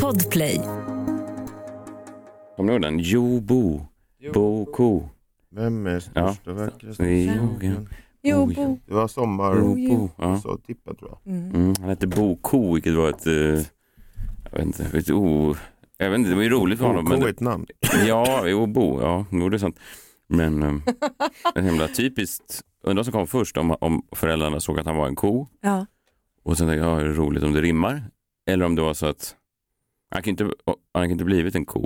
Podplay. 0.00 0.60
Kommer 2.56 2.62
ni 2.66 2.72
ihåg 2.72 2.82
den? 2.82 2.98
Jo 2.98 3.40
Bo, 3.40 3.80
Bo 4.34 4.64
Ko. 4.66 5.08
Vem 5.50 5.86
är 5.86 5.90
Ja. 5.94 6.00
störst 6.00 6.46
och 6.48 6.56
vackrast? 6.56 7.00
I 7.00 7.30
skogen. 7.36 7.88
Jo, 8.22 8.44
Oj. 8.48 8.54
Bo. 8.54 8.78
Det 8.86 8.94
var 8.94 9.08
sommar... 9.08 9.54
Bo, 9.60 9.74
Bo. 9.74 10.08
Ja. 10.18 10.40
Så 10.40 10.56
tippen 10.56 10.96
tror 10.96 11.10
jag. 11.24 11.34
Mm, 11.34 11.74
han 11.80 11.88
hette 11.88 12.06
Bo 12.06 12.36
Ko, 12.36 12.72
vilket 12.74 12.94
var 12.94 13.08
ett... 13.08 13.26
eh, 13.26 13.32
jag 13.32 14.52
vet 14.52 14.62
inte, 14.66 14.98
ett 14.98 15.10
o... 15.10 15.54
Jag 15.98 16.10
vet 16.10 16.18
inte, 16.18 16.30
det 16.30 16.36
var 16.36 16.42
ju 16.42 16.48
roligt 16.50 16.78
för 16.78 16.86
honom. 16.86 17.06
Ko 17.06 17.12
är 17.14 17.18
Men, 17.18 17.28
ett 17.28 17.40
namn. 17.40 17.66
ja, 18.06 18.42
jo, 18.46 18.66
Bo, 18.66 19.00
ja, 19.00 19.24
jo, 19.30 19.48
det 19.48 19.56
är 19.56 19.58
sant. 19.58 19.78
Men 20.28 20.62
um, 20.62 20.82
ett 21.54 21.64
himla 21.64 21.88
typiskt. 21.88 22.60
Undrar 22.82 22.96
vad 22.98 23.04
som 23.06 23.12
kom 23.12 23.26
först, 23.26 23.56
om, 23.56 23.76
om 23.80 24.02
föräldrarna 24.12 24.60
såg 24.60 24.78
att 24.78 24.86
han 24.86 24.96
var 24.96 25.06
en 25.06 25.14
ko 25.16 25.46
Ja. 25.60 25.86
och 26.42 26.58
sen 26.58 26.66
tänkte 26.68 26.86
jag, 26.86 26.96
ja, 26.96 27.00
är 27.00 27.04
det 27.04 27.12
roligt 27.14 27.42
om 27.42 27.52
det 27.52 27.60
rimmar? 27.60 28.02
Eller 28.50 28.64
om 28.64 28.74
det 28.74 28.82
var 28.82 28.94
så 28.94 29.06
att 29.06 29.36
han 30.10 30.22
kan 30.22 30.30
inte, 30.30 30.44
han 30.94 31.04
kan 31.04 31.10
inte 31.10 31.24
blivit 31.24 31.54
en 31.54 31.64
ko. 31.66 31.84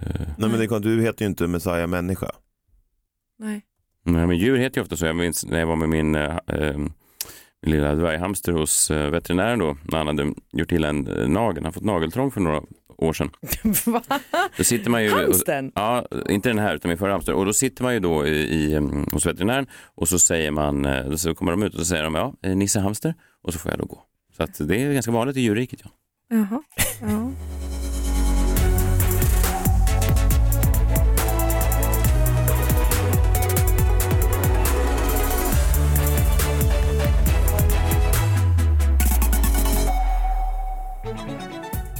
Eh, 0.00 0.20
Nej 0.38 0.50
men 0.50 0.58
det, 0.60 0.68
kan- 0.68 0.82
du 0.82 1.02
heter 1.02 1.24
ju 1.24 1.28
inte 1.28 1.46
Messiah 1.46 1.86
människa. 1.86 2.30
Nej. 3.38 3.62
Nej, 4.04 4.26
men 4.26 4.36
djur 4.38 4.56
heter 4.56 4.78
ju 4.78 4.82
ofta 4.82 4.96
så. 4.96 5.06
Jag 5.06 5.16
minns 5.16 5.46
när 5.46 5.58
jag 5.58 5.66
var 5.66 5.76
med 5.76 5.88
min, 5.88 6.14
eh, 6.14 6.36
min 6.46 6.92
lilla 7.62 7.94
dvärghamster 7.94 8.52
hos 8.52 8.90
eh, 8.90 9.10
veterinären 9.10 9.58
då, 9.58 9.76
när 9.82 9.98
han 9.98 10.06
hade 10.06 10.34
gjort 10.52 10.72
illa 10.72 10.88
en 10.88 11.06
eh, 11.08 11.28
nagel. 11.28 11.56
Han 11.56 11.64
har 11.64 11.72
fått 11.72 11.84
nageltrång 11.84 12.30
för 12.30 12.40
några 12.40 12.62
år 12.96 13.12
sedan. 13.12 13.30
Va? 13.86 14.02
Då 14.56 14.64
sitter 14.64 14.90
man 14.90 15.04
ju, 15.04 15.10
Hamstern? 15.10 15.72
Ja, 15.74 16.06
inte 16.28 16.48
den 16.48 16.58
här 16.58 16.74
utan 16.74 16.88
min 16.88 16.98
förra 16.98 17.12
hamster. 17.12 17.34
Och 17.34 17.46
då 17.46 17.52
sitter 17.52 17.82
man 17.82 17.94
ju 17.94 18.00
då 18.00 18.26
i, 18.26 18.30
i, 18.30 18.74
mm, 18.74 19.06
hos 19.12 19.26
veterinären 19.26 19.66
och 19.84 20.08
så 20.08 20.18
säger 20.18 20.50
man, 20.50 20.82
då 21.10 21.16
så 21.18 21.34
kommer 21.34 21.52
de 21.52 21.62
ut 21.62 21.72
och 21.74 21.78
så 21.80 21.84
säger 21.86 22.02
de 22.04 22.14
ja, 22.14 22.34
Nisse 22.54 22.80
hamster 22.80 23.14
och 23.42 23.52
så 23.52 23.58
får 23.58 23.70
jag 23.70 23.78
då 23.78 23.84
gå. 23.84 24.02
Så 24.36 24.42
att 24.42 24.68
det 24.68 24.82
är 24.82 24.92
ganska 24.92 25.12
vanligt 25.12 25.36
i 25.36 25.40
djurriket. 25.40 25.80
Ja. 25.84 25.90
Jaha. 26.28 26.62
Ja. 27.00 27.30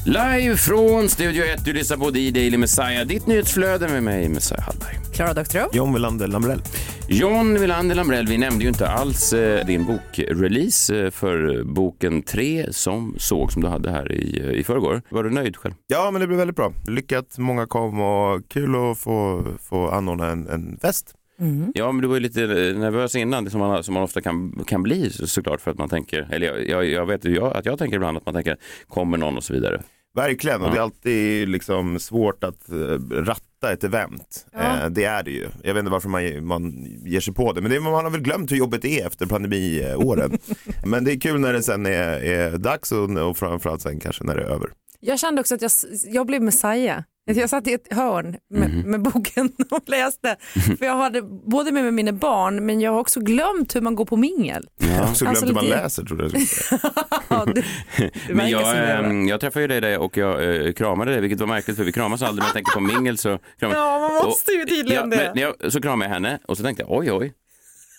Live 0.06 0.56
från 0.56 1.08
Studio 1.08 1.44
1, 1.44 1.64
du 1.64 1.72
lyssnar 1.72 1.96
på 1.96 2.10
The 2.10 2.30
Daily 2.30 2.56
Messiah, 2.56 3.06
ditt 3.06 3.26
nyhetsflöde 3.26 3.88
med 3.88 4.02
mig 4.02 4.28
Messiah 4.28 4.60
Hallberg. 4.60 4.98
Klara 5.14 5.34
Doktorow? 5.34 5.70
John 5.72 5.94
Wilander 5.94 6.26
Lambrell. 6.26 6.60
John 7.08 7.54
Wilander 7.60 7.94
Lambrell, 7.94 8.26
vi 8.26 8.38
nämnde 8.38 8.62
ju 8.64 8.68
inte 8.68 8.88
alls 8.88 9.32
eh, 9.32 9.66
din 9.66 9.84
bokrelease 9.86 11.04
eh, 11.04 11.10
för 11.10 11.62
boken 11.64 12.22
3 12.22 12.66
som 12.72 13.14
såg 13.18 13.52
som 13.52 13.62
du 13.62 13.68
hade 13.68 13.90
här 13.90 14.12
i, 14.12 14.40
eh, 14.40 14.50
i 14.50 14.64
förrgår. 14.64 15.02
Var 15.08 15.22
du 15.24 15.30
nöjd 15.30 15.56
själv? 15.56 15.74
Ja 15.86 16.10
men 16.10 16.20
det 16.20 16.26
blev 16.26 16.38
väldigt 16.38 16.56
bra. 16.56 16.72
Lyckat, 16.86 17.38
många 17.38 17.66
kom 17.66 18.00
och 18.00 18.48
kul 18.48 18.74
att 18.90 18.98
få, 18.98 19.44
få 19.60 19.88
anordna 19.90 20.26
en, 20.30 20.48
en 20.48 20.78
fest. 20.82 21.14
Mm. 21.40 21.72
Ja, 21.74 21.92
men 21.92 22.02
du 22.02 22.08
var 22.08 22.14
ju 22.14 22.20
lite 22.20 22.40
nervös 22.76 23.14
innan, 23.14 23.44
det 23.44 23.50
som 23.50 23.60
man, 23.60 23.84
som 23.84 23.94
man 23.94 24.02
ofta 24.02 24.20
kan, 24.20 24.64
kan 24.66 24.82
bli 24.82 25.10
så- 25.10 25.26
såklart 25.26 25.60
för 25.60 25.70
att 25.70 25.78
man 25.78 25.88
tänker, 25.88 26.28
eller 26.30 26.46
jag, 26.46 26.68
jag, 26.68 26.86
jag 26.86 27.06
vet 27.06 27.24
ju 27.24 27.34
jag, 27.34 27.56
att 27.56 27.66
jag 27.66 27.78
tänker 27.78 27.96
ibland 27.96 28.16
att 28.16 28.26
man 28.26 28.34
tänker, 28.34 28.56
kommer 28.88 29.18
någon 29.18 29.36
och 29.36 29.44
så 29.44 29.52
vidare. 29.52 29.82
Verkligen, 30.14 30.60
och 30.62 30.66
Ja. 30.68 30.72
det 30.72 30.78
är 30.78 30.82
alltid 30.82 31.48
liksom 31.48 31.98
svårt 31.98 32.44
att 32.44 32.68
eh, 32.72 32.76
ratta 33.64 33.72
ett 33.72 33.84
event. 33.84 34.46
Ja. 34.52 34.58
Eh, 34.58 34.90
det 34.90 35.04
är 35.04 35.22
det 35.22 35.30
ju. 35.30 35.48
Jag 35.62 35.74
vet 35.74 35.80
inte 35.80 35.90
varför 35.90 36.08
man, 36.08 36.46
man 36.46 36.86
ger 37.04 37.20
sig 37.20 37.34
på 37.34 37.52
det, 37.52 37.60
men 37.60 37.70
det, 37.70 37.80
man 37.80 38.04
har 38.04 38.10
väl 38.10 38.20
glömt 38.20 38.52
hur 38.52 38.56
jobbigt 38.56 38.82
det 38.82 39.00
är 39.00 39.06
efter 39.06 39.26
pandemiåren. 39.26 40.38
men 40.86 41.04
det 41.04 41.12
är 41.12 41.20
kul 41.20 41.40
när 41.40 41.52
det 41.52 41.62
sen 41.62 41.86
är, 41.86 42.20
är 42.24 42.58
dags 42.58 42.92
och, 42.92 43.10
och 43.10 43.36
framförallt 43.36 43.82
sen 43.82 44.00
kanske 44.00 44.24
när 44.24 44.36
det 44.36 44.42
är 44.42 44.46
över. 44.46 44.70
Jag 45.00 45.18
kände 45.18 45.40
också 45.40 45.54
att 45.54 45.62
jag, 45.62 45.70
jag 46.06 46.26
blev 46.26 46.42
Messiah. 46.42 47.02
Jag 47.26 47.50
satt 47.50 47.66
i 47.66 47.72
ett 47.72 47.92
hörn 47.92 48.36
med, 48.50 48.70
Mhm. 48.70 48.90
med 48.90 49.02
boken 49.02 49.52
och 49.70 49.82
läste. 49.88 50.36
För 50.78 50.84
jag 50.86 50.96
hade 50.96 51.22
både 51.22 51.72
med 51.72 51.82
mig 51.82 51.92
mina 51.92 52.12
barn 52.12 52.66
men 52.66 52.80
jag 52.80 52.92
har 52.92 53.00
också 53.00 53.20
glömt 53.20 53.76
hur 53.76 53.80
man 53.80 53.94
går 53.94 54.04
på 54.04 54.16
mingel. 54.16 54.68
Ja. 54.78 55.14
Så 55.14 55.24
glömt 55.24 55.28
Alltså, 55.28 55.46
hur 55.46 55.54
man 55.54 55.64
det- 55.64 55.70
läser 55.70 56.02
tror 56.04 56.22
jag. 56.22 56.30
jag. 56.30 56.80
Ja, 57.28 57.44
det, 57.54 57.64
det 58.28 58.34
Men 58.34 58.50
jag, 58.50 58.76
eh, 58.76 59.10
jag 59.28 59.40
träffade 59.40 59.62
ju 59.62 59.68
dig 59.68 59.80
där 59.80 59.98
och 59.98 60.16
jag 60.16 60.66
eh, 60.66 60.72
kramade 60.72 61.10
dig, 61.10 61.20
vilket 61.20 61.40
var 61.40 61.46
märkligt 61.46 61.76
för 61.76 61.84
vi 61.84 61.92
kramas 61.92 62.22
aldrig, 62.22 62.42
men 62.42 62.46
jag 62.46 62.54
tänker 62.54 62.72
på 62.72 62.80
mingel 62.80 63.18
så 63.18 63.38
kramar 63.58 63.74
Ja, 63.76 63.98
man 63.98 64.24
måste 64.28 64.52
ju 64.52 64.64
tydligen 64.64 65.10
ja, 65.10 65.16
det. 65.16 65.32
men 65.34 65.42
jag, 65.42 65.72
Så 65.72 65.80
kramade 65.80 66.08
jag 66.10 66.14
henne 66.14 66.38
och 66.48 66.56
så 66.56 66.62
tänkte 66.62 66.82
jag, 66.82 66.92
oj 66.98 67.12
oj, 67.12 67.32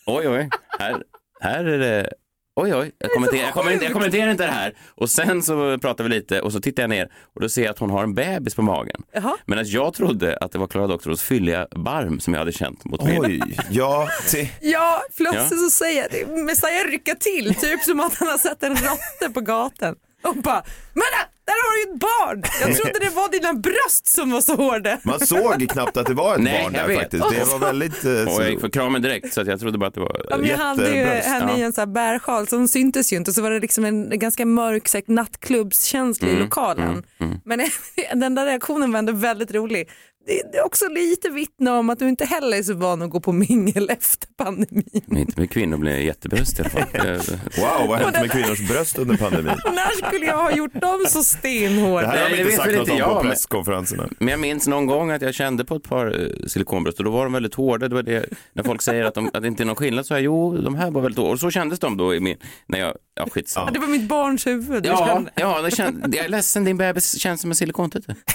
oj 0.06 0.28
oj, 0.30 0.50
här, 0.80 1.04
här 1.42 1.66
är 1.66 1.80
det 1.80 2.10
Oj, 2.58 2.76
oj, 2.76 2.92
jag 2.98 3.12
kommenterar, 3.12 3.44
jag, 3.44 3.54
kommenterar, 3.54 3.84
jag 3.84 3.94
kommenterar 3.94 4.32
inte 4.32 4.46
det 4.46 4.52
här. 4.52 4.74
Och 4.96 5.10
sen 5.10 5.44
så 5.44 5.78
pratar 5.80 6.04
vi 6.04 6.10
lite 6.10 6.42
och 6.42 6.52
så 6.54 6.60
tittar 6.60 6.84
jag 6.84 6.90
ner 6.90 7.12
och 7.36 7.42
då 7.42 7.50
ser 7.50 7.62
jag 7.64 7.72
att 7.72 7.80
hon 7.80 7.90
har 7.90 8.04
en 8.04 8.14
bebis 8.16 8.56
på 8.56 8.62
magen. 8.62 9.04
Jaha. 9.14 9.38
Men 9.46 9.60
att 9.60 9.68
jag 9.68 9.94
trodde 9.94 10.38
att 10.38 10.52
det 10.52 10.58
var 10.60 10.68
Klara 10.68 10.88
Doktoros 10.88 11.22
fylliga 11.22 11.68
barm 11.72 12.20
som 12.20 12.34
jag 12.34 12.40
hade 12.42 12.52
känt 12.52 12.86
mot 12.86 13.04
min. 13.04 13.22
Oj, 13.26 13.58
ja, 13.70 14.08
det, 14.32 14.50
Ja, 14.62 15.02
plötsligt 15.18 15.52
Ja. 15.52 15.58
så 15.58 15.70
säger 15.70 16.08
det, 16.12 16.28
Messiah 16.44 16.86
rycka 16.92 17.16
till, 17.16 17.56
typ 17.56 17.82
som 17.84 18.00
att 18.00 18.16
han 18.16 18.28
har 18.28 18.38
sett 18.38 18.64
en 18.64 18.76
råtta 18.76 19.34
på 19.34 19.42
gatan. 19.42 19.96
Och 20.30 20.36
bara, 20.36 20.64
men 20.94 21.04
där 21.46 21.54
har 21.54 21.74
du 21.76 21.90
ju 21.90 21.94
ett 21.96 22.00
barn! 22.00 22.44
Jag 22.62 22.78
trodde 22.78 23.00
det 23.00 23.10
var 23.10 23.32
dina 23.32 23.54
bröst 23.54 24.08
som 24.08 24.32
var 24.32 24.42
så 24.42 24.56
hårda. 24.56 24.98
man 25.04 25.20
såg 25.20 25.70
knappt 25.70 25.98
att 25.98 26.06
det 26.08 26.14
var 26.14 26.36
ett 26.36 26.42
Nej, 26.42 26.64
barn 26.64 26.74
där 26.74 26.88
vet. 26.88 27.00
faktiskt. 27.00 27.24
Det 27.32 27.44
var 27.46 27.60
väldigt... 27.60 28.06
eh, 28.06 28.12
Och 28.12 28.18
jag 28.20 28.32
så- 28.34 28.44
gick 28.44 28.60
för 28.62 28.70
kramen 28.70 29.02
direkt 29.02 29.34
så 29.34 29.42
att 29.42 29.48
jag 29.48 29.60
trodde 29.60 29.78
bara 29.78 29.88
att 29.88 29.94
det 29.94 30.00
var... 30.00 30.26
Ja, 30.30 30.38
men 30.38 30.50
jag 30.50 30.58
hade 30.58 30.90
ju 30.90 30.96
Jättebröst, 30.98 31.28
henne 31.28 31.58
i 31.58 31.60
ja. 31.60 31.66
en 31.66 31.74
så 31.74 31.82
här 31.82 31.86
bärsjal 31.86 32.48
så 32.48 32.56
hon 32.58 32.68
syntes 32.68 33.14
ju 33.14 33.18
inte 33.18 33.32
och 33.32 33.36
så 33.36 33.42
var 33.42 33.52
det 33.52 33.60
liksom 33.60 33.86
en 33.86 34.20
ganska 34.20 34.46
mörk 34.46 34.88
säkert 34.88 35.08
nattklubbskänsla 35.10 36.28
Mm, 36.28 36.40
i 36.40 36.44
lokalen. 36.44 37.04
Men 37.46 37.60
den 38.14 38.36
där 38.36 38.46
reaktionen 38.46 38.92
var 38.92 39.00
ändå 39.00 39.14
väldigt 39.14 39.52
rolig. 39.52 39.90
Det 40.28 40.42
det 40.52 40.58
är 40.58 40.66
också 40.66 40.88
lite 40.88 41.30
vittne 41.30 41.72
om 41.72 41.90
att 41.90 42.00
du 42.00 42.10
inte 42.10 42.26
heller 42.26 42.58
är 42.58 42.64
så 42.64 42.74
van 42.74 43.02
att 43.02 43.10
gå 43.10 43.20
på 43.20 43.32
mingel 43.32 43.90
efter 43.90 44.28
pandemin. 44.38 45.02
Men 45.06 45.18
inte 45.18 45.40
med 45.40 45.52
kvinnor 45.52 45.78
blir 45.78 45.98
jättebröst 45.98 46.60
i 46.60 46.62
alla 46.62 46.70
fall. 46.70 46.82
Wow, 47.58 47.88
vad 47.88 48.00
hände 48.00 48.20
med 48.22 48.32
kvinnors 48.32 48.68
bröst 48.68 48.98
under 48.98 49.18
pandemin? 49.18 49.46
När 49.66 50.08
skulle 50.10 50.26
jag 50.26 50.38
ha 50.38 50.52
gjort 50.52 50.74
dem 50.82 51.06
så 51.10 51.18
Det 51.18 51.24
stenhårda? 51.24 52.08
här 52.08 52.24
har 52.24 52.30
vi 52.30 52.36
det 52.36 52.42
inte 52.42 52.56
sagt 52.56 52.76
något 52.78 52.90
om 52.90 52.98
jag, 52.98 53.08
på 53.10 53.16
men- 53.16 53.32
presskonferenserna. 53.32 54.10
Men 54.20 54.28
jag 54.28 54.40
minns 54.40 54.68
någon 54.68 54.86
gång 54.86 55.12
att 55.12 55.22
jag 55.22 55.34
kände 55.34 55.66
på 55.66 55.76
ett 55.76 55.84
par 55.84 56.22
eh, 56.22 56.48
silikonbröst 56.48 56.98
och 57.00 57.06
då 57.06 57.12
var 57.12 57.24
de 57.24 57.34
väldigt 57.34 57.56
hårda. 57.56 57.88
Det 57.88 57.96
var 57.96 58.04
det, 58.04 58.26
när 58.54 58.64
folk 58.64 58.82
säger 58.82 59.04
att, 59.04 59.14
de, 59.16 59.30
att 59.34 59.42
det 59.42 59.48
inte 59.48 59.64
är 59.64 59.66
någon 59.66 59.76
skillnad 59.76 60.06
så 60.06 60.14
är 60.16 60.20
jo, 60.20 60.58
de 60.58 60.76
här 60.76 60.92
var 60.92 61.02
väldigt 61.02 61.20
hårda. 61.20 61.32
Och 61.32 61.40
så 61.40 61.52
kändes 61.52 61.80
de 61.80 61.98
då 61.98 62.16
i 62.16 62.20
min, 62.20 62.38
när 62.68 62.80
jag, 62.80 62.96
ja 63.16 63.28
skitsamma. 63.32 63.72
Det 63.72 63.80
var 63.80 63.88
mitt 63.88 64.08
barns 64.08 64.48
huvud. 64.48 64.86
Ja, 64.86 65.22
ja 65.36 65.62
det 65.62 65.72
kände, 65.72 66.18
jag 66.18 66.26
är 66.26 66.30
ledsen, 66.30 66.64
din 66.64 66.78
bebis 66.78 67.20
känns 67.20 67.42
som 67.42 67.52
en 67.52 67.56
silikontute. 67.56 68.16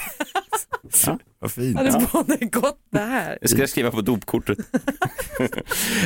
Ja, 1.05 1.19
Vad 1.39 1.51
fint. 1.51 1.77
Ja, 1.79 1.83
det 1.83 2.07
bådar 2.13 2.49
gott 2.61 2.79
det 2.91 2.99
här. 2.99 3.37
det 3.41 3.47
ska 3.47 3.59
jag 3.59 3.69
skriva 3.69 3.91
på 3.91 4.01
dopkortet. 4.01 4.59
eh, 5.39 5.47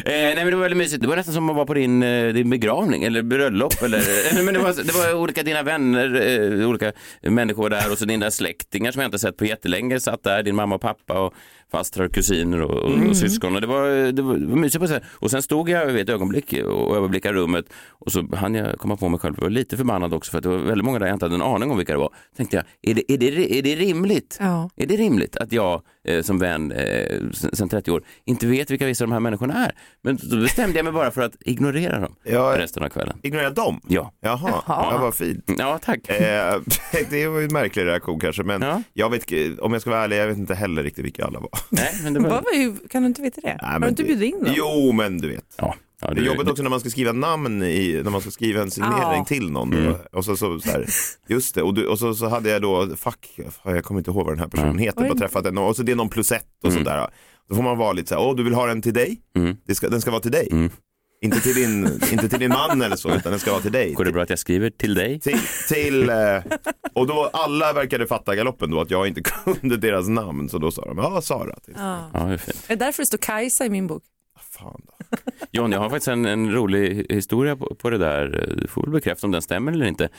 nej 0.06 0.35
men 0.35 0.45
det 0.45 0.56
var 0.56 0.61
väldigt 0.61 0.78
mysigt, 0.78 1.01
det 1.01 1.07
var 1.07 1.16
nästan 1.16 1.33
som 1.33 1.50
att 1.50 1.56
vara 1.56 1.66
på 1.66 1.73
din, 1.73 2.03
eh, 2.03 2.33
din 2.33 2.50
begravning 2.50 3.03
eller 3.03 3.22
bröllop. 3.22 3.81
Eller, 3.81 4.01
men 4.44 4.53
det, 4.53 4.59
var, 4.59 4.73
det 4.84 4.94
var 4.94 5.22
olika 5.22 5.44
dina 5.44 5.63
vänner, 5.63 6.22
eh, 6.61 6.69
olika 6.69 6.91
människor 7.22 7.69
där 7.69 7.91
och 7.91 7.97
så 7.97 8.05
dina 8.05 8.31
släktingar 8.31 8.91
som 8.91 9.01
jag 9.01 9.07
inte 9.07 9.19
sett 9.19 9.38
på 9.38 9.45
jättelänge 9.45 10.00
satt 10.00 10.23
där, 10.23 10.44
din 10.44 10.55
mamma 10.55 10.75
och 10.75 10.81
pappa 10.81 11.19
och 11.19 11.34
fastrar, 11.75 12.08
kusiner 12.08 12.62
och, 12.62 12.72
och, 12.72 13.09
och 13.09 13.18
syskon. 13.18 13.56
Och 13.56 13.62
det, 13.62 13.68
var, 13.68 14.12
det, 14.12 14.22
var, 14.22 14.36
det 14.38 14.46
var 14.46 14.56
mysigt 14.56 14.81
på 14.81 14.88
sätt. 14.88 15.03
Och 15.09 15.31
sen 15.31 15.41
stod 15.41 15.69
jag 15.69 15.86
vid 15.86 16.02
ett 16.02 16.09
ögonblick 16.09 16.53
och 16.53 16.97
överblickade 16.97 17.38
rummet 17.38 17.66
och 17.90 18.12
så 18.12 18.36
hann 18.36 18.56
jag 18.56 18.80
komma 18.80 18.97
på 18.97 19.09
mig 19.09 19.19
själv, 19.19 19.36
jag 19.38 19.44
var 19.44 19.50
lite 19.50 19.78
förbannad 19.78 20.14
också 20.14 20.31
för 20.31 20.38
att 20.38 20.44
det 20.44 20.50
var 20.50 20.58
väldigt 20.58 20.85
många 20.85 21.00
där 21.00 21.06
jag 21.06 21.16
inte 21.16 21.25
hade 21.25 21.35
en 21.35 21.41
aning 21.41 21.72
om 21.72 21.78
vilka 21.78 21.94
det 21.94 22.00
var. 22.00 22.14
Tänkte 22.38 22.56
jag, 22.58 22.66
är 22.91 22.96
det, 22.96 23.12
är 23.12 23.18
det, 23.18 23.58
är 23.59 23.62
det 23.62 23.75
rimligt? 23.75 24.38
Ja. 24.40 24.69
Är 24.75 24.85
det 24.85 24.96
rimligt 24.96 25.38
att 25.38 25.52
jag 25.52 25.81
eh, 26.05 26.21
som 26.21 26.39
vän 26.39 26.71
eh, 26.71 27.19
sen, 27.33 27.49
sen 27.55 27.69
30 27.69 27.91
år 27.91 28.03
inte 28.25 28.47
vet 28.47 28.71
vilka 28.71 28.85
vissa 28.85 29.03
de 29.03 29.11
här 29.11 29.19
människorna 29.19 29.66
är? 29.66 29.71
Men 30.03 30.19
då 30.23 30.38
bestämde 30.38 30.77
jag 30.77 30.83
mig 30.83 30.93
bara 30.93 31.11
för 31.11 31.21
att 31.21 31.35
ignorera 31.39 31.99
dem 31.99 32.16
Ja, 32.23 32.53
resten 32.57 32.83
av 32.83 32.89
kvällen. 32.89 33.17
ignorera 33.23 33.49
dem? 33.49 33.81
Ja, 33.88 34.11
Jaha, 34.21 34.39
Jaha. 34.67 34.88
ja, 34.91 34.97
vad 35.01 35.16
fint. 35.16 35.51
ja 35.57 35.79
tack. 35.83 36.09
Eh, 36.09 36.59
det 37.09 37.27
var 37.27 37.39
ju 37.39 37.45
en 37.45 37.53
märklig 37.53 37.85
reaktion 37.85 38.19
kanske, 38.19 38.43
men 38.43 38.61
Ja. 38.61 38.81
jag 38.93 39.09
vet, 39.09 39.59
om 39.59 39.73
jag 39.73 39.81
ska 39.81 39.90
vara 39.91 40.03
ärlig, 40.03 40.17
jag 40.17 40.28
vet 40.28 40.37
inte 40.37 40.55
heller 40.55 40.84
riktigt 40.84 41.05
vilka 41.05 41.25
alla 41.25 41.40
var. 41.40 41.49
Nej, 41.69 41.93
men 42.03 42.13
det 42.13 42.19
var... 42.19 42.87
Kan 42.90 43.01
du 43.01 43.08
inte 43.08 43.22
veta 43.22 43.41
det? 43.41 43.58
Nej, 43.61 43.72
Har 43.72 43.79
du 43.79 43.87
inte 43.87 44.03
bjudit 44.03 44.34
in 44.34 44.43
dem? 44.43 44.53
Jo, 44.58 44.91
men 44.91 45.17
du 45.17 45.29
vet. 45.29 45.46
Ja, 45.58 45.75
ja, 46.07 46.13
Det 46.13 46.22
är 46.22 46.25
jobbigt 46.25 46.49
också 46.49 46.63
när 46.63 46.69
man 46.69 46.79
ska 46.79 46.90
skriva 46.90 47.11
namn 47.11 47.63
i, 47.63 48.02
när 48.03 48.11
man 48.11 48.22
ska 48.22 48.31
skriva 48.31 48.61
en 48.61 48.72
signering 48.72 49.17
Ja. 49.17 49.25
till 49.28 49.52
någon. 49.52 49.73
Mm. 49.73 49.96
Och 50.11 50.25
så, 50.25 50.35
så, 50.37 50.59
så 50.59 50.69
här, 50.72 50.85
just 51.28 51.55
det, 51.55 51.61
och, 51.61 51.73
du, 51.73 51.87
och 51.87 51.99
så, 51.99 52.13
så 52.16 52.28
hade 52.28 52.49
jag 52.49 52.61
då, 52.61 52.87
fuck, 52.96 53.40
jag 53.63 53.84
kommer 53.84 53.99
inte 53.99 54.11
ihåg 54.11 54.25
vad 54.25 54.34
den 54.34 54.40
här 54.40 54.47
personen 54.47 54.78
heter, 54.78 55.02
bara 55.09 55.17
träffat 55.17 55.43
den 55.43 55.57
och 55.57 55.75
så 55.75 55.84
det 55.84 55.91
är 55.91 55.96
någon 55.96 56.09
plus 56.09 56.31
ett 56.31 56.46
och 56.63 56.69
Mm. 56.72 56.84
sådär. 56.84 57.07
Då 57.49 57.55
får 57.55 57.63
man 57.63 57.78
vara 57.78 57.93
lite 57.93 58.07
så 58.09 58.16
här, 58.16 58.22
åh 58.22 58.35
du 58.35 58.43
vill 58.43 58.53
ha 58.53 58.66
den 58.66 58.81
till 58.81 58.93
dig? 58.93 59.17
Mm. 59.35 59.57
Det 59.67 59.75
ska, 59.75 59.90
den 59.90 60.02
ska 60.02 60.11
vara 60.11 60.22
till 60.22 60.31
dig. 60.31 60.47
Mm. 60.52 60.69
Inte, 61.22 61.40
till 61.40 61.55
din, 61.55 61.99
inte 62.11 62.29
till 62.29 62.40
din 62.40 62.49
man 62.49 62.81
eller 62.81 62.96
så, 62.96 63.09
utan 63.16 63.31
den 63.31 63.40
ska 63.40 63.51
vara 63.51 63.61
till 63.61 63.72
dig. 63.72 63.93
Går 63.93 64.05
det 64.05 64.11
bra 64.11 64.23
att 64.23 64.29
jag 64.29 64.40
skriver 64.40 64.69
till 64.69 64.93
dig? 64.93 65.19
Till, 65.19 65.40
till 65.67 66.09
eh, 66.09 66.16
och 66.93 67.08
då 67.08 67.29
alla 67.34 67.73
verkade 67.73 68.08
fatta 68.08 68.35
galoppen 68.35 68.72
då 68.72 68.81
att 68.81 68.91
jag 68.91 69.08
inte 69.08 69.22
kunde 69.46 69.78
deras 69.78 70.08
namn 70.08 70.49
så 70.49 70.58
då 70.58 70.72
sa 70.72 70.85
de, 70.85 70.97
ja 70.97 71.22
Sara. 71.22 71.55
Ja. 71.75 72.09
Ja, 72.13 72.19
det 72.19 72.34
är 72.34 72.37
fint. 72.37 72.63
Är 72.67 72.75
det 72.75 72.85
därför 72.85 73.01
det 73.01 73.08
står 73.08 73.17
Kajsa 73.17 73.66
i 73.66 73.69
min 73.69 73.87
bok? 73.87 74.03
Fan 74.59 74.81
då. 74.85 74.93
John, 75.52 75.72
jag 75.72 75.79
har 75.79 75.90
faktiskt 75.90 76.07
en, 76.07 76.25
en 76.25 76.52
rolig 76.52 77.05
historia 77.09 77.55
på, 77.55 77.75
på 77.75 77.90
det 77.90 77.97
där. 77.97 78.55
Du 78.61 78.67
får 78.67 78.81
väl 78.81 78.91
bekräfta 78.91 79.28
om 79.28 79.31
den 79.31 79.41
stämmer 79.41 79.72
eller 79.72 79.85
inte. 79.85 80.09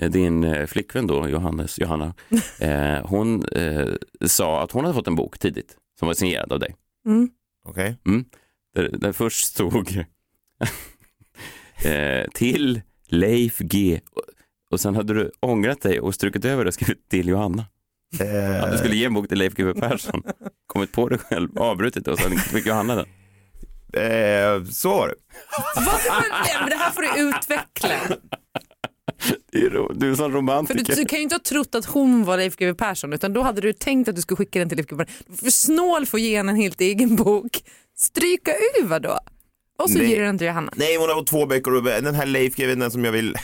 Eh, 0.00 0.10
Din 0.10 0.44
eh, 0.44 0.66
flickvän 0.66 1.06
då, 1.06 1.28
Johannes, 1.28 1.78
Johanna, 1.78 2.14
eh, 2.60 3.06
hon 3.06 3.44
eh, 3.44 3.88
sa 4.26 4.62
att 4.62 4.72
hon 4.72 4.84
hade 4.84 4.94
fått 4.94 5.06
en 5.08 5.14
bok 5.14 5.38
tidigt 5.38 5.76
som 5.98 6.06
var 6.06 6.14
signerad 6.14 6.52
av 6.52 6.58
dig. 6.58 6.74
Mm. 7.06 7.30
Okej? 7.68 7.96
Där, 8.74 8.90
där 8.92 9.12
först 9.12 9.44
stod 9.46 9.88
eh, 11.84 12.24
till 12.34 12.80
Leif 13.08 13.58
G 13.58 14.00
och, 14.70 14.80
sen 14.80 14.94
hade 14.94 15.14
du 15.14 15.30
ångrat 15.40 15.82
dig 15.82 16.00
och 16.00 16.14
strukit 16.14 16.44
över 16.44 16.64
det 16.64 16.68
och 16.68 16.74
skrivit 16.74 17.08
till 17.08 17.28
Johanna. 17.28 17.64
Att 18.62 18.72
du 18.72 18.78
skulle 18.78 18.96
ge 18.96 19.04
en 19.04 19.14
bok 19.14 19.28
till 19.28 19.38
Leif 19.38 19.54
GW 19.54 19.80
Persson. 19.80 20.22
Kommit 20.66 20.92
på 20.92 21.08
det 21.08 21.18
själv, 21.18 21.58
avbrutit 21.58 22.08
och 22.08 22.18
sen 22.18 22.38
fick 22.38 22.66
Johanna 22.66 22.94
den. 22.94 23.06
Eh, 23.96 24.64
så 24.64 24.88
var 24.90 25.08
det. 25.08 25.14
Men 26.60 26.70
det 26.70 26.76
här 26.76 26.90
får 26.90 27.02
du 27.02 27.28
utveckla. 27.28 28.16
Är 29.52 29.94
Du 29.94 30.06
är 30.06 30.10
en 30.10 30.16
sån 30.16 30.30
För 30.30 30.36
romantiker. 30.38 30.84
du, 30.84 30.94
du 30.94 31.04
kan 31.04 31.18
ju 31.18 31.22
inte 31.22 31.34
ha 31.34 31.40
trott 31.40 31.74
att 31.74 31.84
hon 31.84 32.24
var 32.24 32.36
Leif 32.36 32.56
GW 32.56 32.74
Persson 32.74 33.12
utan 33.12 33.32
då 33.32 33.42
hade 33.42 33.60
du 33.60 33.72
tänkt 33.72 34.08
att 34.08 34.16
du 34.16 34.22
skulle 34.22 34.36
skicka 34.36 34.58
den 34.58 34.68
till 34.68 34.76
Leif 34.78 34.86
GW 34.88 35.04
Persson. 35.04 35.36
För 35.36 35.50
snål 35.50 36.06
för 36.06 36.18
att 36.18 36.22
ge 36.22 36.36
henne 36.36 36.52
en 36.52 36.56
helt 36.56 36.80
egen 36.80 37.16
bok. 37.16 37.62
Stryka 37.96 38.52
ur 38.80 38.84
vadå? 38.86 39.18
Och 39.78 39.90
så 39.90 39.98
Nej. 39.98 40.10
ger 40.10 40.18
du 40.20 40.24
den 40.24 40.38
till 40.38 40.46
Johanna. 40.46 40.72
Nej, 40.76 40.96
hon 40.96 41.08
har 41.08 41.24
två 41.24 41.46
böcker 41.46 41.74
och 41.74 41.82
den 41.82 42.14
här 42.14 42.26
Leif 42.26 42.56
GW, 42.56 42.74
den 42.74 42.90
som 42.90 43.04
jag 43.04 43.12
vill 43.12 43.36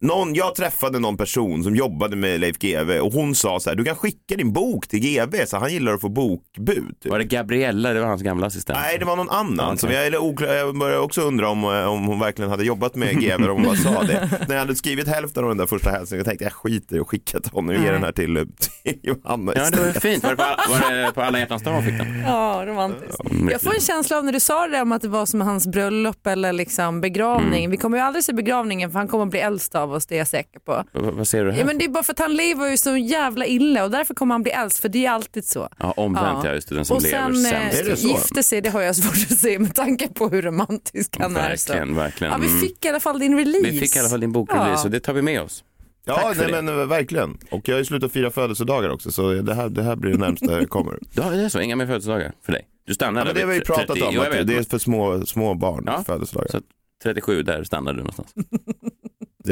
någon, 0.00 0.34
jag 0.34 0.54
träffade 0.54 0.98
någon 0.98 1.16
person 1.16 1.64
som 1.64 1.76
jobbade 1.76 2.16
med 2.16 2.40
Leif 2.40 2.58
GW 2.58 3.00
och 3.00 3.12
hon 3.12 3.34
sa 3.34 3.60
så 3.60 3.70
här, 3.70 3.76
du 3.76 3.84
kan 3.84 3.96
skicka 3.96 4.36
din 4.36 4.52
bok 4.52 4.88
till 4.88 5.00
GW 5.00 5.46
så 5.46 5.56
han 5.56 5.72
gillar 5.72 5.94
att 5.94 6.00
få 6.00 6.08
bokbud. 6.08 6.94
typ. 7.02 7.10
Var 7.12 7.18
det 7.18 7.24
Gabriella, 7.24 7.92
det 7.92 8.00
var 8.00 8.08
hans 8.08 8.22
gamla 8.22 8.46
assistent? 8.46 8.78
Nej, 8.82 8.98
det 8.98 9.04
var 9.04 9.16
någon 9.16 9.30
annan. 9.30 9.66
Okej. 9.66 9.78
som 9.78 9.90
jag, 9.90 10.06
eller 10.06 10.18
oklar, 10.18 10.54
jag 10.54 10.78
började 10.78 11.00
också 11.00 11.20
undra 11.20 11.48
om, 11.48 11.64
eh, 11.64 11.84
om 11.84 12.04
hon 12.04 12.20
verkligen 12.20 12.50
hade 12.50 12.64
jobbat 12.64 12.94
med 12.94 13.20
GW, 13.20 13.48
om 13.48 13.56
hon 13.56 13.64
bara 13.64 13.76
sa 13.76 14.02
det. 14.02 14.30
När 14.48 14.54
jag 14.54 14.60
hade 14.60 14.76
skrivit 14.76 15.08
hälften 15.08 15.42
av 15.44 15.48
den 15.48 15.58
där 15.58 15.66
första 15.66 15.90
hälsningen, 15.90 16.18
jag 16.18 16.26
tänkte 16.26 16.44
jag 16.44 16.52
skiter 16.52 16.96
i 16.96 17.00
att 17.00 17.06
skicka 17.08 17.40
till 17.40 17.52
honom 17.52 17.68
och 17.68 17.74
ge 17.74 17.80
Nej. 17.80 17.92
den 17.92 18.02
här 18.04 18.12
till, 18.12 18.36
eh, 18.36 18.42
till 18.82 18.98
Johanna 19.02 19.52
Ja, 19.56 19.70
det 19.70 19.80
var 19.80 20.00
fint. 20.00 20.24
Var 20.24 20.30
det 20.30 20.36
på, 20.36 20.42
var 20.72 20.92
det 20.92 21.12
på 21.12 21.22
alla 21.22 21.38
hjärtans 21.38 21.62
dag 21.62 21.72
hon 21.72 21.82
fick 21.84 21.98
den? 21.98 22.20
Ja, 22.26 22.62
romantiskt. 22.66 23.16
Jag 23.50 23.60
får 23.62 23.74
en 23.74 23.80
känsla 23.80 24.18
av 24.18 24.24
när 24.24 24.32
du 24.32 24.40
sa 24.40 24.66
det 24.66 24.80
om 24.82 24.92
att 24.92 25.02
det 25.02 25.08
var 25.08 25.26
som 25.26 25.40
hans 25.40 25.66
bröllop 25.66 26.26
eller 26.26 26.52
liksom 26.52 27.00
begravning. 27.00 27.64
Mm. 27.64 27.70
Vi 27.70 27.76
kommer 27.76 27.98
ju 27.98 28.04
aldrig 28.04 28.24
se 28.24 28.32
begravningen 28.32 28.90
för 28.90 28.98
han 28.98 29.08
kommer 29.08 29.24
att 29.24 29.30
bli 29.30 29.40
äldst 29.40 29.74
av 29.74 29.87
oss, 29.92 30.06
det 30.06 30.14
är 30.14 30.18
jag 30.18 30.28
säker 30.28 30.60
på. 30.60 30.84
Vad, 30.92 31.14
vad 31.14 31.28
ser 31.28 31.44
du 31.44 31.52
här? 31.52 31.58
Ja, 31.58 31.64
men 31.66 31.78
det 31.78 31.84
är 31.84 31.88
bara 31.88 32.02
för 32.04 32.12
att 32.12 32.18
han 32.18 32.34
lever 32.34 32.70
ju 32.70 32.76
så 32.76 32.96
jävla 32.96 33.46
illa 33.46 33.84
och 33.84 33.90
därför 33.90 34.14
kommer 34.14 34.34
han 34.34 34.42
bli 34.42 34.52
äldst 34.52 34.78
för 34.78 34.88
det 34.88 35.06
är 35.06 35.10
alltid 35.10 35.44
så. 35.44 35.68
Ja, 35.78 35.94
omvänt 35.96 36.44
ja, 36.44 36.54
just 36.54 36.68
det, 36.68 36.74
den 36.74 36.84
som 36.84 36.96
och 36.96 37.02
lever 37.02 37.32
sen 37.32 37.34
sämst. 37.44 37.80
Är 37.80 37.84
det 37.84 37.90
eh, 37.90 37.96
så? 37.96 38.08
gifte 38.08 38.42
sig, 38.42 38.60
det 38.60 38.70
har 38.70 38.80
jag 38.82 38.96
svårt 38.96 39.30
att 39.32 39.38
se 39.38 39.58
med 39.58 39.74
tanke 39.74 40.08
på 40.08 40.28
hur 40.28 40.42
romantisk 40.42 41.16
han 41.18 41.36
är. 41.36 41.56
Så. 41.56 41.72
Verkligen, 41.72 41.96
verkligen. 41.96 42.32
Ja, 42.32 42.38
vi 42.38 42.46
Mm. 42.48 42.60
fick 42.60 42.84
i 42.84 42.88
alla 42.88 43.00
fall 43.00 43.18
din 43.18 43.36
release. 43.38 43.70
Vi 43.70 43.80
fick 43.80 43.96
i 43.96 43.98
alla 43.98 44.08
fall 44.08 44.20
din 44.20 44.32
bokrelease 44.32 44.72
Ja. 44.76 44.84
och 44.84 44.90
det 44.90 45.00
tar 45.00 45.12
vi 45.12 45.22
med 45.22 45.42
oss. 45.42 45.64
Ja, 46.04 46.32
nej, 46.36 46.46
det. 46.46 46.62
men 46.62 46.80
eh, 46.80 46.86
verkligen. 46.86 47.38
Och 47.50 47.68
jag 47.68 47.74
har 47.74 47.78
ju 47.78 47.84
slutat 47.84 48.12
fira 48.12 48.30
födelsedagar 48.30 48.88
också, 48.90 49.12
så 49.12 49.32
det 49.32 49.54
här, 49.54 49.68
det 49.68 49.82
här 49.82 49.96
blir 49.96 50.10
det 50.12 50.18
närmsta 50.18 50.52
jag 50.52 50.68
kommer. 50.70 50.98
Ja, 51.14 51.30
det 51.30 51.42
är 51.42 51.48
så, 51.48 51.60
inga 51.60 51.76
mer 51.76 51.86
födelsedagar 51.86 52.32
för 52.44 52.52
dig. 52.52 52.66
Du 52.86 52.94
stannar 52.94 53.20
Ja, 53.20 53.24
men 53.24 53.34
det 53.34 53.40
har 53.40 53.48
vi 53.48 53.60
pratat 53.60 53.86
30 53.86 54.02
om, 54.18 54.46
det 54.46 54.54
är 54.56 54.62
för 54.70 54.78
små, 54.78 55.26
små 55.26 55.54
barn, 55.54 55.84
Ja. 55.86 56.04
födelsedagar. 56.06 56.48
Så- 56.50 56.60
37, 57.02 57.42
där 57.42 57.64
stannar 57.64 57.92
du 57.92 57.98
någonstans. 57.98 58.28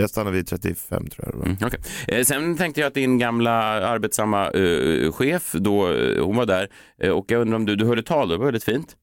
Jag 0.01 0.11
stannar 0.11 0.31
vid 0.31 0.47
35 0.47 1.07
tror 1.09 1.27
jag. 1.27 1.35
det 1.35 1.39
var. 1.39 1.47
Mm, 1.47 1.57
okej. 1.65 1.81
eh, 2.09 2.25
sen 2.25 2.57
tänkte 2.57 2.81
jag 2.81 2.89
att 2.89 2.95
din 2.95 3.19
gamla 3.19 3.53
arbetsamma 3.89 4.51
eh, 4.51 5.13
chef, 5.13 5.53
då, 5.53 5.93
eh, 5.93 6.25
hon 6.25 6.37
var 6.37 6.47
där 6.47 6.69
eh, 6.99 7.11
och 7.11 7.31
jag 7.31 7.41
undrar 7.41 7.57
om 7.57 7.67
du, 7.67 7.77
du 7.77 7.85
hörde 7.87 8.03
tal, 8.03 8.29
det 8.29 8.37
var 8.37 8.45
väldigt 8.45 8.65
fint. 8.65 8.97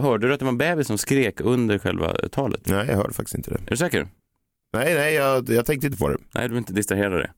Hörde 0.00 0.26
du 0.28 0.32
att 0.32 0.38
det 0.38 0.44
var 0.44 0.52
en 0.52 0.58
bebis 0.58 0.86
som 0.86 0.98
skrek 0.98 1.40
under 1.40 1.78
själva 1.78 2.12
talet? 2.32 2.60
Nej, 2.64 2.86
jag 2.88 2.96
hörde 2.96 3.14
faktiskt 3.14 3.34
inte 3.34 3.50
det. 3.50 3.56
Är 3.66 3.70
du 3.70 3.76
säker? 3.76 4.08
Nej, 4.72 4.94
nej, 4.94 5.14
jag, 5.14 5.48
jag 5.50 5.66
tänkte 5.66 5.86
inte 5.86 5.98
på 5.98 6.08
det. 6.08 6.16
Nej, 6.34 6.42
du 6.48 6.48
vill 6.48 6.58
inte 6.58 6.72
distrahera 6.72 7.16
dig. 7.18 7.30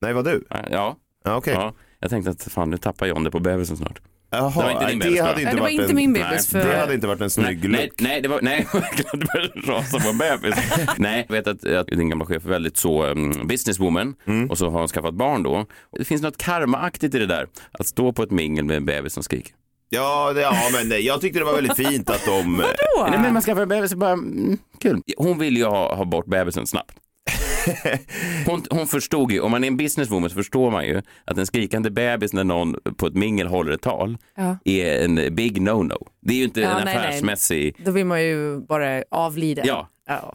Nej, 0.00 0.12
vad 0.12 0.24
du? 0.24 0.44
Ja, 0.50 0.96
Ja, 1.24 1.36
okej. 1.36 1.54
ja. 1.54 1.74
Jag 2.00 2.10
tänkte 2.10 2.30
att 2.30 2.42
fan, 2.42 2.70
nu 2.70 2.76
tappar 2.76 3.06
John 3.06 3.24
det 3.24 3.30
på 3.30 3.40
bebisen 3.40 3.76
snart. 3.76 4.00
Jaha, 4.30 4.50
Det 4.50 4.56
var 4.62 4.70
inte 4.70 4.86
din 4.86 4.98
nej, 4.98 5.08
bebis, 5.08 5.18
det 5.18 5.24
hade 5.24 5.34
Nej, 5.34 5.42
inte 5.42 5.50
det 5.54 5.56
var 5.56 5.62
varit 5.62 5.72
inte 5.72 5.90
en, 5.90 5.96
min 5.96 6.12
bebis. 6.12 6.52
Nej, 6.52 6.62
För... 6.62 6.70
Det 6.70 6.76
hade 6.78 6.94
inte 6.94 7.06
varit 7.06 7.20
en 7.20 7.30
snygg 7.30 7.58
nej, 7.60 7.70
nej, 7.70 7.86
look. 7.86 8.00
nej, 8.00 8.20
det 8.22 8.28
var, 8.28 8.40
nej, 8.42 8.66
det 9.12 9.26
började 9.34 9.60
rasa 9.72 10.00
på 10.00 10.12
bebis. 10.12 10.56
nej, 10.98 11.26
jag 11.28 11.36
vet 11.36 11.46
att, 11.46 11.64
att 11.66 11.86
din 11.86 12.08
gamla 12.08 12.26
chef 12.26 12.44
är 12.44 12.48
väldigt 12.48 12.76
så 12.76 13.06
um, 13.06 13.46
businesswoman 13.46 14.14
Mm. 14.26 14.50
och 14.50 14.58
så 14.58 14.70
har 14.70 14.78
hon 14.78 14.88
skaffat 14.88 15.14
barn 15.14 15.42
då. 15.42 15.66
Det 15.98 16.04
finns 16.04 16.22
något 16.22 16.36
karmaaktigt 16.36 17.14
i 17.14 17.18
det 17.18 17.26
där, 17.26 17.46
att 17.72 17.86
stå 17.86 18.12
på 18.12 18.22
ett 18.22 18.30
mingel 18.30 18.64
med 18.64 18.76
en 18.76 18.84
bebis 18.84 19.12
som 19.12 19.22
skriker. 19.22 19.52
Ja, 19.90 20.32
det, 20.32 20.40
ja, 20.40 20.54
men 20.72 20.88
nej, 20.88 21.06
jag 21.06 21.20
tyckte 21.20 21.38
det 21.38 21.44
var 21.44 21.54
väldigt 21.54 21.76
fint 21.76 22.10
att 22.10 22.24
de... 22.26 22.56
Vadå? 22.56 23.10
Nej, 23.10 23.20
men 23.20 23.32
man 23.32 23.42
skaffar 23.42 23.62
en 23.62 23.68
bebis 23.68 23.92
och 23.92 23.98
bara, 23.98 24.12
mm, 24.12 24.58
kul. 24.80 25.00
Hon 25.16 25.38
vill 25.38 25.56
ju 25.56 25.64
ha, 25.64 25.94
ha 25.94 26.04
bort 26.04 26.26
bebisen 26.26 26.66
snabbt. 26.66 26.94
Hon, 28.46 28.62
hon 28.70 28.86
förstod 28.86 29.32
ju, 29.32 29.40
om 29.40 29.50
man 29.50 29.64
är 29.64 29.68
en 29.68 29.76
businesswoman 29.76 30.30
så 30.30 30.34
förstår 30.36 30.70
man 30.70 30.86
ju 30.86 31.02
att 31.24 31.38
en 31.38 31.46
skrikande 31.46 31.90
bebis 31.90 32.32
när 32.32 32.44
någon 32.44 32.76
på 32.96 33.06
ett 33.06 33.14
mingel 33.14 33.46
håller 33.46 33.72
ett 33.72 33.82
tal 33.82 34.18
Ja. 34.36 34.56
är 34.64 35.04
en 35.04 35.34
big 35.34 35.58
no-no. 35.58 36.06
Det 36.20 36.32
är 36.34 36.38
ju 36.38 36.44
inte 36.44 36.60
Ja, 36.60 36.68
en 36.78 36.84
nej, 36.84 36.94
nej. 36.96 36.96
affärsmässig... 37.08 37.76
Då 37.84 37.90
vill 37.90 38.04
man 38.06 38.22
ju 38.24 38.60
bara 38.60 39.02
avlida. 39.10 39.62
Ja. 39.66 39.88
Ja. 40.10 40.34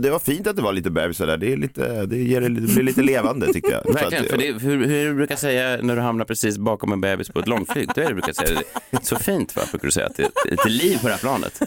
Det 0.00 0.10
var 0.10 0.18
fint 0.18 0.46
att 0.46 0.56
det 0.56 0.62
var 0.62 0.72
lite 0.72 0.90
bebisar 0.90 1.26
där. 1.26 1.36
Det, 1.36 1.52
är 1.52 1.56
lite, 1.56 2.06
det, 2.06 2.16
ger, 2.16 2.40
det 2.40 2.48
blir 2.50 2.82
lite 2.82 3.02
levande 3.02 3.52
tycker 3.52 3.70
jag. 3.72 3.82
Verkligen, 3.94 4.24
att- 4.24 4.30
för 4.30 4.38
det, 4.38 4.52
hur, 4.52 4.86
hur 4.86 5.08
du 5.08 5.14
brukar 5.14 5.36
säga 5.36 5.78
när 5.82 5.96
du 5.96 6.02
hamnar 6.02 6.24
precis 6.24 6.58
bakom 6.58 6.92
en 6.92 7.00
bebis 7.00 7.28
på 7.28 7.38
ett 7.40 7.48
långflyg, 7.48 7.88
det 7.94 8.00
är 8.00 8.02
det 8.02 8.08
du 8.08 8.14
brukar 8.14 8.32
säga. 8.32 8.60
Det 8.90 9.04
så 9.04 9.16
fint 9.16 9.56
va, 9.56 9.62
brukar 9.70 9.86
du 9.88 9.92
säga, 9.92 10.06
att 10.06 10.16
det 10.16 10.22
är 10.22 10.50
lite 10.50 10.68
liv 10.68 10.98
på 10.98 11.06
det 11.06 11.12
här 11.12 11.20
planet. 11.20 11.60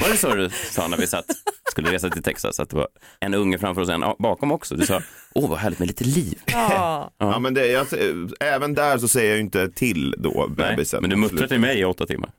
Var 0.00 0.08
det 0.10 0.16
så 0.16 0.34
du 0.34 0.50
sa 0.50 0.88
när 0.88 0.96
vi 0.96 1.06
satt, 1.06 1.26
skulle 1.72 1.92
resa 1.92 2.10
till 2.10 2.22
Texas, 2.22 2.60
att 2.60 2.70
det 2.70 2.76
var 2.76 2.88
en 3.20 3.34
unge 3.34 3.58
framför 3.58 3.82
oss 3.82 3.88
och 3.88 3.94
en 3.94 4.04
bakom 4.18 4.52
också? 4.52 4.74
Du 4.76 4.86
sa, 4.86 5.02
åh 5.34 5.50
vad 5.50 5.58
härligt 5.58 5.78
med 5.78 5.88
lite 5.88 6.04
liv. 6.04 6.38
Ja. 6.46 7.10
Ja, 7.18 7.38
men 7.38 7.54
det, 7.54 7.66
jag, 7.66 7.86
även 8.40 8.74
där 8.74 8.98
så 8.98 9.08
säger 9.08 9.28
jag 9.28 9.36
ju 9.36 9.42
inte 9.42 9.68
till 9.70 10.14
då 10.18 10.50
Nej, 10.56 10.70
bebisen. 10.70 11.00
men 11.00 11.10
du 11.10 11.16
muttrar 11.16 11.46
till 11.46 11.60
mig 11.60 11.78
i 11.80 11.84
åtta 11.84 12.06
timmar. 12.06 12.30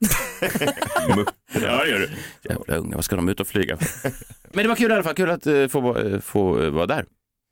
ja, 1.53 1.83
det 1.83 1.89
gör 1.89 1.99
du. 1.99 2.09
Jävla 2.49 2.75
unga, 2.75 2.95
vad 2.95 3.05
ska 3.05 3.15
de 3.15 3.29
ut 3.29 3.39
och 3.39 3.47
flyga 3.47 3.77
för? 3.77 4.11
Men 4.55 4.63
det 4.63 4.69
var 4.69 4.75
kul 4.75 4.91
i 4.91 4.93
alla 4.93 5.03
fall, 5.03 5.13
kul 5.15 5.29
att 5.29 5.47
eh, 5.47 5.67
få, 5.67 5.79
vara- 5.79 6.21
få 6.21 6.61
eh, 6.63 6.69
vara 6.69 6.85
där. 6.85 7.05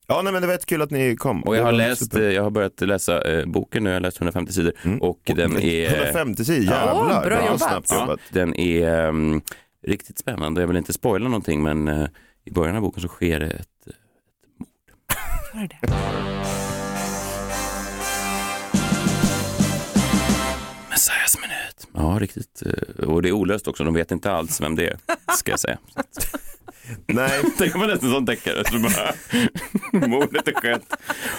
Ja, 0.08 0.22
nej, 0.22 0.34
men 0.34 0.42
det 0.42 0.48
var 0.48 0.54
jättekul 0.54 0.82
att 0.82 0.92
ni 0.92 1.16
kom. 1.16 1.42
Och 1.44 1.56
jag 1.56 1.64
har 1.64 1.72
läst, 1.72 2.04
super. 2.04 2.30
jag 2.30 2.44
har 2.44 2.50
börjat 2.50 2.82
läsa 2.82 3.22
eh, 3.32 3.46
boken 3.46 3.84
nu, 3.84 3.90
jag 3.90 3.96
har 3.96 4.02
läst 4.02 4.18
150 4.18 4.54
sidor 4.54 4.74
Mm. 4.84 5.02
och 5.02 5.20
den 5.26 5.58
är... 5.60 5.96
150 5.96 6.46
sidor, 6.46 6.64
jävlar. 6.64 7.14
Ja, 7.14 7.22
bra 7.26 7.46
jobbat. 7.46 7.60
Snabbt 7.62 7.88
Ja, 7.92 8.00
jobbat. 8.00 8.20
den 8.30 8.56
är 8.60 9.08
um, 9.08 9.42
riktigt 9.88 10.20
spännande. 10.20 10.62
Jag 10.62 10.68
vill 10.68 10.78
inte 10.78 10.94
spoila 10.94 11.26
någonting 11.30 11.64
men 11.64 11.88
eh, 11.88 12.08
i 12.46 12.52
början 12.52 12.76
av 12.76 12.82
boken 12.82 13.02
så 13.02 13.08
sker 13.08 13.40
det 13.40 13.48
ett, 13.48 13.88
ett 13.88 13.96
mord. 14.60 14.68
Var 15.54 15.68
det? 15.68 15.92
Messiahs 20.90 21.38
minut. 21.42 21.88
Ja, 21.94 22.18
riktigt. 22.22 22.64
eh, 22.66 23.06
Och 23.10 23.22
det 23.22 23.30
är 23.30 23.34
olöst 23.34 23.68
också. 23.68 23.84
De 23.84 23.94
vet 23.94 24.12
inte 24.12 24.32
alls 24.32 24.62
vem 24.62 24.76
det 24.76 24.88
är, 24.88 24.98
ska 25.38 25.52
jag 25.52 25.60
säga. 25.60 25.78
Nej, 27.08 27.32
Tänk 27.58 27.76
om 27.76 27.80
man 27.80 27.90
läser 27.90 28.06
en 28.06 28.12
sån 28.14 28.26
deckare. 28.26 28.64
Så 28.66 28.80
bara, 28.80 30.08
mordet 30.08 30.48
är 30.48 30.54
skett. 30.54 30.94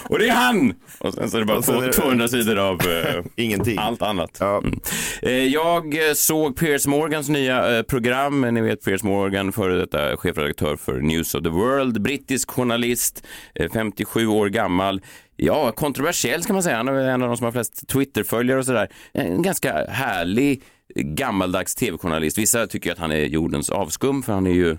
Och 0.08 0.18
det 0.18 0.28
är 0.28 0.32
han! 0.32 0.74
Och 0.98 1.14
sen 1.14 1.30
så 1.30 1.36
är 1.36 1.40
det 1.40 1.46
bara 1.46 1.58
Och 1.58 1.64
sen 1.64 1.76
är 1.82 1.86
det- 1.86 1.92
200 1.92 2.28
sidor 2.28 2.58
av 2.58 2.80
eh, 2.80 3.24
ingenting. 3.36 3.78
allt 3.78 4.02
annat. 4.02 4.36
Ja. 4.40 4.58
Mm. 4.58 4.80
Eh, 5.22 5.30
Jag 5.32 6.08
eh, 6.08 6.12
såg 6.14 6.56
Piers 6.56 6.86
Morgans 6.86 7.28
nya 7.28 7.76
eh, 7.78 7.82
program. 7.82 8.40
Ni 8.40 8.60
vet 8.60 8.84
Piers 8.84 9.02
Morgan, 9.02 9.52
före 9.52 9.78
detta 9.78 10.16
chefredaktör 10.16 10.76
för 10.76 11.00
News 11.00 11.34
of 11.34 11.42
the 11.42 11.48
World, 11.48 12.02
brittisk 12.02 12.50
journalist, 12.50 13.26
eh, 13.54 13.70
57 13.72 14.26
år 14.26 14.48
gammal. 14.48 15.00
Ja, 15.36 15.72
kontroversiell 15.72 16.42
ska 16.42 16.52
man 16.52 16.62
säga. 16.62 16.76
Han 16.76 16.88
är 16.88 16.92
en 17.08 17.22
av 17.22 17.28
de 17.28 17.36
som 17.36 17.44
har 17.44 17.52
flest 17.52 17.88
Twitterföljare 17.88 18.58
och 18.58 18.64
sådär. 18.66 18.88
En 19.12 19.42
ganska 19.42 19.84
härlig 19.88 20.62
eh, 20.96 21.02
gammaldags 21.02 21.74
tv-journalist. 21.74 22.38
Vissa 22.38 22.66
tycker 22.66 22.92
att 22.92 22.98
han 22.98 23.12
är 23.12 23.24
jordens 23.24 23.70
avskum 23.70 24.22
för 24.22 24.32
han 24.32 24.46
är 24.46 24.50
ju 24.54 24.76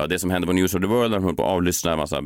ja, 0.00 0.06
det 0.06 0.18
som 0.18 0.30
hände 0.30 0.46
på 0.46 0.52
News 0.52 0.74
of 0.74 0.80
the 0.80 0.86
World, 0.86 1.14
han 1.14 1.24
höll 1.24 1.34
på 1.34 1.42
att 1.42 1.52
avlyssna 1.52 1.92
en 1.92 1.98
massa 1.98 2.16
eh, 2.16 2.22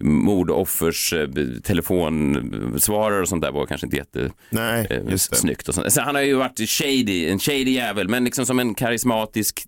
mordoffers 0.00 1.12
eh, 1.12 1.28
telefonsvarare 1.62 3.20
och 3.20 3.28
sånt 3.28 3.42
där 3.42 3.52
var 3.52 3.66
kanske 3.66 3.86
inte 3.86 3.96
jätte 3.96 4.30
Nej, 4.50 4.86
eh. 4.90 5.02
Så 5.88 6.00
han 6.00 6.14
har 6.14 6.22
ju 6.22 6.34
varit 6.34 6.70
shady, 6.70 7.28
en 7.28 7.38
shady 7.38 7.70
jävel, 7.70 8.08
men 8.08 8.24
liksom 8.24 8.46
som 8.46 8.58
en 8.58 8.74
karismatisk 8.74 9.66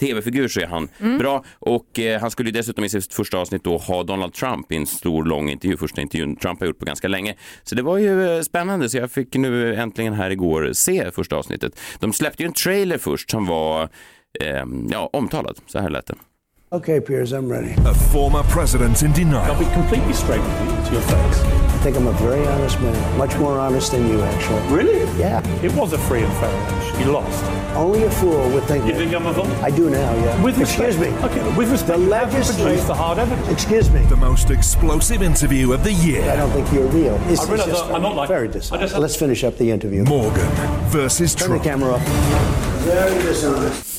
tv-figur 0.00 0.48
så 0.48 0.60
är 0.60 0.66
han 0.66 0.88
bra 1.18 1.44
och 1.58 1.98
eh, 1.98 2.20
han 2.20 2.30
skulle 2.30 2.48
ju 2.48 2.52
dessutom 2.52 2.84
i 2.84 2.88
sitt 2.88 3.14
första 3.14 3.38
avsnitt 3.38 3.64
då 3.64 3.78
ha 3.78 4.02
Donald 4.02 4.32
Trump 4.32 4.72
i 4.72 4.76
en 4.76 4.86
stor 4.86 5.24
lång 5.24 5.50
intervju, 5.50 5.76
första 5.76 6.00
intervjun 6.00 6.36
Trump 6.36 6.60
har 6.60 6.66
gjort 6.66 6.78
på 6.78 6.84
ganska 6.84 7.08
länge. 7.08 7.34
Så 7.62 7.74
det 7.74 7.82
var 7.82 7.98
ju 7.98 8.36
eh, 8.36 8.42
spännande 8.42 8.88
så 8.88 8.96
jag 8.96 9.10
fick 9.10 9.34
nu 9.34 9.74
äntligen 9.74 10.12
här 10.12 10.30
igår 10.30 10.72
se 10.72 11.10
första 11.10 11.36
avsnittet. 11.36 11.80
De 11.98 12.12
släppte 12.12 12.42
ju 12.42 12.46
en 12.46 12.52
trailer 12.52 12.98
först 12.98 13.30
som 13.30 13.46
var 13.46 13.82
eh, 14.40 14.64
ja, 14.90 15.10
omtalad, 15.12 15.58
så 15.66 15.78
här 15.78 15.90
lät 15.90 16.06
det. 16.06 16.14
Okay, 16.72 17.00
Piers, 17.00 17.32
I'm 17.32 17.48
ready. 17.50 17.74
A 17.84 17.92
former 17.92 18.44
president 18.44 19.02
in 19.02 19.12
denial. 19.12 19.42
I'll 19.52 19.58
be 19.58 19.68
completely 19.72 20.12
straight 20.12 20.38
with 20.40 20.60
you 20.60 20.86
to 20.86 20.92
your 20.92 21.02
face. 21.02 21.40
I 21.40 21.82
think 21.82 21.96
I'm 21.96 22.06
a 22.06 22.12
very 22.12 22.46
honest 22.46 22.80
man, 22.80 23.18
much 23.18 23.34
more 23.38 23.58
honest 23.58 23.90
than 23.90 24.06
you, 24.06 24.20
actually. 24.22 24.60
Really? 24.72 25.00
Yeah. 25.18 25.44
It 25.64 25.72
was 25.74 25.92
a 25.94 25.98
free 25.98 26.22
and 26.22 26.32
fair 26.34 26.48
election. 26.48 27.00
You 27.00 27.06
lost. 27.10 27.44
Only 27.74 28.04
a 28.04 28.10
fool 28.12 28.48
would 28.50 28.62
think 28.64 28.84
You 28.86 28.92
that. 28.92 28.98
think 28.98 29.12
I'm 29.14 29.26
a 29.26 29.34
fool? 29.34 29.46
I 29.64 29.70
do 29.72 29.90
now, 29.90 30.14
yeah. 30.14 30.40
With 30.44 30.60
Excuse 30.60 30.96
respect. 30.96 31.20
me. 31.20 31.28
Okay, 31.40 31.56
with 31.56 31.72
respect, 31.72 31.98
The 31.98 32.04
you 32.04 32.08
legislature- 32.10 32.84
the 32.86 32.94
hard 32.94 33.18
evidence. 33.18 33.48
Excuse 33.48 33.90
me. 33.90 34.04
The 34.04 34.16
most 34.16 34.50
explosive 34.50 35.22
interview 35.22 35.72
of 35.72 35.82
the 35.82 35.92
year. 35.92 36.22
I 36.30 36.36
don't 36.36 36.50
think 36.52 36.72
you're 36.72 36.86
real. 36.86 37.18
This 37.26 37.40
I 37.40 37.42
is 37.42 37.48
realise 37.50 37.66
just 37.66 37.84
I- 37.86 37.94
I'm 37.94 38.02
not 38.02 38.14
like- 38.14 38.28
very 38.28 38.46
I 38.48 38.52
dishonest. 38.52 38.96
Let's 38.96 39.16
finish 39.16 39.42
up 39.42 39.58
the 39.58 39.72
interview. 39.72 40.04
Morgan 40.04 40.46
versus 40.90 41.34
Trump. 41.34 41.48
Turn 41.50 41.58
the 41.58 41.64
camera 41.64 41.94
off. 41.94 42.02
Very 42.84 43.20
dishonest. 43.24 43.89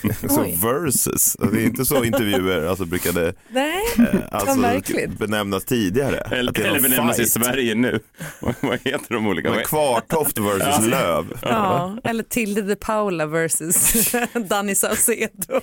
Så 0.28 0.42
versus, 0.42 1.36
det 1.52 1.62
är 1.62 1.64
inte 1.64 1.84
så 1.84 2.04
intervjuer 2.04 2.66
alltså 2.66 2.84
brukade 2.84 3.34
Nej, 3.48 3.82
eh, 3.98 4.20
alltså, 4.30 5.16
benämnas 5.18 5.64
tidigare. 5.64 6.16
Eller, 6.16 6.60
eller 6.60 6.80
benämnas 6.80 7.18
i 7.18 7.22
fight. 7.22 7.32
Sverige 7.32 7.74
nu. 7.74 8.00
Vad 8.40 8.78
heter 8.84 9.14
de 9.14 9.26
olika? 9.26 9.50
Men 9.50 9.64
Kvartoft 9.64 10.38
versus 10.38 10.86
Löv. 10.86 11.38
Ja, 11.42 11.96
eller 12.04 12.22
Tilde 12.22 12.62
de 12.62 12.76
Paula 12.76 13.26
versus 13.26 14.12
Danny 14.48 14.74
Saucedo. 14.74 15.60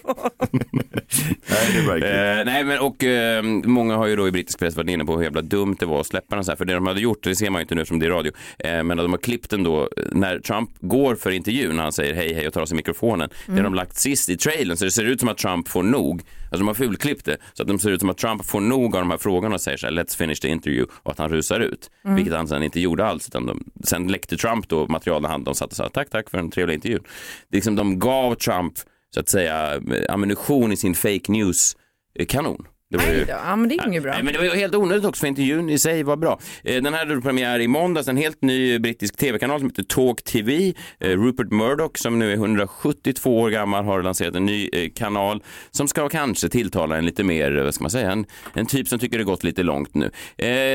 Nej, 1.88 2.00
det. 2.00 2.40
Eh, 2.40 2.46
nej, 2.46 2.64
men 2.64 2.80
och 2.80 3.04
eh, 3.04 3.44
många 3.64 3.96
har 3.96 4.08
ju 4.08 4.16
då 4.16 4.28
i 4.28 4.32
brittisk 4.32 4.60
press 4.60 4.76
varit 4.76 4.90
inne 4.90 5.06
på 5.06 5.18
hur 5.18 5.24
jävla 5.24 5.42
dumt 5.42 5.76
det 5.80 5.86
var 5.86 6.00
att 6.00 6.08
släppa 6.08 6.36
den 6.36 6.46
så 6.46 6.52
här. 6.52 6.56
För 6.56 6.66
det 6.66 6.74
de 6.74 6.88
hade 6.88 7.02
gjort, 7.02 7.24
det 7.24 7.36
ser 7.36 7.50
man 7.50 7.60
ju 7.60 7.64
inte 7.64 7.76
nu 7.76 7.86
som 7.86 8.00
det 8.00 8.06
är 8.06 8.10
radio, 8.10 8.32
eh, 8.60 8.84
men 8.84 8.98
de 8.98 9.12
har 9.12 9.18
klippt 9.18 9.50
den 9.50 9.64
då 9.64 9.90
när 10.12 10.40
Trump 10.40 10.70
går 10.80 11.16
för 11.16 11.32
intervjun, 11.32 11.76
när 11.76 11.84
han 11.84 11.92
säger 11.92 12.14
hej 12.14 12.34
hej 12.34 12.48
och 12.48 12.54
tar 12.54 12.62
av 12.62 12.66
sig 12.66 12.76
mikrofonen. 12.76 13.30
Det 13.46 13.54
har 13.54 13.64
de 13.64 13.74
lagt 13.74 13.98
sist 13.98 14.27
i 14.30 14.38
trailern 14.38 14.78
så 14.78 14.86
det 14.86 14.92
ser 14.92 15.04
ut 15.04 15.20
som 15.20 15.30
att 15.30 15.38
Trump 15.38 15.68
får 15.68 15.84
nog. 15.84 16.22
Alltså 16.44 16.58
de 16.58 16.68
har 16.68 16.74
fulklippt 16.74 17.26
det 17.26 17.38
så 17.54 17.64
att 17.64 17.68
de 17.68 17.80
ser 17.80 17.92
ut 17.92 18.00
som 18.00 18.10
att 18.10 18.18
Trump 18.18 18.46
får 18.46 18.62
nog 18.62 18.96
av 18.96 19.02
de 19.02 19.10
här 19.12 19.18
frågorna 19.18 19.56
och 19.56 19.62
säger 19.62 19.78
så 19.78 19.88
här 19.88 19.94
let's 19.94 20.18
finish 20.18 20.36
the 20.36 20.48
interview 20.48 20.94
och 21.04 21.12
att 21.12 21.18
han 21.18 21.30
rusar 21.30 21.60
ut. 21.60 21.90
Vilket 22.16 22.34
han 22.34 22.48
sen 22.48 22.64
inte 22.64 22.80
gjorde 22.80 23.06
alls. 23.06 23.28
Utan 23.28 23.46
de, 23.46 23.64
sen 23.84 24.08
läckte 24.08 24.38
Trump 24.38 24.68
då 24.70 24.88
material 24.88 25.22
när 25.22 25.30
han 25.30 25.44
de 25.44 25.56
satt 25.56 25.70
och 25.70 25.78
sa 25.78 25.90
tack 25.90 26.10
tack 26.10 26.30
för 26.30 26.38
en 26.38 26.52
trevlig 26.52 26.76
intervju. 26.76 26.98
Det 26.98 27.56
är 27.56 27.58
liksom, 27.58 27.76
de 27.76 28.00
gav 28.00 28.36
Trump 28.36 28.74
så 29.14 29.20
att 29.20 29.30
säga 29.30 29.82
ammunition 30.10 30.72
i 30.72 30.78
sin 30.78 30.96
fake 30.96 31.32
news 31.32 31.78
eh, 32.20 32.26
kanon. 32.26 32.66
Det 32.90 32.98
var 32.98 33.06
ju- 33.06 33.12
Nej 33.12 33.26
då, 33.26 33.32
ja, 33.32 33.56
men 33.56 33.70
det 33.70 33.76
är 33.76 33.88
inget 33.88 34.04
bra. 34.04 34.12
Nej, 34.14 34.24
men 34.24 34.34
det 34.34 34.40
var 34.40 34.46
ju 34.46 34.56
helt 34.56 34.76
onödigt 34.76 35.06
också 35.06 35.20
för 35.20 35.28
intervjun 35.28 35.70
i 35.70 35.80
sig 35.80 36.04
var 36.04 36.16
bra. 36.18 36.40
Eh, 36.64 36.82
Den 36.82 36.94
här 36.94 37.06
hade 37.06 37.22
premiär 37.22 37.60
i 37.60 37.68
måndags, 37.68 38.08
en 38.08 38.18
helt 38.18 38.42
ny 38.42 38.80
brittisk 38.80 39.18
tv-kanal 39.18 39.60
som 39.60 39.70
heter 39.70 39.84
Talk 39.84 40.24
TV. 40.24 40.74
Eh, 41.00 41.10
Rupert 41.10 41.52
Murdoch 41.52 41.98
som 41.98 42.20
nu 42.20 42.32
är 42.32 42.36
172 42.36 43.40
år 43.40 43.50
gammal 43.50 43.86
har 43.86 44.02
lanserat 44.02 44.36
en 44.36 44.46
ny 44.46 44.70
eh, 44.74 44.90
kanal 44.96 45.44
som 45.72 45.88
ska 45.88 46.10
kanske 46.10 46.50
tilltala 46.50 46.98
en 46.98 47.06
lite 47.06 47.24
mer, 47.24 47.52
vad 47.52 47.74
ska 47.74 47.84
man 47.84 47.92
säga, 47.92 48.12
en, 48.12 48.26
en 48.54 48.66
typ 48.66 48.88
som 48.88 49.00
tycker 49.00 49.18
det 49.18 49.24
gått 49.24 49.44
lite 49.44 49.64
långt 49.64 49.96
nu. 49.96 50.12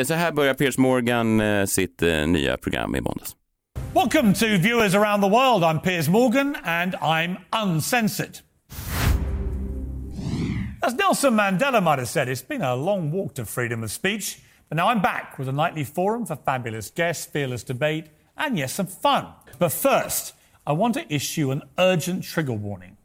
Så 0.07 0.15
här 0.15 0.33
börjar 0.33 0.55
Piers 0.55 0.79
Morgan 0.79 1.43
sitt 1.69 2.03
nya 2.27 2.57
program 2.57 2.97
i 2.97 3.01
måndags. 3.01 3.37
Welcome 3.95 4.35
to 4.35 4.47
viewers 4.47 4.95
around 4.95 5.23
the 5.23 5.29
world. 5.29 5.65
I'm 5.65 5.81
Piers 5.81 6.09
Morgan 6.09 6.57
and 6.65 6.95
I'm 6.95 7.37
uncensored. 7.65 8.39
As 10.85 10.95
Nelson 10.95 11.35
Mandela 11.35 11.81
might 11.81 12.01
have 12.01 12.09
said, 12.09 12.29
it's 12.29 12.43
been 12.43 12.61
a 12.61 12.75
long 12.75 13.13
walk 13.13 13.35
to 13.35 13.45
freedom 13.45 13.85
of 13.85 13.93
speech, 13.93 14.41
but 14.69 14.75
now 14.75 14.89
I'm 14.89 15.01
back 15.01 15.39
with 15.39 15.47
a 15.47 15.53
nightly 15.53 15.85
forum 15.85 16.27
for 16.27 16.35
fabulous 16.35 16.91
guests, 16.91 17.25
fearless 17.25 17.63
debate, 17.63 18.07
and 18.37 18.59
yes, 18.59 18.73
some 18.75 18.89
fun. 18.89 19.29
But 19.61 19.71
first, 19.71 20.35
I 20.67 20.73
want 20.73 20.95
to 20.95 21.15
issue 21.15 21.53
an 21.53 21.63
urgent 21.79 22.25
trigger 22.25 22.55
warning. 22.55 22.97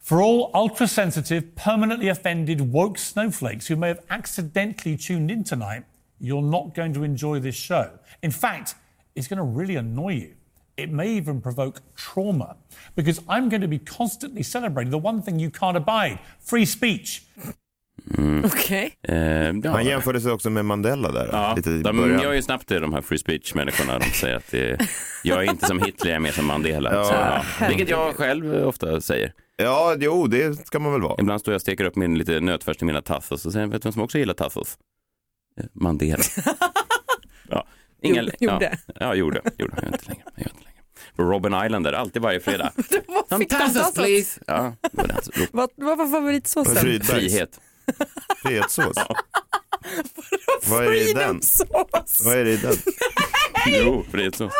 For 0.00 0.20
all 0.20 0.50
ultra 0.52 0.86
sensitive, 0.86 1.56
permanently 1.56 2.08
offended 2.08 2.72
woke 2.72 2.98
snowflakes 2.98 3.68
who 3.68 3.76
may 3.76 3.88
have 3.88 4.04
accidentally 4.10 4.98
tuned 4.98 5.30
in 5.30 5.44
tonight, 5.44 5.84
you're 6.20 6.42
not 6.42 6.74
going 6.74 6.92
to 6.92 7.02
enjoy 7.02 7.40
this 7.40 7.54
show. 7.54 7.98
In 8.22 8.30
fact, 8.30 8.74
it's 9.14 9.28
going 9.28 9.38
to 9.38 9.44
really 9.44 9.76
annoy 9.76 10.12
you. 10.12 10.34
It 10.76 10.90
may 10.90 11.18
even 11.18 11.42
provoke 11.42 11.80
trauma 12.14 12.56
because 12.94 13.20
I'm 13.28 13.48
going 13.50 13.62
to 13.62 13.68
be 13.68 13.78
constantly 13.78 14.42
celebrating 14.44 14.90
the 14.90 15.08
one 15.08 15.22
thing 15.22 15.40
you 15.40 15.50
can't 15.50 15.76
abide 15.76 16.18
free 16.50 16.66
speech. 16.66 17.22
Okej. 18.44 18.96
Eh, 19.02 19.16
ja. 19.16 19.70
Han 19.70 19.84
jämförde 19.86 20.20
sig 20.20 20.32
också 20.32 20.50
med 20.50 20.64
Mandela 20.64 21.12
där. 21.12 21.28
Ja, 21.32 21.54
lite 21.56 21.70
de 21.70 21.96
början. 21.96 22.22
gör 22.22 22.32
ju 22.32 22.42
snabbt 22.42 22.68
det, 22.68 22.78
de 22.80 22.92
här 22.92 23.00
free 23.02 23.18
speech-människorna. 23.18 23.98
De 23.98 24.04
säger 24.04 24.36
att 24.36 24.50
det, 24.50 24.88
jag 25.24 25.44
är 25.44 25.50
inte 25.50 25.66
som 25.66 25.82
Hitler, 25.82 26.10
jag 26.10 26.16
är 26.16 26.20
mer 26.20 26.32
som 26.32 26.46
Mandela. 26.46 26.94
Ja. 26.94 27.04
Så, 27.04 27.12
ja. 27.60 27.68
Vilket 27.68 27.88
jag 27.88 28.14
själv 28.16 28.54
ofta 28.66 29.00
säger. 29.00 29.32
Ja, 29.56 29.96
jo, 29.98 30.26
det 30.26 30.66
ska 30.66 30.78
man 30.78 30.92
väl 30.92 31.00
vara. 31.02 31.16
Ibland 31.20 31.40
står 31.40 31.52
jag 31.52 31.56
och 31.56 31.62
steker 31.62 31.84
upp 31.84 31.96
min 31.96 32.18
lite 32.18 32.40
nötfärs 32.40 32.76
till 32.76 32.86
mina 32.86 33.02
tassos 33.02 33.46
och 33.46 33.52
sen 33.52 33.70
vet 33.70 33.82
du 33.82 33.86
vem 33.86 33.92
som 33.92 34.02
också 34.02 34.18
gillar 34.18 34.34
tassos? 34.34 34.78
Eh, 35.60 35.66
Mandela. 35.72 36.22
ja. 37.48 37.66
Gjorde- 38.02 38.32
gjorde. 38.40 38.78
Ja, 38.86 38.94
ja 39.00 39.14
gjorde. 39.14 39.40
gjorde. 39.58 39.74
Jag 39.82 39.92
inte 39.92 40.08
längre. 40.08 40.22
Jag 40.36 40.46
inte 40.46 40.63
längre. 41.18 41.28
På 41.28 41.32
Robin 41.32 41.64
Island 41.64 41.84
där, 41.86 41.92
alltid 41.92 42.22
varje 42.22 42.40
fredag. 42.40 42.72
Some 43.28 43.44
tassas? 43.44 43.94
please. 43.94 44.40
Ja, 44.46 44.76
det 44.82 44.88
var 44.92 45.06
det 45.06 45.14
alltså. 45.14 45.30
Vad, 45.52 45.70
vad 45.76 45.98
var 45.98 46.06
favoritsåsen? 46.08 46.76
Frydbergs 46.76 47.10
Frihet. 47.10 47.60
frihetssås. 48.42 48.96
Vad 50.68 50.84
är 50.84 50.90
det 50.90 51.10
i 51.10 51.12
den? 51.12 51.40
Vad 52.24 52.34
är 52.36 52.44
det 52.44 52.50
i 52.50 52.56
den? 52.56 52.74
Jo, 53.66 54.04
frihetssås. 54.10 54.52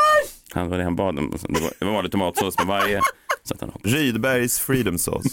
Han 0.52 0.68
var 0.68 0.78
det 0.78 0.84
han 0.84 0.96
bad 0.96 1.18
om. 1.18 1.30
Det 1.49 1.61
var, 1.61 1.73
det 1.78 1.84
var 1.84 1.92
vanlig 1.92 2.12
tomatsås 2.12 2.58
med 2.58 2.66
varje. 2.66 3.00
Så. 3.42 3.54
Rydbergs 3.84 4.58
freedom 4.61 4.99
sauce. 4.99 5.28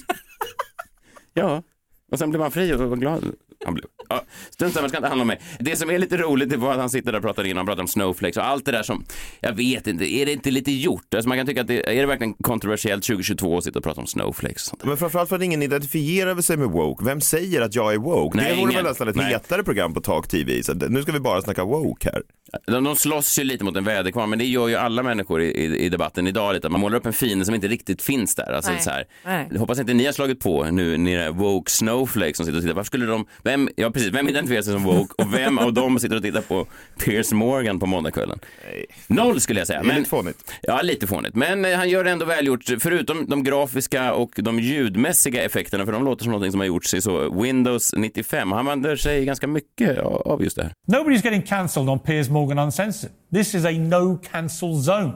Ja, 1.33 1.63
och 2.11 2.19
sen 2.19 2.29
blev 2.29 2.41
han 2.41 2.51
fri 2.51 2.73
och 2.73 2.79
var 2.79 2.97
glad. 2.97 3.35
Han 3.65 3.73
blev. 3.73 3.85
Ja, 4.09 4.23
strunt 4.49 4.73
samma, 4.73 4.83
det 4.83 4.89
ska 4.89 4.97
inte 4.97 5.07
handla 5.07 5.21
om 5.21 5.27
mig. 5.27 5.41
Det 5.59 5.75
som 5.75 5.89
är 5.89 5.99
lite 5.99 6.17
roligt 6.17 6.49
det 6.49 6.57
var 6.57 6.71
att 6.71 6.79
han 6.79 6.89
sitter 6.89 7.11
där 7.11 7.19
och 7.19 7.23
pratar 7.23 7.43
in, 7.43 7.57
han 7.57 7.65
pratar 7.65 7.81
om 7.81 7.87
snowflakes 7.87 8.37
och 8.37 8.47
allt 8.47 8.65
det 8.65 8.71
där 8.71 8.83
som, 8.83 9.05
jag 9.39 9.53
vet 9.53 9.87
inte, 9.87 10.13
är 10.13 10.25
det 10.25 10.31
inte 10.31 10.51
lite 10.51 10.71
gjort? 10.71 11.13
Alltså 11.13 11.29
man 11.29 11.37
kan 11.37 11.47
tycka 11.47 11.61
att 11.61 11.67
det, 11.67 11.97
är 11.97 12.01
det 12.01 12.05
verkligen 12.05 12.33
kontroversiellt 12.33 13.03
2022 13.03 13.57
att 13.57 13.63
sitta 13.63 13.79
och 13.79 13.83
prata 13.83 14.01
om 14.01 14.07
snowflakes 14.07 14.63
och 14.63 14.69
sånt 14.69 14.81
där? 14.81 14.87
Men 14.87 14.97
framförallt 14.97 15.29
för 15.29 15.35
att 15.35 15.41
ingen 15.43 15.63
identifierar 15.63 16.41
sig 16.41 16.57
med 16.57 16.69
woke. 16.69 17.05
Vem 17.05 17.21
säger 17.21 17.61
att 17.61 17.75
jag 17.75 17.93
är 17.93 17.97
woke? 17.97 18.37
Nej, 18.37 18.55
det 18.55 18.61
vore 18.61 18.73
väl 18.73 18.83
nästan 18.83 19.07
ett 19.07 19.15
Nej. 19.15 19.25
hetare 19.25 19.63
program 19.63 19.93
på 19.93 20.01
Talk 20.01 20.27
TV. 20.27 20.63
Så 20.63 20.73
nu 20.73 21.01
ska 21.01 21.11
vi 21.11 21.19
bara 21.19 21.41
snacka 21.41 21.63
woke 21.63 22.09
här. 22.13 22.21
De, 22.67 22.83
de 22.83 22.95
slåss 22.95 23.39
ju 23.39 23.43
lite 23.43 23.63
mot 23.63 23.75
en 23.75 23.83
väderkvarn, 23.83 24.29
men 24.29 24.39
det 24.39 24.45
gör 24.45 24.67
ju 24.67 24.75
alla 24.75 25.03
människor 25.03 25.41
i, 25.41 25.45
i, 25.45 25.85
i 25.85 25.89
debatten 25.89 26.27
idag 26.27 26.53
lite. 26.53 26.69
Man 26.69 26.81
målar 26.81 26.97
upp 26.97 27.05
en 27.05 27.13
fiende 27.13 27.45
som 27.45 27.55
inte 27.55 27.67
riktigt 27.67 28.01
finns 28.01 28.35
där. 28.35 28.51
Alltså, 28.53 28.71
Nej. 28.71 28.81
så 28.81 28.89
här. 28.89 29.57
Hoppas 29.57 29.79
inte 29.79 29.93
ni 29.93 30.05
har 30.05 30.13
slagit 30.13 30.39
på 30.39 30.63
nu, 30.63 30.97
ni 30.97 31.13
är 31.13 31.31
woke 31.31 31.71
snowflakes 31.71 32.37
som 32.37 32.45
sitter 32.45 32.57
och 32.57 32.63
tittar. 32.63 32.75
Varför 32.75 32.87
skulle 32.87 33.05
de, 33.05 33.25
vem, 33.51 33.69
ja 33.75 33.91
precis, 33.91 34.13
vem 34.13 34.29
identifierar 34.29 34.61
sig 34.61 34.73
som 34.73 34.83
woke 34.83 35.23
och 35.23 35.33
vem 35.33 35.57
av 35.57 35.73
dem 35.73 35.99
sitter 35.99 36.15
och 36.15 36.21
tittar 36.21 36.41
på 36.41 36.65
Piers 37.05 37.31
Morgan 37.31 37.79
på 37.79 37.85
måndagskvällen? 37.85 38.39
Noll 39.07 39.41
skulle 39.41 39.59
jag 39.59 39.67
säga. 39.67 39.79
Är 39.79 39.83
lite 39.83 40.09
fånigt. 40.09 40.53
Ja, 40.61 40.81
lite 40.81 41.07
fånigt. 41.07 41.35
Men 41.35 41.65
eh, 41.65 41.77
han 41.77 41.89
gör 41.89 42.03
det 42.03 42.11
ändå 42.11 42.25
välgjort, 42.25 42.63
förutom 42.79 43.25
de 43.25 43.43
grafiska 43.43 44.13
och 44.13 44.31
de 44.35 44.59
ljudmässiga 44.59 45.43
effekterna, 45.43 45.85
för 45.85 45.91
de 45.91 46.03
låter 46.05 46.23
som 46.23 46.31
något 46.31 46.51
som 46.51 46.59
har 46.59 46.67
gjorts 46.67 46.93
i 46.93 47.01
så 47.01 47.41
Windows 47.41 47.93
95. 47.97 48.51
Han 48.51 48.59
använder 48.59 48.95
sig 48.95 49.25
ganska 49.25 49.47
mycket 49.47 49.97
av 49.99 50.31
av 50.31 50.43
just 50.43 50.55
det 50.55 50.63
här. 50.63 50.73
Nobody's 50.87 51.23
getting 51.23 51.41
cancelled 51.41 51.89
on 51.89 51.99
Piers 51.99 52.29
Morgan 52.29 52.59
Uncensored. 52.59 53.11
This 53.33 53.55
is 53.55 53.65
a 53.65 53.71
no 53.71 54.17
cancel 54.31 54.69
zone. 54.69 55.13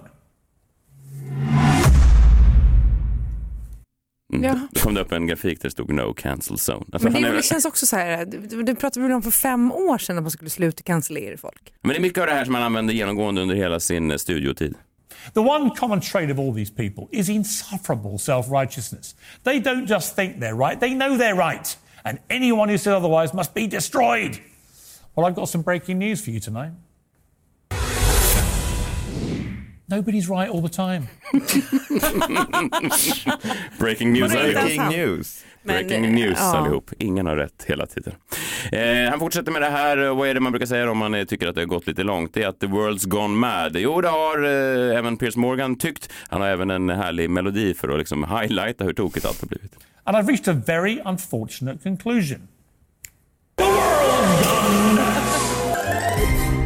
Ja. 4.43 4.59
Då 4.71 4.79
kom 4.79 4.93
det 4.93 5.01
upp 5.01 5.11
en 5.11 5.27
grafik 5.27 5.61
där 5.61 5.67
det 5.67 5.71
stod 5.71 5.89
no 5.93 6.13
cancel 6.13 6.55
zone. 6.55 6.85
Alltså, 6.93 7.09
Men 7.09 7.21
det, 7.21 7.27
är, 7.27 7.33
det 7.33 7.43
känns 7.43 7.65
också 7.65 7.85
så 7.85 7.95
här, 7.95 8.25
det, 8.25 8.63
det 8.63 8.75
pratade 8.75 8.99
vi 8.99 9.07
väl 9.07 9.15
om 9.15 9.21
för 9.21 9.31
fem 9.31 9.71
år 9.71 9.97
sedan 9.97 10.17
att 10.17 10.23
man 10.23 10.31
skulle 10.31 10.49
sluta 10.49 10.83
cancellera 10.83 11.37
folk. 11.37 11.73
men 11.81 11.89
det 11.89 11.97
är 11.97 12.01
mycket 12.01 12.19
av 12.21 12.27
det 12.27 12.33
här 12.33 12.45
som 12.45 12.53
han 12.55 12.63
använder 12.63 12.93
genomgående 12.93 13.41
under 13.41 13.55
hela 13.55 13.79
sin 13.79 14.11
eh, 14.11 14.17
studiotid. 14.17 14.75
The 15.33 15.39
one 15.39 15.69
common 15.75 16.01
trait 16.01 16.31
of 16.31 16.39
all 16.39 16.53
these 16.55 16.73
people 16.73 17.07
is 17.19 17.29
insufferable 17.29 18.17
self 18.19 18.45
righteousness. 18.49 19.15
They 19.43 19.59
don't 19.59 19.89
just 19.89 20.15
think 20.15 20.35
they're 20.39 20.67
right, 20.69 20.79
they 20.79 20.93
know 20.93 21.17
they're 21.17 21.49
right. 21.51 21.77
And 22.03 22.17
anyone 22.29 22.69
who 22.71 22.77
says 22.77 22.93
otherwise 22.93 23.33
must 23.35 23.53
be 23.53 23.67
destroyed. 23.67 24.39
Well, 25.15 25.25
I've 25.25 25.35
got 25.35 25.49
some 25.49 25.63
breaking 25.63 25.97
news 25.97 26.21
for 26.23 26.31
you 26.31 26.39
tonight. 26.39 26.71
Nobody's 29.87 30.29
right 30.29 30.49
all 30.49 30.61
the 30.61 30.69
time. 30.75 31.07
Breaking 33.79 34.13
news. 34.13 34.31
Breaking 34.31 34.87
news. 34.89 35.43
Breaking 35.63 36.05
eh, 36.05 36.11
news 36.11 36.37
ja. 36.39 36.57
allihop. 36.57 36.91
Ingen 36.99 37.25
har 37.25 37.35
rätt 37.35 37.65
hela 37.67 37.85
tiden. 37.85 38.13
Eh, 38.71 39.09
han 39.09 39.19
fortsätter 39.19 39.51
med 39.51 39.61
det 39.61 39.69
här. 39.69 39.97
eh, 40.05 40.15
Vad 40.17 40.29
är 40.29 40.33
det 40.33 40.39
man 40.39 40.51
brukar 40.51 40.65
säga 40.65 40.91
om 40.91 40.97
man 40.97 41.13
eh, 41.15 41.25
tycker 41.25 41.47
att 41.47 41.55
det 41.55 41.61
har 41.61 41.65
gått 41.65 41.87
lite 41.87 42.03
långt? 42.03 42.33
Det 42.33 42.43
är 42.43 42.47
att 42.47 42.59
the 42.59 42.65
world's 42.67 43.07
gone 43.07 43.35
mad. 43.35 43.77
Jo, 43.77 44.01
det 44.01 44.07
har 44.09 44.43
eh, 44.43 44.97
även 44.97 45.17
Piers 45.17 45.35
Morgan 45.35 45.75
tyckt. 45.77 46.11
Han 46.29 46.41
har 46.41 46.47
även 46.47 46.69
en 46.69 46.89
härlig 46.89 47.29
melodi 47.29 47.73
för 47.73 47.89
att 47.89 47.97
liksom 47.99 48.23
highlighta 48.39 48.83
hur 48.83 48.93
tokigt 48.93 49.25
allt 49.25 49.41
har 49.41 49.47
blivit. 49.47 49.71
And 50.03 50.17
I've 50.17 50.27
reached 50.27 50.57
a 50.57 50.61
very 50.67 50.99
unfortunate 51.05 51.79
conclusion. 51.83 52.47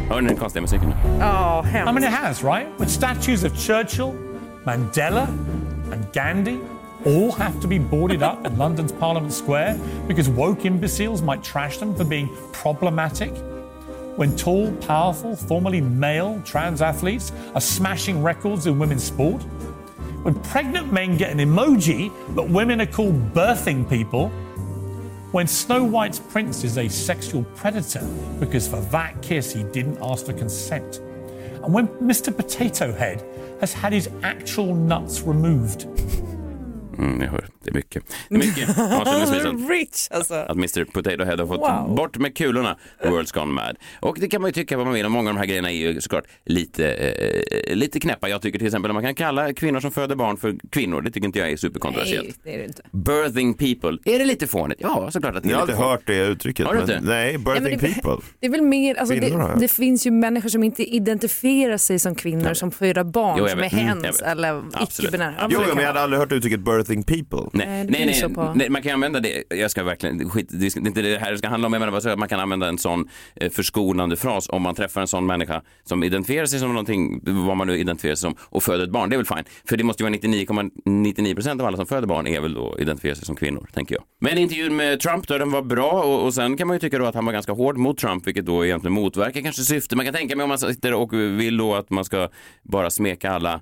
Hör 0.10 0.22
ni 0.22 0.28
den 0.28 0.38
konstiga 0.38 0.62
musiken? 0.62 0.94
Ja, 1.20 1.62
I 1.62 1.72
mean, 1.72 1.86
hemskt. 1.86 2.04
it 2.04 2.14
has, 2.14 2.44
right? 2.44 2.68
With 2.80 2.90
statues 2.90 3.44
of 3.44 3.54
Churchill, 3.56 4.14
Mandela, 4.66 5.28
and 5.92 6.14
Gandhi, 6.14 6.60
all 7.06 7.32
have 7.32 7.62
to 7.62 7.68
be 7.68 7.78
boarded 7.78 8.24
up 8.24 8.46
in 8.46 8.58
London's 8.58 8.92
Parliament 8.92 9.34
Square 9.34 9.78
because 10.08 10.28
woke 10.28 10.66
imbeciles 10.66 11.22
might 11.22 11.44
trash 11.44 11.78
them 11.78 11.96
for 11.96 12.06
being 12.06 12.28
problematic? 12.54 13.32
When 14.16 14.36
tall, 14.36 14.72
powerful, 14.88 15.36
formerly 15.36 15.82
male 15.82 16.42
trans 16.44 16.82
athletes 16.82 17.32
are 17.54 17.62
smashing 17.62 18.24
records 18.24 18.66
in 18.66 18.80
women's 18.80 19.04
sport? 19.04 19.44
When 20.24 20.34
pregnant 20.52 20.92
men 20.92 21.18
get 21.18 21.30
an 21.30 21.38
emoji, 21.38 22.12
but 22.36 22.50
women 22.50 22.82
are 22.82 22.92
called 22.92 23.34
birthing 23.34 23.88
people? 23.88 24.32
When 25.32 25.46
Snow 25.46 25.84
White's 25.84 26.18
prince 26.18 26.64
is 26.64 26.80
a 26.80 26.88
sexual 26.88 27.44
predator 27.56 28.04
because 28.40 28.68
for 28.68 28.82
that 28.90 29.22
kiss 29.22 29.54
he 29.54 29.62
didn't 29.62 30.00
ask 30.02 30.26
for 30.26 30.34
consent? 30.34 31.02
And 31.64 31.72
when 31.72 31.88
Mr. 32.00 32.36
Potato 32.36 32.92
Head 32.92 33.24
has 33.60 33.72
had 33.72 33.94
his 33.94 34.10
actual 34.24 34.74
nuts 34.74 35.22
removed? 35.22 35.86
Mm, 37.00 37.22
jag 37.22 37.28
hör, 37.32 37.48
det 37.64 37.70
är 37.70 37.74
mycket. 37.74 38.04
Det 38.30 38.36
är 38.36 38.40
mycket 38.40 38.70
att, 38.80 39.70
Rich 39.70 40.08
alltså. 40.12 40.34
att 40.34 40.56
Mr 40.58 40.84
Potato 40.86 41.24
Head 41.24 41.38
har 41.38 41.48
fått 41.48 41.60
Wow. 41.60 41.96
bort 41.96 42.18
med 42.18 42.36
kulorna, 42.38 42.78
World's 43.04 43.34
Gone 43.34 43.52
Mad. 43.54 43.76
Och 44.00 44.18
det 44.20 44.28
kan 44.28 44.42
man 44.42 44.48
ju 44.50 44.54
tycka 44.54 44.78
vad 44.78 44.86
man 44.86 44.94
vill 44.96 45.06
om. 45.06 45.12
Många 45.12 45.30
av 45.30 45.36
de 45.36 45.40
här 45.40 45.46
grejerna 45.48 45.72
är 45.72 45.76
ju 45.76 46.02
såklart 46.02 46.24
lite, 46.46 46.92
eh, 46.94 47.76
lite 47.76 48.00
knäppa. 48.00 48.30
Jag 48.30 48.42
tycker 48.42 48.58
till 48.60 48.68
exempel 48.68 48.92
att 48.92 48.96
man 48.96 49.04
kan 49.04 49.16
kalla 49.16 49.54
kvinnor 49.54 49.80
som 49.80 49.92
föder 49.92 50.16
barn 50.16 50.38
för 50.38 50.56
kvinnor. 50.70 51.02
Det 51.02 51.12
tycker 51.12 51.26
inte 51.28 51.40
jag 51.40 51.52
är 51.52 51.58
superkontroversiellt. 51.58 52.26
Nej, 52.28 52.36
det 52.44 52.54
är 52.54 52.58
det 52.58 52.66
inte. 52.66 52.82
Birthing 52.92 53.54
people, 53.54 54.14
är 54.14 54.20
det 54.20 54.26
lite 54.26 54.48
fånigt? 54.48 54.80
Ja, 54.84 55.12
såklart 55.12 55.36
att 55.36 55.44
det 55.44 55.50
är 55.50 55.52
Jag 55.52 55.58
har 55.58 55.62
aldrig 55.62 55.78
hört 55.80 56.02
det 56.06 56.18
uttrycket. 56.18 56.66
Har 56.66 56.74
du 56.74 56.80
inte? 56.82 57.00
nej, 57.02 57.38
birthing 57.38 57.64
Nej, 57.64 57.78
det- 57.82 57.94
people. 58.02 58.26
Det 58.40 58.46
är 58.48 58.52
väl 58.52 58.62
mer, 58.62 58.96
alltså 58.96 59.16
det, 59.16 59.56
det 59.60 59.68
finns 59.68 60.08
ju 60.08 60.12
människor 60.12 60.50
som 60.50 60.64
inte 60.64 60.84
identifierar 60.96 61.78
sig 61.78 62.00
som 62.00 62.16
kvinnor 62.16 62.54
som 62.54 62.72
föder 62.72 63.04
barn 63.04 63.36
Jo, 63.40 63.48
som 63.48 63.60
är. 63.60 63.74
Mm, 63.74 63.86
hens 63.88 64.04
vet. 64.04 64.22
eller 64.22 64.64
Absolut. 64.74 65.10
icke-binära. 65.10 65.34
Ja, 65.40 65.48
Jo, 65.52 65.60
men 65.68 65.78
jag 65.78 65.88
hade 65.88 66.02
aldrig 66.02 66.20
hört 66.20 66.32
uttrycket 66.32 66.60
birthing 66.60 66.89
people. 67.04 67.50
Nej, 67.54 67.68
Nej, 67.68 67.86
det 67.86 67.92
nej, 67.92 68.06
nej, 68.22 68.34
på- 68.36 68.54
nej, 68.56 68.70
man 68.70 68.82
kan 68.82 68.92
använda 68.94 69.20
det, 69.20 69.44
jag 69.50 69.72
ska 69.72 69.84
verkligen, 69.84 70.30
skit, 70.30 70.48
det 70.52 70.66
är 70.76 70.88
inte 70.88 71.02
det 71.02 71.18
här 71.20 71.32
det 71.32 71.38
ska 71.38 71.48
handla 71.48 71.68
om, 71.68 71.74
jag 71.74 71.80
menar 71.80 71.92
bara 71.92 72.02
så 72.02 72.10
att 72.10 72.20
man 72.20 72.28
kan 72.30 72.40
använda 72.40 72.68
en 72.68 72.78
sån 72.78 73.10
eh, 73.36 73.52
förskonande 73.52 74.16
fras 74.16 74.50
om 74.50 74.62
man 74.62 74.76
träffar 74.76 75.02
en 75.02 75.08
sån 75.08 75.26
människa 75.26 75.62
som 75.84 76.04
identifierar 76.04 76.46
sig 76.46 76.60
som 76.60 76.70
någonting, 76.70 77.22
vad 77.48 77.58
man 77.58 77.68
nu 77.68 77.78
identifierar 77.78 78.16
sig 78.16 78.22
som, 78.22 78.36
och 78.40 78.64
föder 78.64 78.84
ett 78.84 78.92
barn, 78.92 79.10
det 79.10 79.16
är 79.16 79.18
väl 79.18 79.26
fine. 79.26 79.44
För 79.70 79.78
det 79.78 79.84
måste 79.84 80.04
ju 80.04 80.10
vara 80.10 80.20
99,99 80.20 81.34
procent 81.36 81.62
av 81.62 81.68
alla 81.68 81.78
som 81.78 81.86
föder 81.86 82.08
barn 82.08 82.28
är 82.28 82.42
väl 82.42 82.54
då 82.54 82.76
identifierar 82.80 83.16
sig 83.16 83.26
som 83.26 83.36
kvinnor, 83.36 83.70
tänker 83.74 83.96
jag. 83.96 84.04
Men 84.22 84.38
intervjun 84.38 84.76
med 84.76 85.00
Trump 85.00 85.28
då, 85.28 85.38
den 85.38 85.52
var 85.52 85.62
bra 85.62 85.92
och, 85.92 86.26
och 86.26 86.34
sen 86.34 86.58
kan 86.58 86.68
man 86.68 86.76
ju 86.76 86.80
tycka 86.80 86.98
då 86.98 87.06
att 87.06 87.16
han 87.16 87.26
var 87.26 87.34
ganska 87.34 87.52
hård 87.52 87.78
mot 87.78 87.98
Trump, 87.98 88.28
vilket 88.28 88.46
då 88.46 88.66
egentligen 88.66 88.94
motverkar 88.94 89.42
kanske 89.42 89.62
syfte. 89.64 89.96
Man 89.96 90.06
kan 90.06 90.14
tänka 90.14 90.36
mig 90.36 90.44
om 90.44 90.50
man 90.50 90.60
sitter 90.60 90.94
och 90.94 91.14
vill 91.14 91.58
då 91.58 91.76
att 91.76 91.90
man 91.90 92.06
ska 92.06 92.30
bara 92.64 92.90
smeka 92.90 93.32
alla 93.32 93.54
eh, 93.54 93.60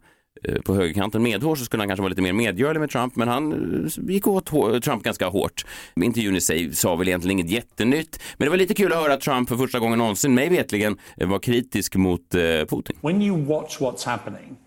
på 0.65 0.75
högerkanten 0.75 1.23
medhårs 1.23 1.59
så 1.59 1.65
skulle 1.65 1.81
han 1.81 1.87
kanske 1.87 2.01
vara 2.01 2.09
lite 2.09 2.21
mer 2.21 2.33
medgörlig 2.33 2.79
med 2.79 2.89
Trump, 2.89 3.15
men 3.15 3.27
han 3.27 3.51
eh, 3.85 4.09
gick 4.13 4.27
åt 4.27 4.45
Trump 4.83 5.03
ganska 5.03 5.27
hårt. 5.27 5.65
Intervjun 5.95 6.35
i 6.35 6.41
sig 6.41 6.75
sa 6.75 6.95
väl 6.95 7.07
egentligen 7.07 7.39
inget 7.39 7.51
jättenytt, 7.51 8.19
men 8.37 8.45
det 8.45 8.49
var 8.49 8.57
lite 8.57 8.73
kul 8.73 8.91
att 8.93 8.97
höra 8.99 9.13
att 9.13 9.21
Trump 9.21 9.49
för 9.49 9.55
första 9.55 9.79
gången 9.79 9.97
någonsin, 9.97 10.33
mig 10.33 10.49
vetligen, 10.49 10.97
eh, 11.17 11.27
var 11.27 11.39
kritisk 11.39 11.95
mot 11.95 12.35
eh, 12.35 12.41
Putin. 12.41 12.95
When 13.01 13.21
you 13.21 13.45
watch 13.45 13.79
what's 13.79 14.05
happening, 14.05 14.57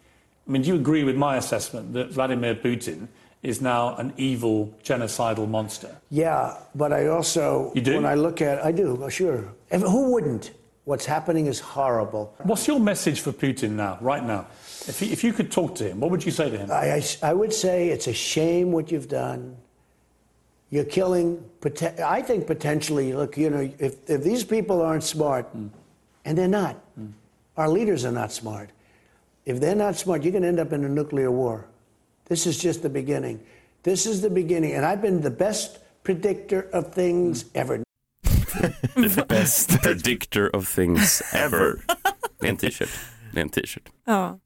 I 0.48 0.50
mean, 0.50 0.62
do 0.62 0.68
you 0.68 0.80
agree 0.80 1.04
with 1.04 1.18
my 1.18 1.36
assessment 1.38 1.94
that 1.94 2.10
Vladimir 2.10 2.54
Putin 2.62 3.08
is 3.42 3.60
now 3.60 3.94
an 3.98 4.12
evil 4.16 4.68
genocidal 4.82 5.46
monster? 5.46 5.90
Yeah, 6.08 6.50
but 6.72 6.92
I 6.92 7.08
also, 7.08 7.72
You 7.74 7.84
do? 7.84 7.92
when 8.00 8.16
I 8.16 8.20
look 8.22 8.40
at, 8.42 8.64
I 8.64 8.72
do, 8.72 9.08
sure. 9.10 9.44
Who 9.70 10.12
wouldn't? 10.14 10.50
What's 10.84 11.04
happening 11.04 11.46
is 11.46 11.60
horrible. 11.60 12.34
What's 12.42 12.66
your 12.66 12.80
message 12.80 13.20
for 13.20 13.32
Putin 13.32 13.72
now, 13.72 13.98
right 14.00 14.24
now? 14.24 14.46
If, 14.88 14.98
he, 14.98 15.12
if 15.12 15.22
you 15.22 15.32
could 15.32 15.52
talk 15.52 15.74
to 15.76 15.84
him, 15.84 16.00
what 16.00 16.10
would 16.10 16.24
you 16.24 16.32
say 16.32 16.48
to 16.50 16.56
him? 16.56 16.70
I, 16.70 16.94
I, 16.94 17.02
I 17.22 17.32
would 17.34 17.52
say 17.52 17.88
it's 17.88 18.06
a 18.06 18.14
shame 18.14 18.72
what 18.72 18.90
you've 18.90 19.08
done. 19.08 19.56
You're 20.70 20.84
killing, 20.84 21.44
I 22.04 22.22
think 22.22 22.46
potentially, 22.46 23.12
look, 23.12 23.36
you 23.36 23.50
know, 23.50 23.70
if, 23.78 24.08
if 24.08 24.22
these 24.22 24.42
people 24.42 24.80
aren't 24.80 25.04
smart, 25.04 25.46
hmm. 25.46 25.66
and 26.24 26.38
they're 26.38 26.48
not, 26.48 26.76
hmm. 26.94 27.08
our 27.56 27.68
leaders 27.68 28.04
are 28.04 28.12
not 28.12 28.32
smart. 28.32 28.70
If 29.44 29.60
they're 29.60 29.74
not 29.74 29.96
smart, 29.96 30.22
you're 30.22 30.32
going 30.32 30.42
to 30.42 30.48
end 30.48 30.60
up 30.60 30.72
in 30.72 30.84
a 30.84 30.88
nuclear 30.88 31.30
war. 31.30 31.66
This 32.26 32.46
is 32.46 32.58
just 32.58 32.82
the 32.82 32.88
beginning. 32.88 33.40
This 33.82 34.06
is 34.06 34.22
the 34.22 34.30
beginning. 34.30 34.72
And 34.72 34.86
I've 34.86 35.02
been 35.02 35.20
the 35.20 35.30
best 35.30 35.78
predictor 36.04 36.68
of 36.72 36.94
things 36.94 37.42
hmm. 37.42 37.48
ever. 37.54 37.82
Best 39.28 39.82
predictor 39.82 40.56
of 40.56 40.74
things 40.74 41.22
ever. 41.34 41.74
Det 42.40 42.46
är 42.46 42.50
en 42.50 42.56
t-shirt. 42.56 42.90
Det 43.32 43.40
är 43.40 43.42
en 43.42 43.50
t-shirt. 43.50 43.84
Ja. 44.06 44.38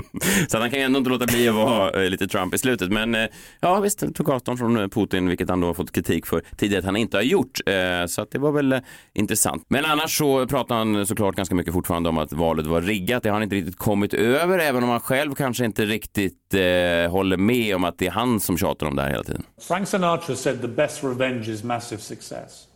Så 0.48 0.58
han 0.58 0.70
kan 0.70 0.78
ju 0.78 0.84
ändå 0.84 0.98
inte 0.98 1.10
låta 1.10 1.26
bli 1.26 1.48
att 1.48 1.54
vara 1.54 2.02
eh, 2.04 2.10
lite 2.10 2.28
Trump 2.28 2.54
i 2.54 2.58
slutet. 2.58 2.92
Men 2.92 3.14
eh, 3.14 3.26
ja, 3.60 3.80
visst, 3.80 4.00
han 4.00 4.12
tog 4.12 4.30
avstånd 4.30 4.58
från 4.58 4.76
eh, 4.76 4.88
Putin, 4.88 5.28
vilket 5.28 5.48
han 5.48 5.60
då 5.60 5.66
har 5.66 5.74
fått 5.74 5.92
kritik 5.92 6.26
för 6.26 6.42
tidigare 6.56 6.78
att 6.78 6.84
han 6.84 6.96
inte 6.96 7.16
har 7.16 7.22
gjort. 7.22 7.60
Så 8.08 8.22
att 8.22 8.30
det 8.30 8.38
var 8.38 8.52
väl 8.52 8.80
intressant. 9.14 9.64
Men 9.68 9.84
annars 9.84 10.18
så 10.18 10.46
pratar 10.46 10.74
han 10.74 11.06
såklart 11.06 11.36
ganska 11.36 11.54
mycket 11.54 11.72
fortfarande 11.72 12.08
om 12.08 12.18
att 12.18 12.32
valet 12.32 12.66
var 12.66 12.82
riggat. 12.82 13.22
Det 13.22 13.28
har 13.28 13.34
han 13.34 13.42
inte 13.42 13.56
riktigt 13.56 13.78
kommit 13.78 14.14
över, 14.14 14.58
även 14.58 14.82
om 14.82 14.88
han 14.88 15.00
själv 15.00 15.34
kanske 15.34 15.64
inte 15.64 15.84
riktigt 15.84 16.54
eh, 16.54 17.10
håller 17.10 17.36
med 17.36 17.76
om 17.76 17.84
att 17.84 17.98
det 17.98 18.06
är 18.06 18.10
han 18.10 18.40
som 18.40 18.58
tjatar 18.58 18.86
om 18.86 18.96
det 18.96 19.02
här 19.02 19.10
hela 19.10 19.24
tiden. 19.24 19.42
Frank 19.60 19.88
Sinatra 19.88 20.36
said 20.36 20.60
the 20.60 20.68
best 20.68 21.04
revenge 21.04 21.48
is 21.48 21.64
massive 21.64 22.00
success. 22.00 22.66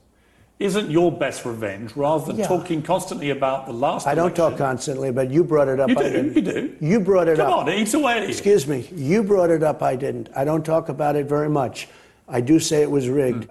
Isn't 0.58 0.90
your 0.90 1.12
best 1.12 1.44
revenge, 1.44 1.90
rather 1.96 2.26
than 2.26 2.36
Yeah. 2.38 2.48
talking 2.48 2.82
constantly 2.82 3.30
about 3.30 3.66
the 3.66 3.72
last 3.72 4.06
I 4.06 4.14
don't 4.14 4.18
election, 4.18 4.50
talk 4.50 4.56
constantly, 4.58 5.12
but 5.12 5.30
you 5.30 5.44
brought 5.44 5.68
it 5.68 5.80
up. 5.80 5.90
You 5.90 5.96
I 5.98 6.02
do, 6.02 6.10
didn't. 6.10 6.36
you 6.36 6.42
do. 6.42 6.68
You 6.80 7.00
brought 7.00 7.28
it 7.32 7.36
Come 7.38 7.52
up. 7.52 7.58
on, 7.58 7.68
it 7.68 7.78
eats 7.80 7.94
away. 7.94 8.26
Excuse 8.28 8.66
me. 8.68 8.84
You 8.96 9.22
brought 9.22 9.50
it 9.56 9.62
up. 9.62 9.82
I 9.82 9.96
didn't. 9.96 10.28
I 10.42 10.44
don't 10.44 10.64
talk 10.64 10.88
about 10.88 11.16
it 11.16 11.28
very 11.30 11.48
much. 11.48 11.88
I 12.38 12.40
do 12.40 12.58
say 12.60 12.82
it 12.82 12.90
was 12.90 13.04
rigged. 13.08 13.44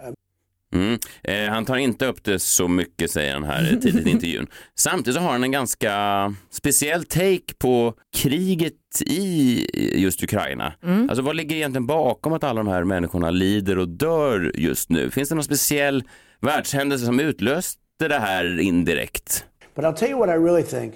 Mm. 0.74 1.00
Eh, 1.24 1.50
han 1.50 1.65
tar 1.65 1.76
inte 1.76 2.06
upp 2.06 2.24
det 2.24 2.39
så 2.39 2.68
mycket, 2.68 3.12
säger 3.12 3.34
han 3.34 3.44
här 3.44 3.74
eh, 3.74 3.80
tidigt 3.80 4.08
i 4.08 4.10
intervjun. 4.10 4.48
Samtidigt 4.76 5.15
så 5.15 5.22
har 5.22 5.32
han 5.32 5.44
en 5.44 5.52
ganska 5.52 6.34
speciell 6.52 7.04
take 7.06 7.54
på 7.60 7.94
kriget 8.15 8.74
i 9.06 9.65
just 10.02 10.24
Ukraina. 10.24 10.74
Alltså 11.10 11.22
vad 11.22 11.36
ligger 11.36 11.56
egentligen 11.56 11.86
bakom 11.88 12.34
att 12.34 12.44
alla 12.44 12.63
de 12.63 12.68
här 12.68 12.84
människorna 12.84 13.30
lider 13.30 13.78
och 13.80 13.88
dör 13.89 14.52
just 14.56 14.89
nu? 14.89 15.12
Finns 15.12 15.30
det 15.30 15.36
någon 15.36 15.44
speciell 15.44 16.04
världshändelse 16.46 17.06
som 17.06 17.20
utlöste 17.20 17.80
det 17.98 18.20
här 18.20 18.60
indirekt? 18.60 19.46
But 19.76 19.86
I'll 19.86 19.94
tell 19.94 20.10
you 20.10 20.20
what 20.20 20.30
I 20.30 20.38
really 20.38 20.64
think. 20.64 20.94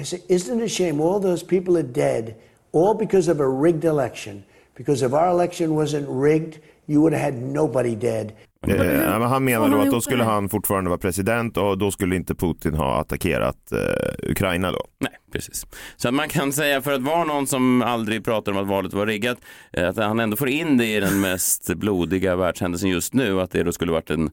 I 0.00 0.04
say, 0.04 0.20
isn't 0.28 0.60
it 0.60 0.64
a 0.64 0.68
shame 0.68 1.02
all 1.02 1.20
those 1.20 1.46
people 1.46 1.76
are 1.76 1.82
dead, 1.82 2.34
all 2.72 2.94
because 2.94 3.32
of 3.32 3.40
a 3.40 3.62
rigged 3.62 3.84
election? 3.84 4.42
Because 4.76 5.06
if 5.06 5.12
our 5.12 5.28
election 5.28 5.70
wasn't 5.70 6.06
rigged, 6.08 6.58
you 6.86 7.00
would 7.00 7.12
have 7.12 7.22
had 7.22 7.34
nobody 7.34 7.94
dead. 7.94 8.32
Eh, 8.66 8.76
men 8.76 9.22
han 9.22 9.44
menar 9.44 9.68
då 9.68 9.80
att 9.80 9.90
då 9.90 10.00
skulle 10.00 10.24
han 10.24 10.48
fortfarande 10.48 10.90
vara 10.90 10.98
president 10.98 11.56
och 11.56 11.78
då 11.78 11.90
skulle 11.90 12.16
inte 12.16 12.34
Putin 12.34 12.74
ha 12.74 13.00
attackerat 13.00 13.72
eh, 13.72 14.30
Ukraina 14.30 14.72
då. 14.72 14.86
Nej, 14.98 15.12
precis. 15.32 15.66
Så 15.96 16.08
att 16.08 16.14
man 16.14 16.28
kan 16.28 16.52
säga 16.52 16.82
för 16.82 16.92
att 16.92 17.02
vara 17.02 17.24
någon 17.24 17.46
som 17.46 17.82
aldrig 17.82 18.24
pratar 18.24 18.52
om 18.52 18.58
att 18.58 18.66
valet 18.66 18.92
var 18.92 19.06
riggat, 19.06 19.38
eh, 19.72 19.88
att 19.88 19.96
han 19.96 20.20
ändå 20.20 20.36
får 20.36 20.48
in 20.48 20.76
det 20.76 20.86
i 20.86 21.00
den 21.00 21.20
mest 21.20 21.74
blodiga 21.76 22.36
världshändelsen 22.36 22.88
just 22.88 23.14
nu, 23.14 23.40
att 23.40 23.50
det 23.50 23.62
då 23.62 23.72
skulle 23.72 23.92
varit 23.92 24.10
en 24.10 24.30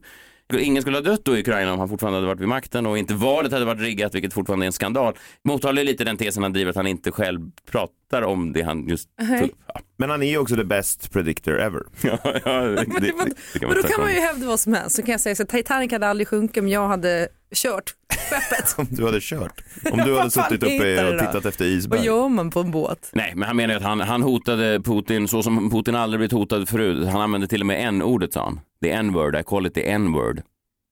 Ingen 0.56 0.82
skulle 0.82 0.96
ha 0.96 1.02
dött 1.02 1.24
då 1.24 1.36
i 1.36 1.40
Ukraina 1.40 1.72
om 1.72 1.78
han 1.78 1.88
fortfarande 1.88 2.16
hade 2.16 2.26
varit 2.26 2.40
vid 2.40 2.48
makten 2.48 2.86
och 2.86 2.98
inte 2.98 3.14
valet 3.14 3.52
hade 3.52 3.64
varit 3.64 3.80
riggat, 3.80 4.14
vilket 4.14 4.32
fortfarande 4.32 4.64
är 4.64 4.66
en 4.66 4.72
skandal. 4.72 5.14
Mottalar 5.44 5.84
lite 5.84 6.04
den 6.04 6.16
tesen 6.16 6.42
han 6.42 6.52
driver 6.52 6.70
att 6.70 6.76
han 6.76 6.86
inte 6.86 7.10
själv 7.10 7.40
pratar 7.70 8.22
om 8.22 8.52
det 8.52 8.62
han 8.62 8.88
just 8.88 9.08
tog 9.16 9.42
upp. 9.42 9.50
Ja, 9.74 9.80
Men 9.96 10.10
han 10.10 10.22
är 10.22 10.26
ju 10.26 10.38
också 10.38 10.56
the 10.56 10.64
best 10.64 11.12
predictor 11.12 11.60
ever. 11.60 11.82
ja, 12.02 12.18
ja, 12.24 12.60
det, 12.60 12.74
det, 12.74 12.84
det, 13.00 13.12
det 13.52 13.58
kan 13.58 13.68
Men 13.68 13.82
då 13.82 13.88
kan 13.88 14.00
man 14.00 14.14
ju 14.14 14.20
hävda 14.20 14.46
vad 14.46 14.60
som 14.60 14.72
helst. 14.72 14.96
Så 14.96 15.02
kan 15.02 15.12
jag 15.12 15.20
säga 15.20 15.34
så 15.34 15.42
att 15.42 15.48
Titanic 15.48 15.92
hade 15.92 16.08
aldrig 16.08 16.28
sjunkit 16.28 16.62
om 16.62 16.68
jag 16.68 16.88
hade 16.88 17.28
kört 17.54 17.94
skeppet. 18.30 18.74
Om 18.78 18.86
du 18.90 19.04
hade 19.04 19.18
kört. 19.20 19.62
Om 19.90 19.96
du 19.98 20.02
hade 20.02 20.12
Vad 20.12 20.32
suttit 20.32 20.62
uppe 20.62 21.12
och 21.12 21.18
tittat 21.18 21.44
efter 21.46 21.64
Vad 21.64 21.72
isberg. 21.72 22.04
gör 22.04 22.28
man 22.28 22.50
på 22.50 22.60
en 22.60 22.70
båt? 22.70 23.10
Nej, 23.12 23.32
men 23.36 23.46
han 23.46 23.56
menar 23.56 23.74
att 23.74 23.82
han, 23.82 24.00
han 24.00 24.22
hotade 24.22 24.80
Putin 24.80 25.28
så 25.28 25.42
som 25.42 25.70
Putin 25.70 25.94
aldrig 25.94 26.18
blivit 26.18 26.32
hotad 26.32 26.68
förut. 26.68 27.08
Han 27.08 27.20
använde 27.20 27.46
till 27.46 27.60
och 27.62 27.66
med 27.66 27.88
n-ordet 27.88 28.32
sa 28.32 28.44
han. 28.44 28.60
The 28.82 28.90
n-word, 28.90 29.36
I 29.36 29.42
call 29.42 29.66
it 29.66 29.74
the 29.74 29.90
n-word. 29.90 30.42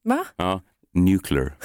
Va? 0.05 0.25
Ja, 0.37 0.61
nuclear. 0.95 1.53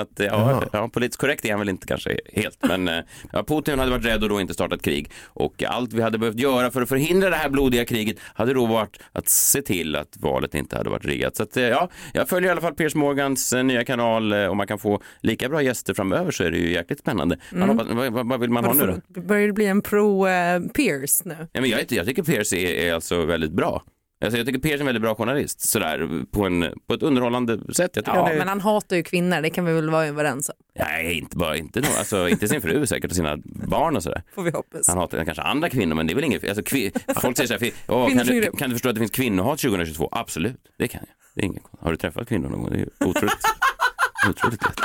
Så 0.00 0.22
att, 0.22 0.30
ja, 0.30 0.62
ja, 0.72 0.88
politiskt 0.88 1.20
korrekt 1.20 1.44
är 1.44 1.50
han 1.50 1.58
väl 1.58 1.68
inte 1.68 1.86
kanske 1.86 2.18
helt, 2.32 2.58
men 2.62 2.88
eh, 2.88 2.94
ja, 3.32 3.44
Putin 3.44 3.78
hade 3.78 3.90
varit 3.90 4.04
rädd 4.04 4.22
och 4.22 4.28
då 4.28 4.40
inte 4.40 4.54
startat 4.54 4.82
krig. 4.82 5.10
Och 5.26 5.64
allt 5.64 5.92
vi 5.92 6.02
hade 6.02 6.18
behövt 6.18 6.38
göra 6.38 6.70
för 6.70 6.82
att 6.82 6.88
förhindra 6.88 7.30
det 7.30 7.36
här 7.36 7.48
blodiga 7.48 7.84
kriget 7.84 8.16
hade 8.34 8.54
då 8.54 8.66
varit 8.66 9.00
att 9.12 9.28
se 9.28 9.62
till 9.62 9.96
att 9.96 10.16
valet 10.20 10.54
inte 10.54 10.76
hade 10.76 10.90
varit 10.90 11.04
riggat. 11.04 11.36
Så 11.36 11.42
att, 11.42 11.56
eh, 11.56 11.64
ja, 11.64 11.88
jag 12.12 12.28
följer 12.28 12.48
i 12.48 12.52
alla 12.52 12.60
fall 12.60 12.74
Piers 12.74 12.94
Morgans 12.94 13.52
eh, 13.52 13.64
nya 13.64 13.84
kanal 13.84 14.32
eh, 14.32 14.46
och 14.46 14.56
man 14.56 14.66
kan 14.66 14.78
få 14.78 15.02
lika 15.20 15.48
bra 15.48 15.62
gäster 15.62 15.94
framöver 15.94 16.30
så 16.30 16.44
är 16.44 16.50
det 16.50 16.58
ju 16.58 16.72
jäkligt 16.72 16.98
spännande. 16.98 17.38
Man 17.52 17.68
hoppas, 17.68 17.86
vad, 17.90 18.28
vad, 18.28 18.40
vill 18.40 18.50
man 18.50 18.64
ha 18.64 18.72
nu 18.72 18.86
då? 18.86 19.20
Börjar 19.20 19.46
det 19.46 19.52
bli 19.52 19.66
en 19.66 19.82
pro-Pierce 19.82 21.22
nu? 21.24 21.48
Ja, 21.52 21.60
men 21.60 21.70
jag, 21.70 21.92
jag 21.92 22.06
tycker 22.06 22.22
Piers 22.22 22.52
är, 22.52 22.66
är 22.66 22.94
alltså 22.94 23.24
väldigt 23.24 23.52
bra. 23.52 23.82
Alltså, 24.24 24.38
jag 24.38 24.46
tycker 24.46 24.60
Piers 24.60 24.74
är 24.74 24.80
en 24.80 24.86
väldigt 24.86 25.02
bra 25.02 25.14
journalist, 25.14 25.60
sådär, 25.60 26.24
på, 26.30 26.44
en, 26.46 26.74
på 26.86 26.94
ett 26.94 27.02
underhållande 27.02 27.74
sätt. 27.74 27.98
Ja, 28.06 28.28
är, 28.30 28.38
men 28.38 28.48
han 28.48 28.60
hatar 28.60 28.96
ju 28.96 29.02
kvinnor, 29.02 29.40
det 29.42 29.50
kan 29.50 29.64
vi 29.64 29.72
väl 29.72 29.90
vara 29.90 30.06
överens 30.06 30.48
om. 30.48 30.54
Nej, 30.78 31.18
inte 31.18 31.36
bara, 31.36 31.56
inte, 31.56 31.80
nog, 31.80 31.90
alltså, 31.98 32.28
inte 32.28 32.48
sin 32.48 32.62
fru 32.62 32.86
säkert 32.86 33.10
och 33.10 33.16
sina 33.16 33.36
barn 33.44 33.96
och 33.96 34.02
sådär. 34.02 34.22
Får 34.34 34.42
vi 34.42 34.50
hoppas. 34.50 34.88
Han 34.88 34.98
hatar 34.98 35.24
kanske 35.24 35.42
andra 35.42 35.68
kvinnor, 35.68 35.94
men 35.94 36.06
det 36.06 36.12
är 36.12 36.14
väl 36.14 36.24
inget, 36.24 36.48
alltså, 36.48 36.62
kvi, 36.62 36.92
folk 37.16 37.36
säger 37.36 37.58
såhär, 37.58 37.72
"Åh, 37.88 38.08
kan, 38.08 38.26
du, 38.26 38.42
kan 38.58 38.68
du 38.70 38.74
förstå 38.74 38.88
att 38.88 38.94
det 38.94 38.98
finns 38.98 39.10
kvinnohat 39.10 39.58
2022? 39.58 40.08
Absolut, 40.12 40.56
det 40.78 40.88
kan 40.88 41.00
jag. 41.00 41.14
Det 41.34 41.40
är 41.40 41.44
inget, 41.46 41.62
har 41.80 41.90
du 41.90 41.96
träffat 41.96 42.28
kvinnor 42.28 42.48
någon 42.48 42.60
gång? 42.60 42.70
Det 42.70 42.78
är 42.80 43.08
otroligt, 43.08 43.34
otroligt 44.28 44.62
lätt. 44.62 44.80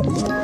Ett 0.00 0.43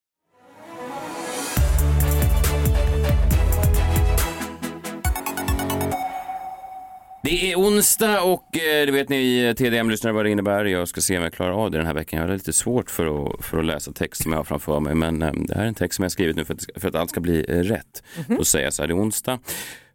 Det 7.23 7.51
är 7.51 7.55
onsdag 7.55 8.21
och 8.21 8.57
eh, 8.57 8.85
det 8.85 8.91
vet 8.91 9.09
ni 9.09 9.53
TDM-lyssnare 9.57 10.13
vad 10.13 10.25
det 10.25 10.29
innebär. 10.29 10.65
Jag 10.65 10.87
ska 10.87 11.01
se 11.01 11.17
om 11.17 11.23
jag 11.23 11.33
klarar 11.33 11.51
av 11.51 11.71
det 11.71 11.77
den 11.77 11.87
här 11.87 11.93
veckan. 11.93 12.19
Jag 12.19 12.27
har 12.27 12.33
lite 12.33 12.53
svårt 12.53 12.91
för 12.91 13.25
att, 13.25 13.45
för 13.45 13.59
att 13.59 13.65
läsa 13.65 13.91
text 13.91 14.23
som 14.23 14.31
jag 14.31 14.39
har 14.39 14.43
framför 14.43 14.79
mig, 14.79 14.95
men 14.95 15.21
eh, 15.21 15.31
det 15.33 15.55
här 15.55 15.63
är 15.63 15.67
en 15.67 15.75
text 15.75 15.95
som 15.95 16.03
jag 16.03 16.05
har 16.05 16.11
skrivit 16.11 16.35
nu 16.35 16.45
för 16.45 16.53
att, 16.53 16.65
för 16.75 16.87
att 16.87 16.95
allt 16.95 17.09
ska 17.09 17.19
bli 17.19 17.45
eh, 17.49 17.55
rätt. 17.55 18.03
Då 18.27 18.43
säger 18.43 18.65
jag 18.65 18.73
så 18.73 18.81
här, 18.81 18.87
det 18.87 18.93
är 18.93 18.99
onsdag. 18.99 19.39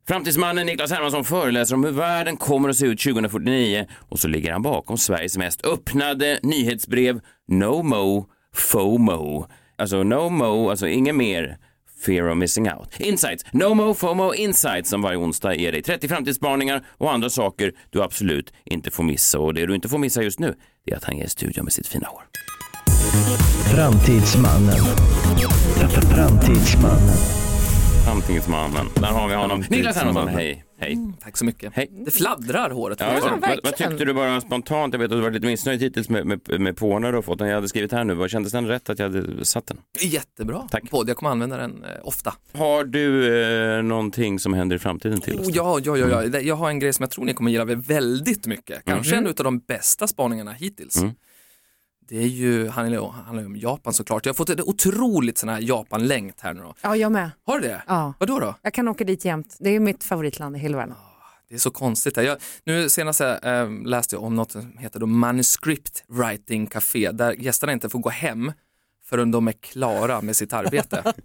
Framtidsmannen 0.08 0.66
Niklas 0.66 0.90
Hermansson 0.90 1.24
föreläser 1.24 1.74
om 1.74 1.84
hur 1.84 1.92
världen 1.92 2.36
kommer 2.36 2.68
att 2.68 2.76
se 2.76 2.86
ut 2.86 3.00
2049 3.00 3.86
och 4.08 4.18
så 4.18 4.28
ligger 4.28 4.52
han 4.52 4.62
bakom 4.62 4.98
Sveriges 4.98 5.38
mest 5.38 5.66
öppnade 5.66 6.38
nyhetsbrev 6.42 7.20
No 7.48 7.82
Mo 7.82 8.26
FOMO. 8.54 9.46
Alltså 9.78 10.02
no 10.02 10.28
mo, 10.28 10.70
alltså 10.70 10.88
inget 10.88 11.14
mer 11.14 11.58
Fear 11.98 12.28
of 12.28 12.36
missing 12.36 12.68
out. 12.72 13.00
Insights, 13.00 13.44
No 13.52 13.74
Mo 13.74 13.94
FOMO 13.94 14.34
Insights 14.34 14.90
som 14.90 15.02
varje 15.02 15.16
onsdag 15.16 15.54
ger 15.54 15.72
dig 15.72 15.82
30 15.82 16.08
framtidsspaningar 16.08 16.84
och 16.98 17.12
andra 17.12 17.30
saker 17.30 17.72
du 17.90 18.02
absolut 18.02 18.52
inte 18.64 18.90
får 18.90 19.04
missa. 19.04 19.38
Och 19.38 19.54
det 19.54 19.66
du 19.66 19.74
inte 19.74 19.88
får 19.88 19.98
missa 19.98 20.22
just 20.22 20.38
nu, 20.38 20.54
det 20.84 20.92
är 20.92 20.96
att 20.96 21.04
han 21.04 21.16
är 21.16 21.24
i 21.24 21.28
studion 21.28 21.64
med 21.64 21.72
sitt 21.72 21.86
fina 21.86 22.08
hår. 22.08 22.22
Framtidsmannen. 23.74 24.76
Framtidsmannen. 26.14 27.45
Framtidsmannen, 28.06 28.86
där 28.94 29.02
har 29.02 29.28
vi 29.28 29.34
honom. 29.34 29.64
Niklas 29.70 29.96
Hermansson, 29.96 30.28
hej. 30.28 30.64
Hej. 30.78 30.98
Tack 31.20 31.36
så 31.36 31.44
mycket. 31.44 31.72
Hej. 31.74 31.90
Det 32.04 32.10
fladdrar 32.10 32.70
håret. 32.70 33.00
Ja, 33.00 33.06
vad, 33.22 33.30
vad, 33.30 33.40
verkligen. 33.40 33.90
tyckte 33.90 34.04
du 34.04 34.14
bara 34.14 34.40
spontant? 34.40 34.94
Jag 34.94 34.98
vet 34.98 35.04
att 35.04 35.18
du 35.18 35.20
varit 35.20 35.34
lite 35.34 35.46
missnöjd 35.46 35.82
hittills 35.82 36.08
med, 36.08 36.26
med, 36.26 36.60
med 36.60 36.76
påarna 36.76 37.10
du 37.10 37.14
har 37.14 37.22
fått. 37.22 37.38
Den 37.38 37.48
jag 37.48 37.54
hade 37.54 37.68
skrivit 37.68 37.92
här 37.92 38.04
nu, 38.04 38.14
vad 38.14 38.30
kändes 38.30 38.52
den 38.52 38.66
rätt 38.66 38.90
att 38.90 38.98
jag 38.98 39.10
hade 39.10 39.44
satt 39.44 39.66
den? 39.66 39.78
Jättebra. 40.00 40.68
Tack. 40.70 40.90
Podd. 40.90 41.08
Jag 41.08 41.16
kommer 41.16 41.30
använda 41.30 41.56
den 41.56 41.84
eh, 41.84 41.90
ofta. 42.02 42.34
Har 42.52 42.84
du 42.84 43.36
eh, 43.76 43.82
någonting 43.82 44.38
som 44.38 44.54
händer 44.54 44.76
i 44.76 44.78
framtiden 44.78 45.20
till 45.20 45.40
oss? 45.40 45.48
Oh, 45.48 45.52
ja, 45.54 45.80
ja, 45.84 45.96
ja, 45.96 46.24
ja. 46.24 46.40
Jag 46.40 46.56
har 46.56 46.68
en 46.68 46.78
grej 46.78 46.92
som 46.92 47.02
jag 47.02 47.10
tror 47.10 47.24
ni 47.24 47.34
kommer 47.34 47.50
gilla 47.50 47.64
väldigt 47.64 48.46
mycket. 48.46 48.84
Kanske 48.84 49.16
en 49.16 49.26
av 49.26 49.34
de 49.34 49.58
bästa 49.58 50.06
spaningarna 50.06 50.52
hittills. 50.52 50.96
Mm. 50.96 51.14
Det 52.08 52.16
är 52.18 52.26
ju, 52.26 52.68
handlar 52.68 52.98
ju 52.98 53.08
handlar 53.08 53.42
ju 53.42 53.46
om 53.46 53.56
Japan 53.56 53.92
såklart. 53.92 54.26
Jag 54.26 54.32
har 54.32 54.34
fått 54.34 54.50
ett 54.50 54.60
otroligt 54.60 55.38
sån 55.38 55.48
här 55.48 55.60
Japan-längt 55.60 56.40
här 56.40 56.54
nu 56.54 56.60
då. 56.60 56.74
Ja, 56.82 56.96
jag 56.96 57.12
med. 57.12 57.30
Har 57.46 57.60
du 57.60 57.68
det? 57.68 57.82
Ja. 57.86 58.14
Vadå 58.18 58.38
då? 58.38 58.54
Jag 58.62 58.74
kan 58.74 58.88
åka 58.88 59.04
dit 59.04 59.24
jämt. 59.24 59.56
Det 59.58 59.70
är 59.70 59.80
mitt 59.80 60.04
favoritland 60.04 60.56
i 60.56 60.58
hela 60.58 60.76
världen. 60.76 60.94
Det 61.48 61.54
är 61.54 61.58
så 61.58 61.70
konstigt. 61.70 62.16
Jag, 62.16 62.38
nu 62.64 62.88
senast 62.88 63.20
äh, 63.20 63.70
läste 63.84 64.16
jag 64.16 64.22
om 64.24 64.34
något 64.34 64.52
som 64.52 64.78
heter 64.78 65.00
då 65.00 65.06
Manuscript 65.06 66.04
Writing 66.08 66.66
Café 66.66 67.12
där 67.12 67.32
gästerna 67.32 67.72
inte 67.72 67.88
får 67.88 67.98
gå 67.98 68.10
hem 68.10 68.52
förrän 69.04 69.30
de 69.30 69.48
är 69.48 69.52
klara 69.52 70.20
med 70.20 70.36
sitt 70.36 70.52
arbete. 70.52 71.12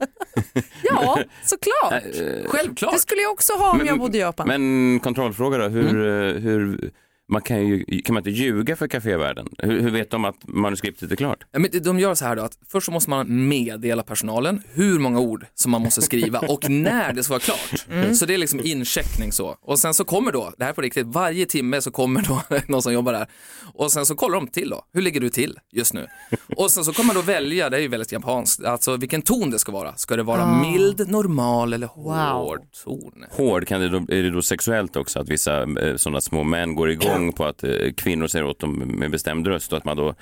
Ja, 0.83 1.19
såklart. 1.45 2.03
Självklart. 2.45 2.93
Det 2.93 2.99
skulle 2.99 3.21
jag 3.21 3.31
också 3.31 3.53
ha 3.53 3.71
om 3.71 3.85
jag 3.85 3.99
bodde 3.99 4.17
i 4.17 4.21
Japan. 4.21 4.47
Men 4.47 4.99
kontrollfråga 4.99 5.57
då, 5.57 5.67
hur, 5.67 6.07
eh, 6.07 6.41
hur 6.41 6.91
man 7.31 7.41
kan, 7.41 7.67
ju, 7.67 8.01
kan 8.01 8.13
man 8.13 8.21
inte 8.21 8.29
ljuga 8.29 8.75
för 8.75 8.87
kafévärlden? 8.87 9.47
Hur, 9.57 9.81
hur 9.81 9.89
vet 9.89 10.09
de 10.09 10.25
att 10.25 10.35
manuskriptet 10.47 11.11
är 11.11 11.15
klart? 11.15 11.43
Ja, 11.51 11.59
men 11.59 11.83
de 11.83 11.99
gör 11.99 12.15
så 12.15 12.25
här 12.25 12.35
då 12.35 12.41
att 12.43 12.57
först 12.71 12.85
så 12.85 12.91
måste 12.91 13.09
man 13.09 13.47
meddela 13.47 14.03
personalen 14.03 14.63
hur 14.73 14.99
många 14.99 15.19
ord 15.19 15.45
som 15.55 15.71
man 15.71 15.81
måste 15.81 16.01
skriva 16.01 16.39
och 16.49 16.69
när 16.69 17.13
det 17.13 17.23
ska 17.23 17.33
vara 17.33 17.39
klart. 17.39 17.85
Så 18.15 18.25
det 18.25 18.33
är 18.33 18.37
liksom 18.37 18.59
incheckning 18.63 19.31
så. 19.31 19.57
Och 19.61 19.79
sen 19.79 19.93
så 19.93 20.03
kommer 20.03 20.31
då, 20.31 20.53
det 20.57 20.65
här 20.65 20.73
på 20.73 20.81
riktigt, 20.81 21.07
varje 21.07 21.45
timme 21.45 21.81
så 21.81 21.91
kommer 21.91 22.21
då 22.21 22.41
någon 22.67 22.81
som 22.81 22.93
jobbar 22.93 23.13
där 23.13 23.27
och 23.73 23.91
sen 23.91 24.05
så 24.05 24.15
kollar 24.15 24.35
de 24.35 24.47
till 24.47 24.69
då, 24.69 24.81
hur 24.93 25.01
ligger 25.01 25.21
du 25.21 25.29
till 25.29 25.59
just 25.71 25.93
nu? 25.93 26.07
Och 26.55 26.71
sen 26.71 26.85
så 26.85 26.93
kommer 26.93 27.07
man 27.07 27.15
då 27.15 27.21
välja, 27.21 27.69
det 27.69 27.77
är 27.77 27.81
ju 27.81 27.87
väldigt 27.87 28.11
japanskt, 28.11 28.63
alltså 28.63 28.97
vilken 28.97 29.21
ton 29.21 29.51
det 29.51 29.59
ska 29.59 29.71
vara. 29.71 29.95
Ska 29.95 30.15
det 30.15 30.23
vara 30.23 30.61
mild, 30.61 31.09
normal 31.09 31.73
eller 31.73 31.87
hård 31.87 32.59
ton? 32.83 33.25
Hård, 33.31 33.67
kan 33.67 33.81
det 33.81 33.89
då, 33.89 33.97
är 33.97 34.23
det 34.23 34.29
då 34.31 34.41
sexuellt 34.41 34.95
också 34.95 35.19
att 35.19 35.29
vissa 35.29 35.61
eh, 35.61 35.95
sådana 35.95 36.21
små 36.21 36.43
män 36.43 36.75
går 36.75 36.89
igång 36.89 37.20
på 37.31 37.45
att 37.45 37.63
eh, 37.63 37.71
kvinnor 37.97 38.27
säger 38.27 38.45
åt 38.45 38.60
dem 38.60 38.73
med 38.77 39.12
bestämd 39.12 39.47
röst 39.47 39.71
och 39.71 39.77
att 39.77 39.86
man 39.86 39.97
då, 39.97 40.15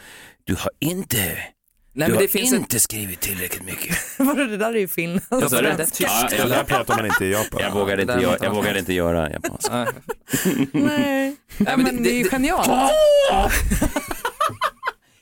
du 0.44 0.56
har 0.56 0.72
inte, 0.80 1.18
Nej 1.18 1.38
du 1.94 2.00
men 2.00 2.12
har 2.12 2.22
det 2.22 2.28
finns 2.28 2.52
en 2.54 2.58
inte 2.60 2.80
skrivit 2.80 3.20
tillräckligt 3.20 3.66
mycket. 3.66 3.96
Vadå, 4.20 4.44
det 4.44 4.58
där 4.58 4.74
är 4.74 4.80
ju 4.80 4.88
Finland. 4.88 5.22
Det 5.30 5.36
är 5.58 5.78
tyst. 5.86 6.00
Ja, 6.02 6.28
Det 6.30 6.38
jag, 6.38 6.50
där 6.50 6.64
pratar 6.64 6.96
man 6.96 7.06
inte 7.06 7.26
i 7.26 7.32
Japan. 7.32 7.60
jag, 7.62 7.72
vågade 7.72 8.02
inte 8.02 8.20
jag 8.22 8.42
man- 8.44 8.56
vågade 8.56 8.80
inte 8.80 8.94
göra 8.94 9.30
japanska. 9.32 9.88
Nej. 10.74 11.36
Ja, 11.58 11.78
men 11.78 11.86
det- 11.98 12.04
det 12.04 12.10
är 12.12 12.18
ju 12.18 12.24
det- 12.24 12.30
genialt. 12.30 12.70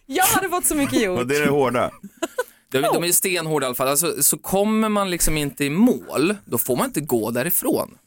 Jag 0.05 0.25
hade 0.25 0.49
fått 0.49 0.65
så 0.65 0.75
mycket 0.75 1.01
gjort. 1.01 1.19
Och 1.19 1.27
det 1.27 1.37
är 1.37 1.41
det 1.41 1.49
hårda. 1.49 1.91
De, 2.71 2.81
de 2.81 3.03
är 3.03 3.07
ju 3.07 3.13
stenhårda 3.13 3.65
i 3.65 3.67
alla 3.67 3.75
fall. 3.75 3.87
Alltså, 3.87 4.23
så 4.23 4.37
kommer 4.37 4.89
man 4.89 5.09
liksom 5.09 5.37
inte 5.37 5.65
i 5.65 5.69
mål, 5.69 6.35
då 6.45 6.57
får 6.57 6.75
man 6.75 6.85
inte 6.85 7.01
gå 7.01 7.31
därifrån. 7.31 7.97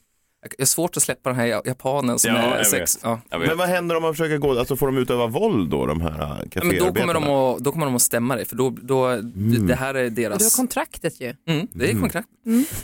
Det 0.49 0.61
är 0.61 0.65
svårt 0.65 0.97
att 0.97 1.03
släppa 1.03 1.29
den 1.29 1.39
här 1.39 1.45
ja- 1.45 1.61
japanen 1.65 2.19
som 2.19 2.31
Ja, 2.35 2.37
är 2.55 2.63
sex. 2.63 2.99
Ja. 3.03 3.19
Men 3.29 3.57
vad 3.57 3.67
händer 3.69 3.95
om 3.95 4.01
man 4.01 4.13
försöker 4.13 4.37
gå, 4.37 4.59
alltså 4.59 4.75
får 4.75 4.85
de 4.87 4.97
utöva 4.97 5.27
våld 5.27 5.69
då, 5.69 5.85
de 5.85 6.01
här 6.01 6.09
äh, 6.21 6.37
Ja, 6.53 6.61
Men 6.63 6.77
då, 6.77 6.93
kommer 6.93 7.13
de 7.13 7.23
att, 7.23 7.57
då 7.59 7.71
kommer 7.71 7.85
de 7.85 7.95
att 7.95 8.01
stämma 8.01 8.35
dig 8.35 8.45
för 8.45 8.55
då, 8.55 8.69
då 8.81 9.15
det 9.67 9.75
här 9.75 9.93
är 9.93 10.09
Du 10.09 10.23
har 10.23 10.29
deras... 10.29 10.55
kontraktet 10.55 11.21
ju. 11.21 11.33
Mm, 11.47 11.67
det 11.71 11.91
är 11.91 11.99
kontrakt. 11.99 12.27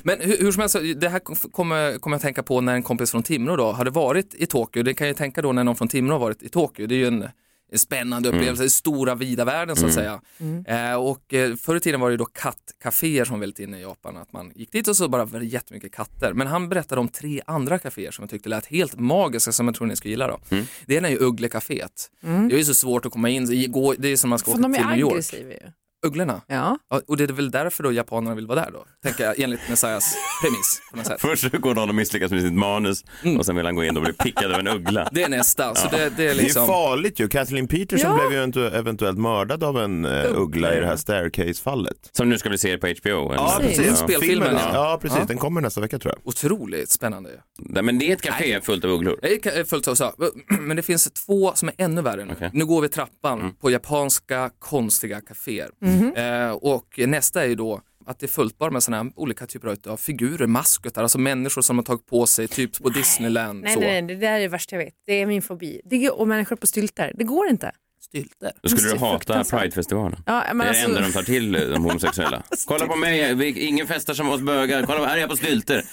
Men 0.04 0.18
hur, 0.22 0.38
hur 0.38 0.52
som 0.52 0.60
helst, 0.62 0.76
det 0.96 1.10
här 1.10 1.20
kom- 1.20 1.36
kommer, 1.36 1.98
kommer 2.00 2.16
jag 2.16 2.22
tänka 2.22 2.44
på 2.44 2.62
när 2.62 2.74
en 2.74 2.84
kompis 2.84 3.12
från 3.12 3.24
Timrå 3.24 3.56
då 3.56 3.72
hade 3.72 3.90
varit 3.90 4.34
i 4.34 4.46
Tokyo. 4.46 4.84
Det 4.84 4.94
kan 4.94 5.08
jag 5.08 5.18
tänka 5.18 5.42
då 5.42 5.52
när 5.52 5.64
någon 5.64 5.76
från 5.76 5.88
Timrå 5.88 6.14
har 6.14 6.20
varit 6.20 6.44
i 6.44 6.50
Tokyo. 6.50 6.88
Det 6.88 6.96
är 6.96 7.00
ju 7.00 7.08
en 7.08 7.26
spännande 7.76 8.30
upplevelse, 8.30 8.64
i 8.64 8.70
stora 8.70 9.16
vida 9.16 9.46
världen 9.46 9.76
så 9.76 9.86
att 9.86 9.94
säga. 9.94 10.22
Eh, 10.68 10.94
och 10.96 11.34
eh, 11.34 11.56
förr 11.56 11.76
i 11.76 11.80
tiden 11.80 12.00
var 12.00 12.08
det 12.10 12.14
ju 12.14 12.18
då 12.18 12.26
kattcaféer 12.26 13.26
som 13.26 13.34
var 13.34 13.40
väldigt 13.40 13.60
inne 13.60 13.78
i 13.78 13.82
Japan. 13.82 14.18
Att 14.18 14.34
man 14.34 14.52
gick 14.56 14.72
dit 14.72 14.88
och 14.88 14.96
så 14.98 15.08
bara 15.08 15.26
var 15.26 15.40
det 15.40 15.46
jättemycket 15.46 15.92
katter. 15.92 16.34
Men 16.34 16.48
han 16.48 16.70
berättade 16.70 17.02
om 17.02 17.08
tre 17.08 17.42
andra 17.48 17.80
kaféer 17.80 18.12
som 18.12 18.24
jag 18.24 18.30
tyckte 18.30 18.50
lät 18.50 18.66
helt 18.66 19.00
magiska 19.00 19.52
som 19.52 19.68
jag 19.68 19.76
tror 19.76 19.88
ni 19.88 19.96
skulle 19.96 20.12
gilla 20.12 20.28
då. 20.28 20.40
Det 20.86 20.96
ena 20.96 21.08
är 21.08 21.12
ju 21.12 21.18
Ugglekaféet. 21.20 22.12
Det 22.22 22.56
är 22.56 22.58
ju 22.58 22.64
så 22.64 22.74
svårt 22.74 23.06
att 23.06 23.12
komma 23.12 23.30
in, 23.30 23.72
gå- 23.72 23.94
det 23.98 24.08
är 24.08 24.18
som 24.18 24.30
man 24.30 24.40
ska 24.40 24.52
För 24.52 24.60
åka 24.60 24.68
de 24.68 24.74
till 24.74 24.84
är 24.84 24.90
New 24.90 25.00
York. 25.00 25.12
aggressiva 25.12 25.52
ju. 25.52 25.60
Ugglorna? 26.06 26.42
Ja. 26.48 26.78
Ja, 26.90 27.02
och 27.08 27.18
det 27.18 27.24
är 27.24 27.28
väl 27.28 27.52
därför 27.52 27.84
då 27.84 27.92
japanerna 27.92 28.36
vill 28.36 28.48
vara 28.48 28.62
där 28.62 28.72
då, 28.72 28.86
tänker 29.04 29.24
jag, 29.24 29.40
enligt 29.40 29.70
Messiahs 29.70 30.16
premiss. 30.42 30.82
På 30.92 30.98
något 30.98 31.06
sätt. 31.06 31.22
Först 31.22 31.52
så 31.52 31.58
går 31.58 31.76
någon 31.76 31.90
och 31.90 31.96
misslyckas 31.96 32.32
med 32.32 32.42
sitt 32.42 32.54
manus 32.54 33.04
och 33.40 33.46
sen 33.46 33.56
vill 33.56 33.66
han 33.66 33.76
gå 33.76 33.84
in 33.84 33.98
och 33.98 34.04
bli 34.04 34.14
pickad 34.14 34.52
av 34.54 34.60
en 34.60 34.68
uggla. 34.68 35.10
Det 35.12 35.24
är 35.24 35.30
nästa, 35.30 35.76
så 35.76 35.88
det, 35.90 35.98
det 35.98 36.04
är 36.06 36.10
Det 36.10 36.30
är 36.30 36.36
liksom... 36.36 36.68
farligt 36.68 37.20
ju. 37.20 37.28
Kathleen 37.28 37.68
Peterson 37.68 38.12
Ja. 38.18 38.28
blev 38.28 38.40
ju 38.40 38.46
eventu- 38.46 38.76
eventuellt 38.78 39.18
mördad 39.20 39.64
av 39.64 39.78
en 39.80 40.06
uh, 40.06 40.26
uggla 40.42 40.76
i 40.76 40.80
det 40.80 40.86
här 40.86 40.96
staircase-fallet. 40.96 42.10
Som 42.12 42.30
nu 42.30 42.38
ska 42.38 42.50
bli 42.50 42.58
serie 42.58 42.78
på 42.78 42.88
HBO. 42.88 43.34
Ja, 43.34 43.58
Precis. 43.60 43.78
precis. 43.78 43.98
Spelfilmen, 43.98 44.48
Filmen, 44.48 44.62
ja. 44.74 44.92
ja, 44.92 45.00
precis. 45.02 45.18
Ja. 45.20 45.26
Den 45.28 45.38
kommer 45.38 45.62
nästa 45.62 45.82
vecka 45.82 46.00
tror 46.00 46.14
jag. 46.14 46.28
Otroligt 46.28 46.90
spännande. 46.92 47.30
Nej, 47.60 47.84
Men 47.84 48.00
det 48.00 48.10
är 48.10 48.14
ett 48.14 48.22
café 48.22 48.62
fullt 48.62 48.86
av 48.86 48.92
ugglor. 48.92 49.20
Jag 49.22 49.46
är 49.46 49.64
fullt 49.64 49.88
av 49.88 49.96
så, 49.96 50.14
men 50.60 50.78
det 50.78 50.84
finns 50.84 51.12
två 51.12 51.52
som 51.56 51.68
är 51.70 51.76
ännu 51.78 52.02
värre 52.02 52.26
nu. 52.26 52.34
Okej. 52.34 52.50
Nu 52.54 52.66
går 52.66 52.82
vi 52.82 52.90
trappan 52.90 53.54
på 53.62 53.72
japanska 53.72 54.50
konstiga 54.60 55.22
kaféer. 55.22 55.70
Eh, 56.16 56.52
och 56.52 57.00
nästa 57.08 57.44
är 57.44 57.48
ju 57.48 57.56
då 57.56 57.82
att 58.06 58.20
det 58.20 58.26
är 58.26 58.28
fullt 58.28 58.58
bara 58.58 58.72
med 58.72 58.84
sådana 58.84 59.04
här 59.04 59.12
olika 59.16 59.46
typer 59.46 59.90
av 59.90 59.98
figurer, 59.98 60.48
maskotar, 60.48 61.04
alltså 61.04 61.18
människor 61.18 61.62
som 61.62 61.78
har 61.78 61.84
tagit 61.84 62.06
på 62.06 62.26
sig, 62.26 62.48
typ 62.48 62.84
på 62.84 62.90
Disneyland. 62.90 63.62
Nej, 63.62 63.74
så. 63.74 63.80
nej, 63.80 64.02
nej, 64.02 64.16
det 64.16 64.22
där 64.22 64.32
är 64.32 64.40
det 64.40 64.48
värsta 64.48 64.76
jag 64.76 64.84
vet. 64.84 64.94
Det 65.06 65.14
är 65.14 65.26
min 65.26 65.42
fobi. 65.42 65.82
Det 65.86 66.10
och 66.10 66.28
människor 66.28 66.56
på 66.56 66.68
styltar. 66.68 67.12
Det 67.16 67.24
går 67.24 67.48
inte. 67.48 67.72
Stylter. 68.10 68.52
Då 68.64 68.70
skulle 68.70 68.88
Det 68.90 68.94
du 68.94 69.00
hata. 69.00 69.44
Pridefestivalen. 69.44 70.20
Ja, 70.26 70.34
det 70.34 70.50
är 70.50 70.56
det 70.56 70.68
alltså- 70.70 70.86
enda 70.86 71.02
de 71.02 71.12
tar 71.12 71.24
till 71.24 71.56
eh, 71.56 71.62
de 71.62 71.84
homosexuella. 71.84 72.44
Kolla 72.66 72.88
på 72.88 72.96
mig, 72.96 73.36
vi- 73.36 73.66
ingen 73.68 73.88
festar 73.88 74.14
som 74.14 74.30
oss 74.30 74.42
bögar. 74.42 74.84
Kolla, 74.84 75.06
här 75.06 75.16
är 75.18 75.22
jag 75.22 75.30
på 75.30 75.36
stylter. 75.36 75.84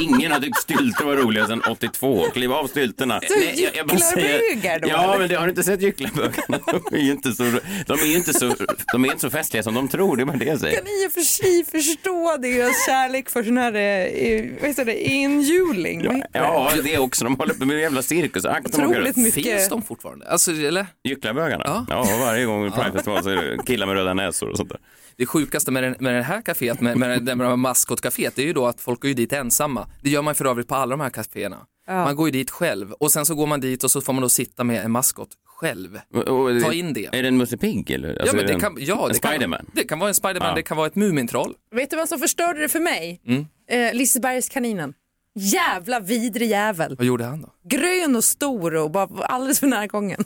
Ingen 0.00 0.32
har 0.32 0.40
tyckt 0.40 0.58
stylter 0.58 1.04
var 1.04 1.16
roliga 1.16 1.46
sedan 1.46 1.62
82. 1.70 2.24
Kliv 2.32 2.52
av 2.52 2.66
stylterna. 2.66 3.20
Så 3.28 3.34
gycklarbögar 3.60 4.78
då, 4.80 4.88
Ja, 4.88 5.04
eller? 5.04 5.18
men 5.18 5.28
det, 5.28 5.34
har 5.34 5.44
du 5.46 5.50
inte 5.50 5.62
sett 5.62 5.82
gycklarbögarna? 5.82 6.58
De 6.90 6.96
är 6.96 7.00
ju 7.02 7.10
inte 7.10 7.32
så, 7.32 7.42
de 7.86 7.92
är 8.00 8.06
ju 8.06 8.16
inte 8.16 8.32
så, 8.32 8.54
de 8.92 9.04
är 9.04 9.08
inte 9.08 9.20
så 9.20 9.30
festliga 9.30 9.62
som 9.62 9.74
de 9.74 9.88
tror. 9.88 10.16
Det 10.16 10.22
är 10.22 10.24
bara 10.24 10.36
det 10.36 10.44
jag 10.44 10.60
säger. 10.60 10.76
kan 10.76 10.86
i 10.86 11.06
och 11.08 11.12
för 11.12 11.20
sig 11.20 11.64
förstå 11.64 12.36
deras 12.36 12.86
kärlek 12.86 13.30
för 13.30 13.42
sån 13.42 13.58
här, 13.58 13.74
eh, 13.74 14.44
vad 14.60 14.68
heter 14.68 14.84
det, 14.84 15.02
inhjuling. 15.10 16.02
Det? 16.02 16.26
Ja, 16.32 16.70
det 16.84 16.98
också. 16.98 17.24
De 17.24 17.36
håller 17.36 17.54
på 17.54 17.64
med 17.64 17.76
en 17.76 17.82
jävla 17.82 18.02
cirkusakt. 18.02 18.66
Otroligt 18.66 18.98
runt. 19.06 19.16
mycket. 19.16 19.44
Finns 19.44 19.68
de 19.68 19.82
fortfarande? 19.82 20.28
Alltså, 20.30 20.52
eller? 20.52 20.86
Gycklarbögarna? 21.04 21.59
Ja. 21.64 21.86
Ja. 21.88 22.16
varje 22.20 22.44
gång 22.44 22.66
i 22.66 22.70
Pridefestival 22.70 23.22
så 23.22 23.30
är 23.30 23.36
det 23.36 23.62
killar 23.66 23.86
med 23.86 23.94
röda 23.96 24.14
näsor 24.14 24.48
och 24.48 24.56
sånt 24.56 24.68
där. 24.68 24.78
Det 25.16 25.26
sjukaste 25.26 25.70
med, 25.70 25.82
den, 25.82 25.94
med 25.98 26.14
det 26.14 26.22
här 26.22 26.40
kaféet, 26.42 26.80
med, 26.80 26.96
med, 26.96 27.22
det- 27.22 27.34
med 27.36 27.46
det 27.46 27.50
här 27.50 27.56
maskotcaféet, 27.56 28.32
det 28.34 28.42
är 28.42 28.46
ju 28.46 28.52
då 28.52 28.66
att 28.66 28.80
folk 28.80 29.00
går 29.00 29.08
ju 29.08 29.14
dit 29.14 29.32
ensamma. 29.32 29.86
Det 30.02 30.10
gör 30.10 30.22
man 30.22 30.34
för 30.34 30.44
övrigt 30.44 30.68
på 30.68 30.74
alla 30.74 30.90
de 30.96 31.00
här 31.00 31.10
kaféerna. 31.10 31.56
Man 31.88 32.16
går 32.16 32.28
ju 32.28 32.32
dit 32.32 32.50
själv 32.50 32.92
och 32.92 33.12
sen 33.12 33.26
så 33.26 33.34
går 33.34 33.46
man 33.46 33.60
dit 33.60 33.84
och 33.84 33.90
så 33.90 34.00
får 34.00 34.12
man 34.12 34.22
då 34.22 34.28
sitta 34.28 34.64
med 34.64 34.84
en 34.84 34.90
maskot 34.90 35.28
själv. 35.46 36.00
Och- 36.14 36.22
och- 36.28 36.62
Ta 36.62 36.72
in 36.72 36.92
det. 36.92 37.06
Är 37.12 37.22
det 37.22 37.28
en 37.28 37.36
Musse 37.36 37.56
Pigg 37.56 37.90
eller? 37.90 38.08
Alltså, 38.08 38.26
ja, 38.26 38.32
men 38.36 38.46
det 38.46 38.52
en- 38.52 38.60
kan, 38.60 38.76
ja, 38.78 39.06
en 39.06 39.12
det 39.12 39.18
kan, 39.20 39.30
Spiderman? 39.32 39.66
det 39.72 39.84
kan 39.84 39.98
vara 39.98 40.08
en 40.08 40.14
Spiderman, 40.14 40.48
Ja. 40.48 40.54
det 40.54 40.62
kan 40.62 40.76
vara 40.76 40.86
ett 40.86 40.96
Mumintroll. 40.96 41.54
Vet 41.74 41.90
du 41.90 41.96
vad 41.96 42.08
som 42.08 42.18
förstörde 42.18 42.60
det 42.60 42.68
för 42.68 42.80
mig? 42.80 43.20
Mm. 43.26 43.46
Eh, 43.70 43.94
Lisebergskaninen. 43.94 44.94
Jävla 45.34 46.00
vidrig 46.00 46.48
jävel. 46.50 46.96
Vad 46.96 47.06
gjorde 47.06 47.24
han 47.24 47.40
då? 47.42 47.48
Grön 47.68 48.16
och 48.16 48.24
stor 48.24 48.74
och 48.76 48.90
bara 48.90 49.24
alldeles 49.26 49.60
för 49.60 49.66
nära 49.66 49.86
gången. 49.86 50.24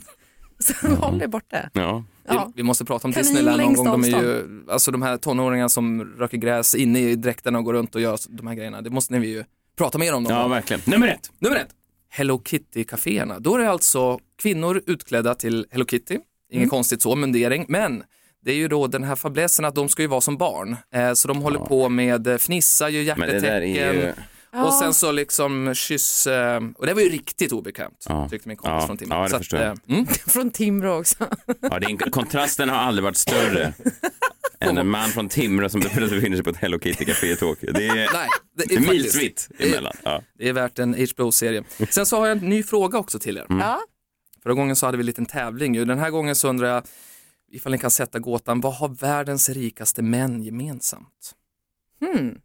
Så 0.81 0.87
håll 0.89 1.19
dig 1.19 1.29
borta. 1.29 1.71
Ja. 1.73 2.05
Ja. 2.29 2.45
Vi, 2.47 2.53
vi 2.57 2.63
måste 2.63 2.85
prata 2.85 3.09
om 3.09 3.13
Kanin 3.13 3.25
Disneyland 3.27 3.63
någon 3.63 3.75
gång. 3.75 4.03
De 4.03 4.05
är 4.15 4.23
ju, 4.23 4.65
alltså 4.71 4.91
de 4.91 5.03
här 5.03 5.17
tonåringarna 5.17 5.69
som 5.69 6.05
röker 6.05 6.37
gräs 6.39 6.75
inne 6.75 7.01
i 7.01 7.17
dräkterna 7.17 7.59
och 7.59 7.65
går 7.65 7.73
runt 7.73 7.95
och 7.95 8.01
gör 8.01 8.19
de 8.29 8.47
här 8.47 8.55
grejerna. 8.55 8.83
Det 8.83 8.91
måste 8.91 9.19
vi 9.19 9.29
ju 9.29 9.45
prata 9.79 9.99
mer 9.99 10.15
om 10.15 10.23
någon 10.23 10.33
ja, 10.33 10.43
gång. 10.43 10.51
verkligen. 10.51 10.83
Nummer 10.87 11.09
ett. 11.09 11.31
Nummer 11.39 11.57
ett. 11.57 11.69
Hello 12.09 12.39
Kitty-caféerna. 12.45 13.39
Då 13.39 13.55
är 13.55 13.59
det 13.59 13.71
alltså 13.71 14.19
kvinnor 14.43 14.83
utklädda 14.87 15.35
till 15.35 15.67
Hello 15.71 15.85
Kitty. 15.87 16.15
Inget 16.15 16.25
Mm. 16.63 16.69
konstigt 16.69 17.03
så, 17.03 17.17
mundering. 17.17 17.65
Men 17.69 18.03
det 18.45 18.51
är 18.53 18.57
ju 18.57 18.69
då 18.69 18.87
den 18.87 19.05
här 19.05 19.17
fablessen 19.17 19.65
att 19.65 19.75
de 19.75 19.89
ska 19.89 20.03
ju 20.03 20.09
vara 20.09 20.21
som 20.21 20.37
barn. 20.37 20.77
Eh, 20.95 21.13
så 21.13 21.29
de 21.29 21.43
håller 21.43 21.59
på 21.59 21.89
med 21.89 22.27
eh, 22.27 22.35
fnissa, 22.35 22.91
gör 22.91 23.17
Men 23.17 23.29
det 23.29 23.41
där 23.41 23.51
är 23.51 23.61
hjärtetecken. 23.61 24.25
Ju... 24.55 24.63
Och 24.63 24.75
sen 24.75 24.95
så 24.95 25.13
liksom 25.13 25.75
kyss, 25.75 26.27
eh, 26.27 26.61
och 26.77 26.87
det 26.87 26.95
var 26.95 27.01
ju 27.01 27.09
riktigt 27.09 27.53
obekvämt, 27.53 28.07
Ja. 28.09 28.29
tyckte 28.29 28.49
min 28.49 28.57
kompis 28.57 28.71
Ja. 28.81 28.87
från 28.87 28.97
Timrå. 28.97 29.17
Ja, 29.17 29.23
det 29.23 29.29
Så 29.31 29.37
att, 29.37 29.53
eh, 29.53 29.75
mm. 29.89 30.07
Från 30.27 30.51
Timrå 30.51 30.99
också. 30.99 31.17
Ja, 31.61 31.79
det 31.79 31.87
är 31.87 32.11
kontrasten 32.11 32.69
har 32.69 32.77
aldrig 32.77 33.05
varit 33.05 33.17
större 33.17 33.75
än 34.61 34.79
en 34.79 34.89
man 34.89 35.09
från 35.11 35.29
Timrå 35.29 35.69
som 35.69 35.81
plötsligt 35.81 36.11
befinner 36.11 36.37
sig 36.37 36.45
på 36.45 36.51
ett 36.51 36.57
Hello 36.57 36.79
Kitty-café 36.79 37.27
i 37.33 37.37
Tokyo. 37.37 37.73
Det 37.73 37.87
är, 37.87 37.95
Nej, 37.95 38.29
det 38.57 38.65
det 38.69 38.75
är 38.75 38.81
milsvitt 38.81 39.49
det 39.59 39.65
är- 39.65 39.69
emellan. 39.73 39.93
Ja. 40.03 40.23
Det 40.39 40.49
är 40.49 40.53
värt 40.53 40.79
en 40.79 40.95
HBO-serie. 40.95 41.65
Sen 41.91 42.07
så 42.07 42.17
har 42.17 42.27
jag 42.27 42.39
en 42.39 42.49
ny 42.49 42.63
fråga 42.63 42.99
också 42.99 43.19
till 43.19 43.37
er. 43.37 43.47
Ja. 43.49 43.81
Förra 44.43 44.55
gången 44.55 44.77
så 44.77 44.87
hade 44.87 44.99
vi 44.99 45.03
en 45.03 45.07
liten 45.07 45.27
tävling. 45.27 45.87
Den 45.87 45.99
här 45.99 46.11
gången 46.11 46.35
så 46.37 46.49
undrar 46.49 46.69
jag 46.69 46.83
ifall 47.53 47.73
ni 47.73 47.79
kan 47.79 47.91
sätta 47.91 48.19
gåtan, 48.19 48.61
vad 48.61 48.75
har 48.75 48.89
världens 48.89 49.49
rikaste 49.49 50.03
män 50.03 50.43
gemensamt? 50.43 51.35
Hmm. 52.01 52.39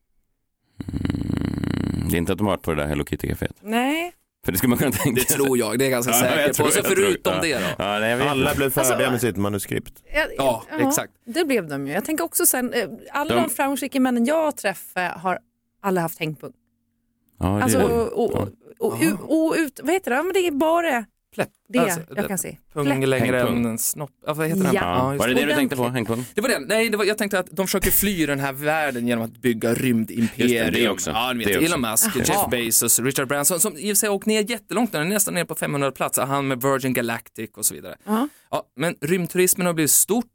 Det 2.09 2.15
är 2.15 2.19
inte 2.19 2.31
att 2.31 2.37
de 2.37 2.47
har 2.47 2.53
varit 2.53 2.61
på 2.61 2.71
det 2.73 2.81
där 2.81 2.87
Hello 2.89 3.03
Kitty-caféet. 3.03 3.53
Nej. 3.61 4.13
För 4.45 4.51
det 4.51 4.57
skulle 4.57 4.69
man 4.69 4.77
kunna 4.77 4.91
tänka 4.91 5.21
Det 5.27 5.33
tror 5.33 5.57
jag, 5.57 5.79
det 5.79 5.83
är 5.85 5.89
jag 5.89 5.91
ganska 5.91 6.11
Ja, 6.11 6.19
säker 6.19 6.37
jag 6.39 6.47
på. 6.47 6.53
tror- 6.53 6.67
Så 6.67 6.77
jag 6.77 6.85
tror- 6.85 6.95
förutom 6.95 7.33
ja. 7.33 7.41
det 7.41 7.53
då? 7.53 7.65
Ja, 7.77 7.99
nej, 7.99 8.09
jag 8.09 8.17
vet 8.17 8.27
Alla 8.27 8.43
inte. 8.49 8.57
blev 8.57 8.69
färdiga 8.69 8.93
Alltså- 8.95 9.11
med 9.11 9.21
sitt 9.21 9.37
manuskript. 9.37 9.93
Ja, 10.37 10.63
exakt. 10.79 11.13
Det 11.25 11.45
blev 11.45 11.67
de 11.67 11.87
ju. 11.87 11.93
Jag 11.93 12.05
tänker 12.05 12.23
också 12.23 12.45
sen, 12.45 12.73
eh, 12.73 12.87
alla 13.11 13.35
De- 13.35 13.41
de 13.43 13.49
framgångsrika 13.49 13.99
männen 13.99 14.25
jag 14.25 14.43
har 14.43 14.51
träffat 14.51 15.17
har 15.21 15.39
alla 15.81 16.01
haft 16.01 16.19
hängpung. 16.19 16.51
Ja, 17.39 17.45
det 17.47 17.63
Alltså, 17.63 17.79
är- 17.79 17.91
och, 17.91 18.23
och, 18.25 18.33
och, 18.79 18.93
och, 18.93 19.47
och 19.47 19.55
ut, 19.57 19.79
vad 19.83 19.93
heter 19.93 20.11
det? 20.11 20.17
Ja, 20.17 20.23
Men 20.23 20.33
det 20.33 20.47
är 20.47 20.51
bara 20.51 21.05
Pläpp. 21.35 21.49
det 21.69 21.79
Alltså, 21.79 21.99
jag 22.15 22.27
kan 22.27 22.37
se. 22.37 22.57
Pung 22.73 22.85
Pläpp. 22.85 23.07
längre 23.07 23.37
Hängpung. 23.37 23.57
än 23.57 23.65
en 23.65 23.77
snopp. 23.77 24.11
Ja, 24.25 24.33
vad 24.33 24.47
heter 24.47 24.63
den? 24.63 24.73
Ja. 24.73 25.13
just 25.13 25.19
Var 25.19 25.27
det 25.27 25.33
det 25.33 25.45
du 25.45 25.53
tänkte 25.53 25.75
på, 25.75 25.87
Hängpung? 25.87 26.25
Det 26.35 26.41
var 26.41 26.49
den. 26.49 26.63
Nej, 26.63 26.89
det 26.89 26.97
var, 26.97 27.05
jag 27.05 27.17
tänkte 27.17 27.39
att 27.39 27.47
de 27.51 27.67
försöker 27.67 27.91
fly 27.91 28.25
den 28.25 28.39
här 28.39 28.53
världen 28.53 29.07
genom 29.07 29.25
att 29.25 29.31
bygga 29.37 29.73
rymdimperium. 29.73 30.63
Just 30.65 30.73
det, 30.73 30.79
det 30.81 30.89
också. 30.89 31.11
Ja, 31.11 31.33
ni 31.33 31.43
Det 31.45 31.57
vet. 31.57 31.69
Elon 31.69 31.81
Musk, 31.81 32.05
Jaha. 32.15 32.23
Jeff 32.25 32.49
Bezos, 32.51 32.99
Richard 32.99 33.27
Branson 33.27 33.59
som 33.59 33.77
i 33.77 33.85
och 33.93 33.95
för 33.97 33.99
sig 33.99 34.09
åkt 34.09 34.25
ner 34.25 34.49
jättelångt, 34.49 34.91
den 34.91 35.01
är 35.01 35.05
nästan 35.05 35.33
ner 35.33 35.45
på 35.45 35.55
500 35.55 35.91
plats, 35.91 36.17
han 36.19 36.47
med 36.47 36.61
Virgin 36.61 36.93
Galactic 36.93 37.49
och 37.57 37.65
så 37.65 37.73
vidare. 37.73 37.95
Ja. 38.05 38.27
Ja, 38.51 38.63
men 38.75 38.95
rymdturismen 39.01 39.67
har 39.67 39.73
blivit 39.73 39.91
stort, 39.91 40.25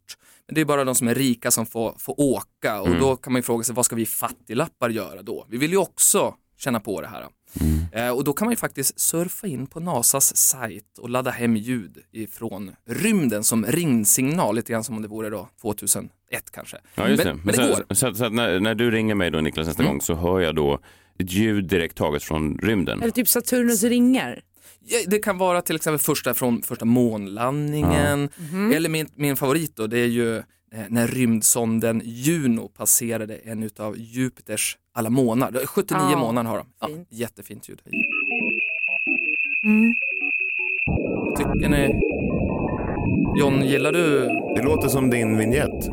men 0.47 0.55
det 0.55 0.61
är 0.61 0.65
bara 0.65 0.83
de 0.83 0.95
som 0.95 1.07
är 1.07 1.15
rika 1.15 1.51
som 1.51 1.65
får, 1.65 1.95
får 1.99 2.19
åka 2.19 2.81
och 2.81 2.87
Mm. 2.87 2.99
då 2.99 3.15
kan 3.15 3.33
man 3.33 3.39
ju 3.39 3.43
fråga 3.43 3.63
sig 3.63 3.75
vad 3.75 3.85
ska 3.85 3.95
vi 3.95 4.05
fattiglappar 4.05 4.89
göra 4.89 5.21
då? 5.21 5.45
Vi 5.49 5.57
vill 5.57 5.71
ju 5.71 5.77
också 5.77 6.35
känna 6.57 6.79
på 6.79 7.01
det 7.01 7.07
här. 7.07 7.25
Mm. 7.61 7.85
Eh, 7.91 8.09
och 8.09 8.23
då 8.23 8.33
kan 8.33 8.45
man 8.45 8.51
ju 8.51 8.57
faktiskt 8.57 8.99
surfa 8.99 9.47
in 9.47 9.67
på 9.67 9.79
NASAs 9.79 10.37
sajt 10.37 10.97
och 10.97 11.09
ladda 11.09 11.31
hem 11.31 11.55
ljud 11.55 11.97
ifrån 12.11 12.71
rymden 12.89 13.43
som 13.43 13.65
ringsignal, 13.65 14.55
lite 14.55 14.71
grann 14.71 14.83
som 14.83 14.95
om 14.95 15.01
det 15.01 15.07
vore 15.07 15.29
då 15.29 15.49
2001 15.61 16.09
kanske. 16.51 16.77
Ja, 16.95 17.07
just 17.07 17.23
men, 17.23 17.37
det. 17.37 17.43
Men, 17.43 17.55
det 17.55 17.61
så, 17.61 17.67
går. 17.67 17.75
Mm. 17.75 17.85
Så, 17.89 18.15
så, 18.15 18.25
att 18.25 18.33
när, 18.33 18.59
när 18.59 18.75
du 18.75 18.91
ringer 18.91 19.15
mig 19.15 19.31
då 19.31 19.41
Niklas 19.41 19.67
nästa 19.67 19.83
gång 19.83 20.01
så 20.01 20.15
hör 20.15 20.39
jag 20.39 20.55
då 20.55 20.79
ett 21.19 21.31
ljud 21.31 21.65
direkt 21.65 21.97
taget 21.97 22.23
från 22.23 22.57
rymden. 22.57 23.01
Eller 23.01 23.11
typ 23.11 23.27
Saturnus 23.27 23.83
ringar. 23.83 24.41
Ja, 24.87 24.99
det 25.07 25.19
kan 25.19 25.37
vara 25.37 25.61
till 25.61 25.75
exempel 25.75 25.99
första 25.99 26.33
från 26.33 26.61
första 26.61 26.85
månlandningen 26.85 28.29
eller 28.73 28.89
min, 28.89 29.07
min 29.15 29.37
favorit 29.37 29.75
då, 29.75 29.87
det 29.87 29.99
är 29.99 30.07
ju 30.07 30.37
eh, 30.37 30.43
när 30.89 31.07
rymdsonden 31.07 32.01
Juno 32.05 32.67
passerade 32.67 33.35
en 33.35 33.69
av 33.79 33.97
Jupiters 33.97 34.77
alla 34.93 35.09
månader. 35.09 35.65
79 35.65 36.01
Ja, 36.11 36.17
månader 36.17 36.49
har 36.49 36.57
de. 36.57 36.67
Ja, 36.81 36.87
fint. 36.87 37.07
jättefint 37.11 37.69
ljud. 37.69 37.81
Mm. 39.65 39.93
Tycker 41.37 41.69
ni? 41.69 41.99
John, 43.39 43.61
gillar 43.65 43.91
du 43.91 44.19
Det 44.55 44.61
låter 44.63 44.87
som 44.87 45.09
din 45.09 45.37
vignett. 45.37 45.85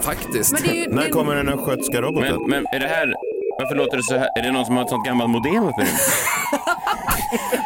faktiskt? 0.00 0.52
Men 0.52 0.62
det 0.62 0.68
är 0.70 0.74
ju, 0.88 0.94
När 0.94 1.08
kommer 1.08 1.34
den 1.34 1.48
östgötska 1.48 2.00
roboten? 2.02 2.32
Men, 2.40 2.48
men 2.50 2.66
är 2.74 2.80
det 2.80 2.86
här, 2.88 3.14
varför 3.58 3.74
låter 3.76 3.96
det 3.96 4.02
så 4.02 4.14
här? 4.16 4.28
Är 4.38 4.42
det 4.42 4.52
någon 4.52 4.64
som 4.66 4.76
har 4.76 4.82
ett 4.84 4.88
sånt 4.90 5.06
gammalt 5.06 5.30
modem 5.30 5.64
uppe 5.64 5.82
i? 5.82 5.86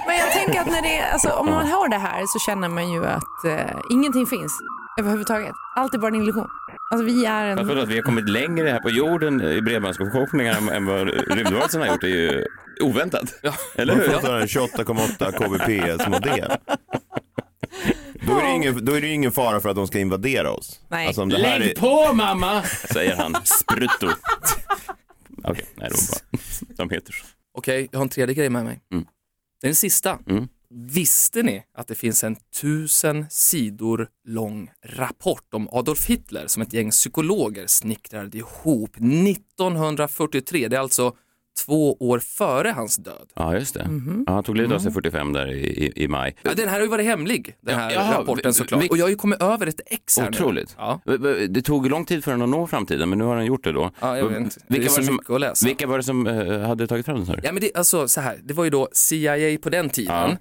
Men 0.06 0.16
jag 0.16 0.32
tänker 0.32 0.60
att 0.60 0.66
när 0.66 0.82
det 0.82 1.00
alltså, 1.12 1.30
om 1.30 1.46
man 1.46 1.66
hör 1.66 1.88
det 1.88 1.96
här 1.98 2.22
så 2.26 2.38
känner 2.38 2.68
man 2.68 2.92
ju 2.92 3.06
att 3.06 3.44
eh, 3.46 3.76
ingenting 3.90 4.26
finns 4.26 4.52
överhuvudtaget. 5.00 5.52
Allt 5.76 5.94
är 5.94 5.98
bara 5.98 6.08
en 6.08 6.22
illusion. 6.22 6.48
Alltså 6.90 7.04
vi 7.04 7.24
är 7.24 7.44
en... 7.44 7.58
att 7.78 7.88
vi 7.88 7.94
har 7.94 8.02
kommit 8.02 8.28
längre 8.28 8.68
här 8.68 8.78
på 8.78 8.90
jorden 8.90 9.42
i 9.42 9.62
bredbandsuppkopplingar 9.62 10.56
än, 10.56 10.68
än 10.68 10.86
vad 10.86 11.08
rymdvarelsen 11.08 11.80
har 11.80 11.88
gjort 11.88 12.04
är 12.04 12.08
ju 12.08 12.46
oväntat. 12.80 13.34
Eller 13.74 13.96
Man 13.96 14.04
hur? 14.04 14.18
får 14.18 14.36
en 14.36 14.46
28,8 14.46 15.32
kbps 15.32 16.08
modem. 16.08 16.50
Då 18.26 18.38
är, 18.38 18.42
det 18.42 18.50
ingen, 18.50 18.84
då 18.84 18.92
är 18.92 19.00
det 19.00 19.06
ju 19.06 19.12
ingen 19.12 19.32
fara 19.32 19.60
för 19.60 19.68
att 19.68 19.76
de 19.76 19.86
ska 19.86 19.98
invadera 19.98 20.50
oss. 20.52 20.80
Nej. 20.88 21.06
Alltså 21.06 21.24
det 21.24 21.38
Lägg 21.38 21.70
är, 21.70 21.74
på 21.74 22.14
mamma, 22.14 22.62
säger 22.62 23.16
han 23.16 23.36
sprutto. 23.44 24.08
Okej, 25.44 25.64
nej 25.74 25.88
det 25.90 25.94
var 25.94 26.36
bara, 26.70 26.74
de 26.76 26.90
heter 26.94 27.12
så. 27.12 27.24
Okej, 27.58 27.88
jag 27.90 27.98
har 27.98 28.04
en 28.04 28.08
tredje 28.08 28.34
grej 28.34 28.50
med 28.50 28.64
mig. 28.64 28.80
Mm. 28.92 29.04
Det 29.60 29.66
är 29.66 29.68
den 29.68 29.74
sista. 29.74 30.18
Mm. 30.26 30.48
Visste 30.74 31.42
ni 31.42 31.62
att 31.74 31.88
det 31.88 31.94
finns 31.94 32.24
en 32.24 32.36
tusen 32.60 33.26
sidor 33.30 34.08
lång 34.28 34.70
rapport 34.86 35.54
om 35.54 35.68
Adolf 35.72 36.06
Hitler 36.06 36.46
som 36.46 36.62
ett 36.62 36.72
gäng 36.72 36.90
psykologer 36.90 37.66
snickrade 37.66 38.38
ihop 38.38 38.90
1943? 38.96 40.68
Det 40.68 40.76
är 40.76 40.80
alltså 40.80 41.12
två 41.66 41.94
år 42.00 42.18
före 42.18 42.68
hans 42.68 42.96
död. 42.96 43.28
Ja, 43.34 43.54
just 43.54 43.74
det. 43.74 43.88
Mhm. 43.88 44.24
Ja, 44.26 44.32
han 44.32 44.44
tog 44.44 44.56
livet 44.56 44.72
av 44.72 44.78
sig 44.78 44.92
45 44.92 45.32
där 45.32 45.52
i, 45.52 45.92
i, 45.96 46.08
maj. 46.08 46.36
Ja, 46.42 46.50
den 46.56 46.68
här 46.68 46.74
har 46.74 46.82
ju 46.82 46.88
varit 46.88 47.04
hemlig, 47.06 47.56
den 47.60 47.78
här 47.78 47.90
Ja, 47.92 48.14
rapporten 48.18 48.54
såklart. 48.54 48.82
vi- 48.84 48.88
Och 48.88 48.98
jag 48.98 49.04
har 49.04 49.10
ju 49.10 49.16
kommit 49.16 49.42
över 49.42 49.66
ett 49.66 49.80
ex 49.86 50.18
här 50.18 50.28
Otroligt. 50.28 50.76
nu. 51.04 51.46
Det 51.46 51.62
tog 51.62 51.90
lång 51.90 52.04
tid 52.04 52.24
för 52.24 52.30
den 52.30 52.42
att 52.42 52.48
nå 52.48 52.66
framtiden, 52.66 53.08
men 53.08 53.18
nu 53.18 53.24
har 53.24 53.36
den 53.36 53.46
gjort 53.46 53.64
det 53.64 53.72
då. 53.72 53.90
Ja, 54.00 54.18
jag 54.18 54.28
vet 54.28 54.38
inte. 54.40 54.60
Det 54.68 54.74
är 54.74 54.78
Vilka 54.78 54.92
så 54.92 55.00
det 55.00 55.06
som, 55.06 55.14
mycket 55.16 55.30
att 55.30 55.40
läsa. 55.40 55.66
vilka 55.66 55.86
var 55.86 55.96
det 55.98 56.04
som 56.04 56.26
eh, 56.26 56.60
hade 56.60 56.86
tagit 56.86 57.06
fram 57.06 57.24
den? 57.24 57.26
du? 57.36 57.40
Ja, 57.44 57.52
men 57.52 57.60
det, 57.60 57.70
alltså, 57.74 58.08
så 58.08 58.20
här, 58.20 58.38
det 58.44 58.54
var 58.54 58.64
ju 58.64 58.70
då 58.70 58.88
CIA 58.92 59.58
på 59.62 59.70
den 59.70 59.88
tiden 59.90 60.36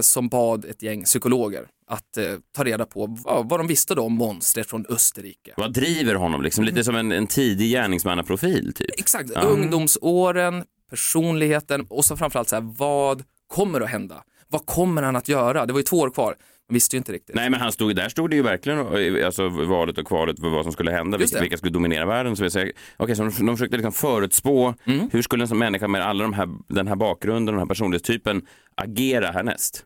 som 0.00 0.28
bad 0.28 0.64
ett 0.64 0.82
gäng 0.82 1.04
psykologer 1.04 1.66
att 1.86 2.16
eh, 2.16 2.24
ta 2.56 2.64
reda 2.64 2.86
på 2.86 3.06
vad, 3.24 3.48
vad 3.48 3.60
de 3.60 3.66
visste 3.66 3.94
då 3.94 4.02
om 4.02 4.12
monstret 4.14 4.70
från 4.70 4.86
Österrike. 4.88 5.54
Vad 5.56 5.72
driver 5.72 6.14
honom? 6.14 6.42
Liksom? 6.42 6.64
Lite 6.64 6.84
som 6.84 6.96
en, 6.96 7.12
en 7.12 7.26
tidig 7.26 7.70
gärningsmannaprofil, 7.70 8.72
typ. 8.74 8.90
Exakt, 8.98 9.30
Ja. 9.34 9.40
ungdomsåren, 9.40 10.64
personligheten 10.90 11.86
och 11.90 12.04
så 12.04 12.16
framförallt 12.16 12.48
så 12.48 12.56
här, 12.56 12.74
vad 12.78 13.24
kommer 13.46 13.80
att 13.80 13.90
hända? 13.90 14.24
Vad 14.52 14.66
kommer 14.66 15.02
han 15.02 15.16
att 15.16 15.28
göra? 15.28 15.66
Det 15.66 15.72
var 15.72 15.80
ju 15.80 15.84
två 15.84 15.98
år 15.98 16.10
kvar. 16.10 16.36
Man 16.68 16.74
visste 16.74 16.96
ju 16.96 16.98
inte 16.98 17.12
riktigt. 17.12 17.34
Nej, 17.36 17.50
men 17.50 17.60
han 17.60 17.72
stod, 17.72 17.96
där 17.96 18.08
stod 18.08 18.30
det 18.30 18.36
ju 18.36 18.42
verkligen 18.42 18.78
eh, 18.78 19.26
alltså, 19.26 19.48
valet 19.48 19.98
och 19.98 20.06
kvalet 20.06 20.40
för 20.40 20.48
vad 20.48 20.64
som 20.64 20.72
skulle 20.72 20.90
hända, 20.90 21.18
vilka, 21.18 21.40
vilka 21.40 21.56
skulle 21.56 21.72
dominera 21.72 22.06
världen. 22.06 22.36
Så, 22.36 22.42
vi 22.42 22.50
säger, 22.50 22.72
okay, 22.98 23.14
så 23.14 23.22
de, 23.22 23.46
de 23.46 23.56
försökte 23.56 23.76
liksom 23.76 23.92
förutspå 23.92 24.74
Mm. 24.84 25.08
hur 25.12 25.22
skulle 25.22 25.44
en 25.44 25.48
sån 25.48 25.58
människa 25.58 25.88
med 25.88 26.02
alla 26.06 26.22
de 26.22 26.32
här, 26.32 26.48
den 26.68 26.88
här 26.88 26.96
bakgrunden, 26.96 27.54
den 27.54 27.58
här 27.58 27.66
personlighetstypen 27.66 28.42
agera 28.74 29.30
härnäst. 29.30 29.84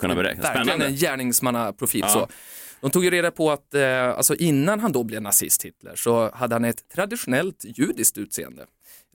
Kunna 0.00 0.14
beräkna. 0.14 0.42
Verkligen 0.42 0.82
en 0.82 0.94
gärningsmannaprofil. 0.94 2.00
Ja. 2.00 2.08
Så. 2.08 2.28
De 2.80 2.90
tog 2.90 3.04
ju 3.04 3.10
reda 3.10 3.30
på 3.30 3.50
att 3.50 3.74
eh, 3.74 4.08
alltså 4.08 4.34
innan 4.34 4.80
han 4.80 4.92
då 4.92 5.04
blev 5.04 5.22
nazist 5.22 5.64
Hitler 5.64 5.92
så 5.96 6.30
hade 6.34 6.54
han 6.54 6.64
ett 6.64 6.88
traditionellt 6.94 7.64
judiskt 7.64 8.18
utseende. 8.18 8.66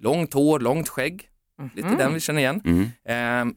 Långt 0.02 0.34
hår, 0.34 0.60
långt 0.60 0.90
skägg. 0.90 1.30
Lite 1.76 1.90
den 1.96 2.14
vi 2.14 2.20
känner 2.20 2.40
igen. 2.42 2.62
Mm. 2.66 3.54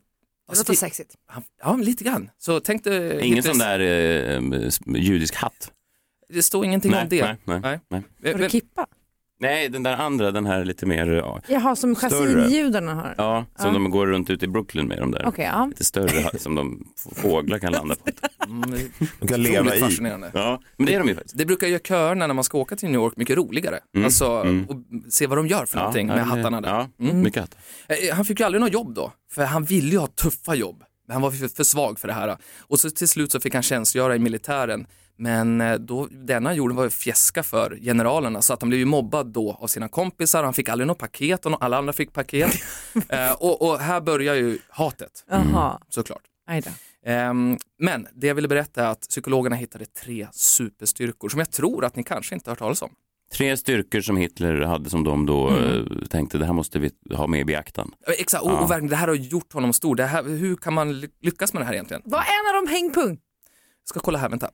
Ehm, 0.50 0.54
Det 0.54 0.58
låter 0.58 0.74
sexigt. 0.74 1.14
han, 1.26 1.42
ja, 1.62 1.76
lite 1.76 2.04
grann. 2.04 2.30
Så 2.38 2.60
tänk 2.60 2.84
dig 2.84 3.26
Ingen 3.26 3.42
sån 3.42 3.58
där 3.58 3.80
eh, 3.80 4.40
judisk 4.96 5.34
hatt. 5.34 5.72
Det 6.28 6.42
står 6.42 6.64
ingenting 6.64 6.90
Nej, 6.90 7.02
om 7.02 7.08
det. 7.08 7.36
nej, 7.44 7.60
nej, 7.60 7.80
nej. 7.88 8.02
Har 8.22 8.32
du 8.32 8.38
men- 8.38 8.50
kippa? 8.50 8.86
Nej, 9.40 9.68
den 9.68 9.82
där 9.82 9.96
andra, 9.96 10.30
den 10.30 10.46
här 10.46 10.64
lite 10.64 10.86
mer, 10.86 11.06
ja, 11.06 11.40
Jaha, 11.48 11.76
som 11.76 11.94
Större. 11.96 12.10
chassinjudarna 12.10 12.94
har? 12.94 13.14
ja 13.18 13.44
som 13.56 13.66
Ja. 13.66 13.72
de 13.72 13.90
går 13.90 14.06
runt 14.06 14.30
ute 14.30 14.44
i 14.44 14.48
Brooklyn 14.48 14.88
med 14.88 14.98
de 14.98 15.10
där. 15.10 15.26
Okej, 15.26 15.44
ja. 15.52 15.66
Lite 15.66 15.84
större 15.84 16.38
som 16.38 16.54
de 16.54 16.86
fåglar 17.16 17.58
kan 17.58 17.72
landa 17.72 17.94
på. 17.94 18.10
Mm, 18.50 18.80
De 19.20 19.28
kan 19.28 19.42
leva 19.42 19.74
i. 19.74 19.80
fascinerande. 19.80 20.30
Ja, 20.34 20.60
men 20.76 20.86
det 20.86 20.94
är 20.94 20.98
de 20.98 21.08
ju 21.08 21.14
faktiskt. 21.14 21.38
Det 21.38 21.46
brukar 21.46 21.66
göra 21.66 21.80
köerna 21.80 22.26
när 22.26 22.34
man 22.34 22.44
ska 22.44 22.58
åka 22.58 22.76
till 22.76 22.88
New 22.88 23.00
York 23.00 23.16
mycket 23.16 23.36
roligare. 23.36 23.78
Mm, 23.94 24.04
Alltså, 24.04 24.26
mm. 24.26 24.64
och 24.68 24.76
se 25.12 25.26
vad 25.26 25.38
de 25.38 25.46
gör 25.46 25.66
för 25.66 25.78
någonting 25.78 26.08
ja, 26.08 26.14
med 26.16 26.24
det- 26.24 26.28
hattarna 26.28 26.60
där. 26.60 26.68
Ja, 26.70 26.88
Mm. 27.04 27.20
mycket 27.20 27.40
hattar. 27.42 27.60
Eh, 27.88 28.14
Han 28.16 28.24
fick 28.24 28.40
ju 28.40 28.46
aldrig 28.46 28.60
något 28.60 28.72
jobb 28.72 28.94
då, 28.94 29.12
för 29.32 29.44
han 29.44 29.64
ville 29.64 29.88
ju 29.90 29.98
ha 29.98 30.06
tuffa 30.06 30.54
jobb. 30.54 30.82
Men 31.06 31.12
han 31.12 31.22
var 31.22 31.30
för, 31.30 31.48
för 31.48 31.64
svag 31.64 31.98
för 31.98 32.08
det 32.08 32.14
här. 32.14 32.36
Och 32.60 32.80
så 32.80 32.90
till 32.90 33.08
slut 33.08 33.32
så 33.32 33.40
fick 33.40 33.54
han 33.54 33.62
tjänstgöra 33.62 34.16
i 34.16 34.18
militären. 34.18 34.86
Men 35.20 35.60
eh, 35.60 35.74
då, 35.74 36.06
denna 36.10 36.48
han 36.48 36.56
gjorde 36.56 36.74
var 36.74 36.84
ju 36.84 36.90
fjäska 36.90 37.42
för 37.42 37.78
generalerna 37.82 38.42
så 38.42 38.52
att 38.52 38.62
han 38.62 38.68
blev 38.68 38.78
ju 38.78 38.84
mobbad 38.84 39.26
då 39.26 39.52
av 39.60 39.66
sina 39.66 39.88
kompisar. 39.88 40.44
Han 40.44 40.54
fick 40.54 40.68
aldrig 40.68 40.86
något 40.86 40.98
paket 40.98 41.46
och 41.46 41.64
alla 41.64 41.78
andra 41.78 41.92
fick 41.92 42.12
paket. 42.12 42.50
eh, 43.08 43.32
och, 43.32 43.62
och 43.70 43.78
här 43.78 44.00
börjar 44.00 44.34
ju 44.34 44.58
hatet 44.68 45.24
Jaha, 45.30 45.80
såklart. 45.88 46.22
Ehm, 47.06 47.56
men 47.78 48.06
det 48.14 48.26
jag 48.26 48.34
ville 48.34 48.48
berätta 48.48 48.82
är 48.86 48.90
att 48.90 49.00
psykologerna 49.00 49.56
hittade 49.56 49.86
tre 49.86 50.26
superstyrkor 50.32 51.28
som 51.28 51.38
jag 51.38 51.50
tror 51.50 51.84
att 51.84 51.96
ni 51.96 52.02
kanske 52.04 52.34
inte 52.34 52.50
har 52.50 52.52
hört 52.52 52.58
talas 52.58 52.82
om. 52.82 52.90
Tre 53.32 53.56
styrkor 53.56 54.00
som 54.00 54.16
Hitler 54.16 54.60
hade 54.60 54.90
som 54.90 55.04
de 55.04 55.26
då 55.26 55.56
eh, 55.56 55.82
tänkte, 56.10 56.38
det 56.38 56.46
här 56.46 56.52
måste 56.52 56.78
vi 56.78 56.90
ha 57.14 57.26
med 57.26 57.40
i 57.40 57.44
beaktan. 57.44 57.92
Eh, 58.06 58.14
Exakt, 58.18 58.44
och, 58.44 58.50
Ja. 58.50 58.60
och 58.60 58.70
verkligen, 58.70 58.90
det 58.90 58.96
här 58.96 59.08
har 59.08 59.14
gjort 59.14 59.52
honom 59.52 59.72
stor. 59.72 59.94
Det 59.96 60.04
här, 60.04 60.22
hur 60.24 60.56
kan 60.56 60.74
man 60.74 60.92
ly- 61.00 61.08
lyckas 61.20 61.52
med 61.52 61.62
det 61.62 61.66
här 61.66 61.72
egentligen? 61.72 62.02
Var 62.04 62.18
en 62.18 62.56
av 62.56 62.62
dem 62.62 62.72
hängpung? 62.72 63.18
Ska 63.84 64.00
kolla 64.00 64.18
här, 64.18 64.28
vänta. 64.28 64.50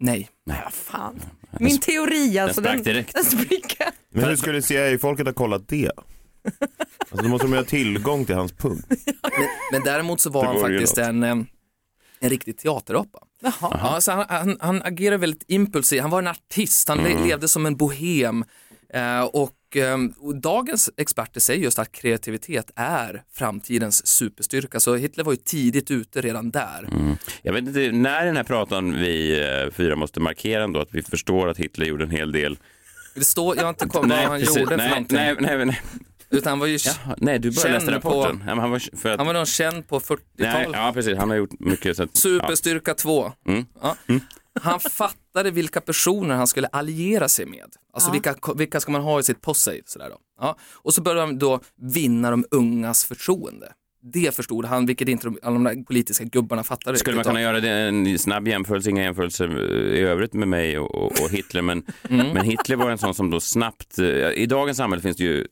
Nej. 0.00 0.28
Nej, 0.46 0.60
vad 0.64 0.72
fan. 0.72 1.20
Min 1.60 1.78
teori 1.78 2.38
alltså, 2.38 2.60
sprack 2.60 2.74
den, 2.74 2.82
direkt. 2.84 3.14
den 3.14 3.24
spricker. 3.24 3.86
Men 4.12 4.24
hur 4.24 4.36
skulle 4.36 4.62
CIA-folket 4.62 5.26
ha 5.26 5.32
kollat 5.32 5.68
det? 5.68 5.90
Alltså, 6.98 7.16
då 7.22 7.28
måste 7.28 7.46
de 7.46 7.52
ha 7.56 7.64
tillgång 7.64 8.24
till 8.24 8.34
hans 8.34 8.52
punkt. 8.52 8.86
Men, 9.38 9.48
men 9.72 9.82
däremot 9.84 10.20
så 10.20 10.30
var 10.30 10.44
han 10.44 10.60
faktiskt 10.60 10.98
en, 10.98 11.22
eh, 11.22 11.30
en 12.20 12.30
riktig 12.30 12.58
teaterapa. 12.58 13.18
Jaha. 13.42 13.78
Ja, 13.82 14.00
så 14.00 14.12
han, 14.12 14.26
han, 14.28 14.56
han 14.60 14.82
agerade 14.82 15.16
väldigt 15.16 15.44
impulsivt, 15.48 16.02
han 16.02 16.10
var 16.10 16.18
en 16.18 16.28
artist, 16.28 16.88
han 16.88 16.98
le- 16.98 17.24
levde 17.24 17.48
som 17.48 17.66
en 17.66 17.76
bohem. 17.76 18.44
Eh, 18.94 19.20
och, 19.22 19.76
eh, 19.76 19.98
och 20.18 20.36
dagens 20.36 20.90
experter 20.96 21.40
säger 21.40 21.62
just 21.64 21.78
att 21.78 21.92
kreativitet 21.92 22.70
är 22.76 23.22
framtidens 23.32 24.06
superstyrka. 24.06 24.80
Så 24.80 24.94
Hitler 24.96 25.24
var 25.24 25.32
ju 25.32 25.36
tidigt 25.36 25.90
ute 25.90 26.20
redan 26.20 26.50
där. 26.50 26.88
Mm. 26.92 27.16
Jag 27.42 27.52
vet 27.52 27.64
inte, 27.66 27.92
när 27.92 28.26
den 28.26 28.36
här 28.36 28.44
pratan 28.44 28.92
vi 28.92 29.40
eh, 29.40 29.70
fyra 29.74 29.96
måste 29.96 30.20
markera 30.20 30.64
ändå 30.64 30.80
att 30.80 30.88
vi 30.94 31.02
förstår 31.02 31.48
att 31.48 31.56
Hitler 31.58 31.86
gjorde 31.86 32.04
en 32.04 32.10
hel 32.10 32.32
del. 32.32 32.58
Det 33.14 33.24
står, 33.24 33.56
jag 33.56 33.62
har 33.62 33.68
inte 33.70 33.86
kommit 33.88 34.10
vad 34.10 34.18
han 34.18 34.40
precis. 34.40 34.56
gjorde 34.56 34.68
för 34.70 34.76
nej, 34.76 34.88
någonting. 34.88 35.16
nej, 35.16 35.36
nej, 35.40 35.66
nej. 35.66 35.80
Utan 36.32 36.50
han 36.50 36.58
var 36.58 36.66
ju 36.66 36.78
Jaha, 36.84 37.14
nej, 37.18 37.38
du 37.38 37.50
bara 37.50 37.68
läste 37.68 37.92
rapporten. 37.92 38.38
på- 38.38 38.44
Ja, 38.46 38.54
han 38.60 38.70
var, 38.70 38.96
för 38.96 39.08
att, 39.10 39.18
han 39.18 39.26
var 39.26 39.34
nog 39.34 39.48
känd 39.48 39.88
på 39.88 40.00
40-talet. 40.00 40.20
nej, 40.38 40.68
ja, 40.72 40.92
precis, 40.94 41.18
han 41.18 41.30
har 41.30 41.36
gjort 41.36 41.60
mycket. 41.60 41.96
Så 41.96 42.02
att, 42.02 42.16
Superstyrka 42.16 42.94
2. 42.94 43.32
Mm. 43.48 43.66
Ja. 43.82 43.96
Han 44.60 44.80
fattade 44.80 45.50
vilka 45.50 45.80
personer 45.80 46.34
han 46.34 46.46
skulle 46.46 46.66
alliera 46.66 47.28
sig 47.28 47.46
med. 47.46 47.68
Alltså 47.92 48.12
vilka, 48.12 48.34
vilka 48.56 48.80
ska 48.80 48.92
man 48.92 49.02
ha 49.02 49.20
i 49.20 49.22
sitt 49.22 49.40
posse? 49.40 49.80
Sådär 49.86 50.08
då. 50.10 50.18
Ja. 50.40 50.56
Och 50.74 50.94
så 50.94 51.02
började 51.02 51.20
han 51.20 51.38
då 51.38 51.60
vinna 51.76 52.30
de 52.30 52.44
ungas 52.50 53.04
förtroende. 53.04 53.72
Det 54.02 54.34
förstod 54.34 54.64
han, 54.64 54.86
vilket 54.86 55.08
inte 55.08 55.26
de, 55.26 55.38
alla 55.42 55.54
de 55.54 55.64
där 55.64 55.84
politiska 55.84 56.24
gubbarna 56.24 56.64
fattade. 56.64 56.98
Skulle 56.98 57.16
man 57.16 57.24
kunna 57.24 57.42
göra 57.42 57.60
det, 57.60 57.70
en 57.70 58.18
snabb 58.18 58.48
jämförelse, 58.48 58.90
inga 58.90 59.02
jämförelser 59.02 59.48
eh, 59.48 59.98
i 59.98 60.00
övrigt 60.00 60.32
med 60.32 60.48
mig 60.48 60.78
och, 60.78 61.04
och, 61.22 61.30
Hitler, 61.30 61.62
men, 61.62 61.82
Mm. 62.08 62.26
men 62.34 62.44
Hitler 62.44 62.76
var 62.76 62.90
en 62.90 62.98
sån 62.98 63.14
som 63.14 63.30
då 63.30 63.40
snabbt, 63.40 63.98
eh, 63.98 64.06
i 64.30 64.46
dagens 64.46 64.76
samhälle 64.76 65.02
finns 65.02 65.16
det 65.16 65.24
ju 65.24 65.46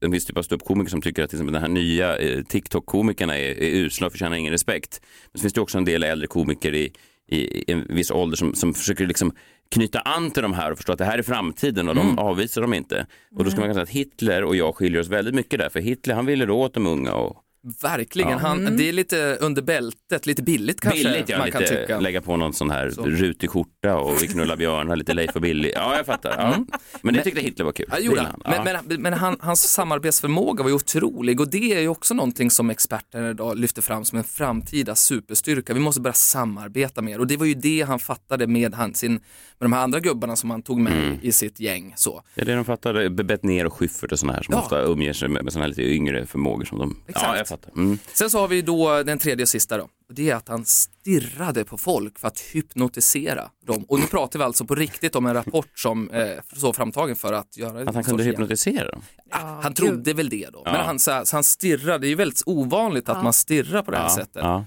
en 0.00 0.10
viss 0.10 0.26
typ 0.26 0.36
av 0.36 0.42
ståuppkomiker 0.42 0.90
som 0.90 1.02
tycker 1.02 1.22
att 1.22 1.30
till 1.30 1.36
exempel 1.36 1.52
den 1.52 1.62
här 1.62 1.68
nya 1.68 2.16
eh, 2.18 2.42
TikTok-komikerna 2.42 3.38
är, 3.38 3.62
är 3.62 3.70
usla 3.70 4.06
och 4.06 4.12
förtjänar 4.12 4.36
ingen 4.36 4.52
respekt. 4.52 5.00
Men 5.32 5.38
så 5.38 5.42
finns 5.42 5.52
det 5.52 5.60
också 5.60 5.78
en 5.78 5.84
del 5.84 6.02
äldre 6.02 6.26
komiker 6.26 6.74
i, 6.74 6.92
i, 7.28 7.64
en 7.72 7.86
viss 7.88 8.10
ålder 8.10 8.36
som, 8.36 8.54
som 8.54 8.74
försöker 8.74 9.06
liksom 9.06 9.32
knyta 9.70 10.00
an 10.00 10.30
till 10.30 10.42
de 10.42 10.52
här 10.52 10.70
och 10.70 10.76
förstå 10.78 10.92
att 10.92 10.98
det 10.98 11.04
här 11.04 11.18
är 11.18 11.22
framtiden 11.22 11.88
och 11.88 11.96
Mm. 11.96 12.16
de 12.16 12.22
avvisar 12.22 12.62
dem 12.62 12.74
inte. 12.74 13.06
Och 13.36 13.44
då 13.44 13.50
ska 13.50 13.60
man 13.60 13.64
kunna 13.68 13.74
säga 13.74 13.82
att 13.82 13.88
Hitler 13.90 14.44
och 14.44 14.56
jag 14.56 14.74
skiljer 14.74 15.00
oss 15.00 15.08
väldigt 15.08 15.34
mycket 15.34 15.58
där, 15.58 15.68
för 15.68 15.80
Hitler 15.80 16.14
han 16.14 16.26
ville 16.26 16.46
då 16.46 16.60
åt 16.60 16.74
de 16.74 16.86
unga 16.86 17.12
och 17.14 17.36
Verkligen, 17.82 18.30
Ja. 18.30 18.38
han, 18.38 18.76
det 18.76 18.88
är 18.88 18.92
lite 18.92 19.36
under 19.40 19.62
bältet, 19.62 20.26
lite 20.26 20.42
billigt 20.42 20.80
kanske 20.80 21.04
Billigt, 21.04 21.28
ja, 21.28 21.38
man 21.38 21.50
kan 21.50 21.60
lite, 21.60 21.80
tycka. 21.80 22.00
lägga 22.00 22.20
på 22.20 22.36
någon 22.36 22.52
sån 22.52 22.70
här 22.70 22.90
Så. 22.90 23.02
rutig 23.06 23.50
skjorta 23.50 23.96
och 23.96 24.22
vi 24.22 24.28
knullar 24.28 24.56
björnar, 24.56 24.96
lite 24.96 25.14
Leif 25.14 25.30
och 25.36 25.40
Billy. 25.42 25.72
Ja, 25.74 25.96
jag 25.96 26.06
fattar. 26.06 26.30
Ja. 26.38 26.78
Men 27.02 27.14
det 27.14 27.22
tyckte 27.22 27.40
Hitler 27.40 27.64
var 27.64 27.72
kul. 27.72 27.86
Mm. 27.86 27.98
Ja, 28.00 28.06
gjorde 28.06 28.20
han. 28.20 28.64
Men, 28.64 28.78
men, 28.86 29.02
men 29.02 29.12
han, 29.12 29.36
hans 29.40 29.68
samarbetsförmåga 29.68 30.62
var 30.62 30.70
ju 30.70 30.76
otrolig 30.76 31.40
och 31.40 31.50
det 31.50 31.72
är 31.74 31.80
ju 31.80 31.88
också 31.88 32.14
någonting 32.14 32.50
som 32.50 32.70
experterna 32.70 33.30
idag 33.30 33.58
lyfter 33.58 33.82
fram 33.82 34.04
som 34.04 34.18
en 34.18 34.24
framtida 34.24 34.94
superstyrka. 34.94 35.74
Vi 35.74 35.80
måste 35.80 36.00
börja 36.00 36.14
samarbeta 36.14 37.02
mer 37.02 37.18
och 37.18 37.26
det 37.26 37.36
var 37.36 37.46
ju 37.46 37.54
det 37.54 37.82
han 37.82 37.98
fattade 37.98 38.46
med, 38.46 38.74
han, 38.74 38.94
sin, 38.94 39.20
med 39.60 39.70
de 39.70 39.72
här 39.72 39.82
andra 39.82 40.00
gubbarna 40.00 40.36
som 40.36 40.50
han 40.50 40.62
tog 40.62 40.80
med 40.80 40.92
Mm. 40.92 41.18
i 41.22 41.32
sitt 41.32 41.60
gäng. 41.60 41.92
Så. 41.96 42.22
Det 42.34 42.40
är 42.40 42.44
det 42.44 42.54
de 42.54 42.64
fattade, 42.64 43.10
Bettner 43.10 43.66
och 43.66 43.72
Schyffert 43.74 44.12
och 44.12 44.18
såna 44.18 44.32
här 44.32 44.42
som 44.42 44.52
Ja. 44.54 44.60
ofta 44.62 44.82
umger 44.82 45.12
sig 45.12 45.28
med, 45.28 45.44
med 45.44 45.52
såna 45.52 45.62
här 45.62 45.68
lite 45.68 45.82
yngre 45.82 46.26
förmågor 46.26 46.64
som 46.64 46.78
de... 46.78 46.96
Exakt. 47.08 47.26
Ja, 47.26 47.36
jag 47.36 47.48
fattar. 47.48 47.72
Mm. 47.76 47.98
Sen 48.12 48.30
så 48.30 48.38
har 48.38 48.48
vi 48.48 48.62
då 48.62 49.02
den 49.02 49.18
tredje 49.18 49.42
och 49.42 49.48
sista 49.48 49.76
då. 49.76 49.82
Och 50.08 50.14
Det 50.14 50.30
är 50.30 50.34
att 50.34 50.48
han 50.48 50.64
stirrade 50.64 51.64
på 51.64 51.78
folk 51.78 52.18
för 52.18 52.28
att 52.28 52.40
hypnotisera 52.40 53.50
dem. 53.66 53.84
Och 53.88 54.00
nu 54.00 54.06
pratar 54.06 54.38
vi 54.38 54.44
alltså 54.44 54.64
på 54.64 54.74
riktigt 54.74 55.16
om 55.16 55.26
en 55.26 55.34
rapport 55.34 55.78
som 55.78 56.10
eh, 56.10 56.26
så 56.56 56.72
framtagen 56.72 57.16
för 57.16 57.32
att 57.32 57.56
göra 57.56 57.82
Att 57.88 57.94
han 57.94 58.04
kunde 58.04 58.22
hypnotisera 58.24 58.90
dem. 58.90 59.02
Ja, 59.30 59.60
han 59.62 59.74
trodde 59.74 60.12
väl 60.14 60.28
det 60.28 60.48
då. 60.52 60.62
Men 60.64 60.74
Ja. 60.74 60.82
han, 60.82 60.98
så, 60.98 61.10
här- 61.10 61.24
så 61.24 61.36
han 61.36 61.44
stirrade, 61.44 61.98
det 61.98 62.06
är 62.06 62.08
ju 62.08 62.14
väldigt 62.14 62.42
ovanligt 62.46 63.08
att 63.08 63.22
man 63.24 63.32
stirrar 63.32 63.82
på 63.82 63.90
det 63.90 63.96
här 63.96 64.04
Ja, 64.04 64.10
sättet. 64.16 64.42
ja, 64.42 64.64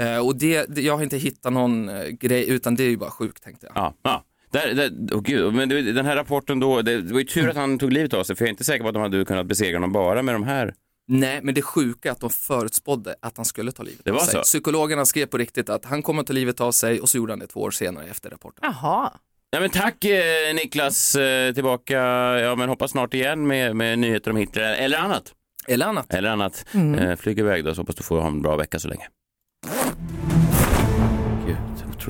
Eh, 0.00 0.26
och 0.26 0.36
det, 0.36 0.66
det, 0.68 0.80
jag 0.82 0.96
har 0.96 1.02
inte 1.02 1.16
hittat 1.16 1.52
någon 1.52 1.88
eh, 1.88 2.06
grej, 2.08 2.48
utan 2.50 2.74
det 2.74 2.82
är 2.84 2.88
ju 2.88 2.96
bara 2.96 3.10
sjukt 3.10 3.42
tänkte 3.44 3.66
jag. 3.66 3.76
ja. 3.76 3.94
ja. 4.02 4.24
Där, 4.50 4.74
där, 4.74 4.90
oh, 5.16 5.22
gud. 5.22 5.54
Men 5.54 5.68
den 5.68 6.06
här 6.06 6.16
rapporten 6.16 6.60
då, 6.60 6.82
det, 6.82 7.00
var 7.12 7.18
ju 7.18 7.24
tur 7.24 7.48
att 7.48 7.56
han 7.56 7.78
tog 7.78 7.92
livet 7.92 8.14
av 8.14 8.24
sig 8.24 8.36
för 8.36 8.44
jag 8.44 8.48
är 8.48 8.50
inte 8.50 8.64
säker 8.64 8.82
på 8.82 8.88
att 8.88 8.94
de 8.94 9.02
hade 9.02 9.24
kunnat 9.24 9.46
besegra 9.46 9.76
honom 9.76 9.92
bara 9.92 10.22
med 10.22 10.34
de 10.34 10.42
här. 10.42 10.74
Nej, 11.10 11.40
men 11.42 11.54
det 11.54 11.62
sjuka 11.62 12.08
är 12.08 12.12
att 12.12 12.20
de 12.20 12.30
förutspådde 12.30 13.14
att 13.22 13.36
han 13.36 13.46
skulle 13.46 13.72
ta 13.72 13.82
livet 13.82 14.00
Det 14.04 14.10
av 14.10 14.16
var 14.16 14.24
sig. 14.24 14.32
så? 14.32 14.40
Psykologerna 14.42 15.04
skrev 15.04 15.26
på 15.26 15.38
riktigt 15.38 15.68
att 15.70 15.84
han 15.84 16.02
kommer 16.02 16.20
att 16.20 16.26
ta 16.26 16.32
livet 16.32 16.60
av 16.60 16.72
sig 16.72 17.00
och 17.00 17.08
så 17.08 17.16
gjorde 17.16 17.32
han 17.32 17.38
det 17.38 17.46
två 17.46 17.60
år 17.60 17.70
senare 17.70 18.06
efter 18.06 18.30
rapporten. 18.30 18.60
Jaha. 18.62 19.12
Ja, 19.50 19.60
men 19.60 19.70
tack 19.70 20.04
eh, 20.04 20.54
Niklas, 20.54 21.14
eh, 21.14 21.54
tillbaka, 21.54 21.96
ja 22.40 22.54
men 22.54 22.68
hoppas 22.68 22.90
snart 22.90 23.14
igen 23.14 23.46
med, 23.46 23.76
med 23.76 23.98
nyheter 23.98 24.30
om 24.30 24.36
Hitler 24.36 24.74
eller 24.74 24.98
annat. 24.98 25.32
Eller 25.66 25.86
annat. 25.86 26.14
Eller 26.14 26.28
annat. 26.30 26.64
Mm. 26.74 26.94
Eh, 26.98 27.16
flyg 27.16 27.38
iväg 27.38 27.64
då 27.64 27.74
så 27.74 27.80
hoppas 27.80 27.94
du 27.96 28.02
får 28.02 28.20
ha 28.20 28.26
en 28.28 28.42
bra 28.42 28.56
vecka 28.56 28.78
så 28.78 28.88
länge. 28.88 29.08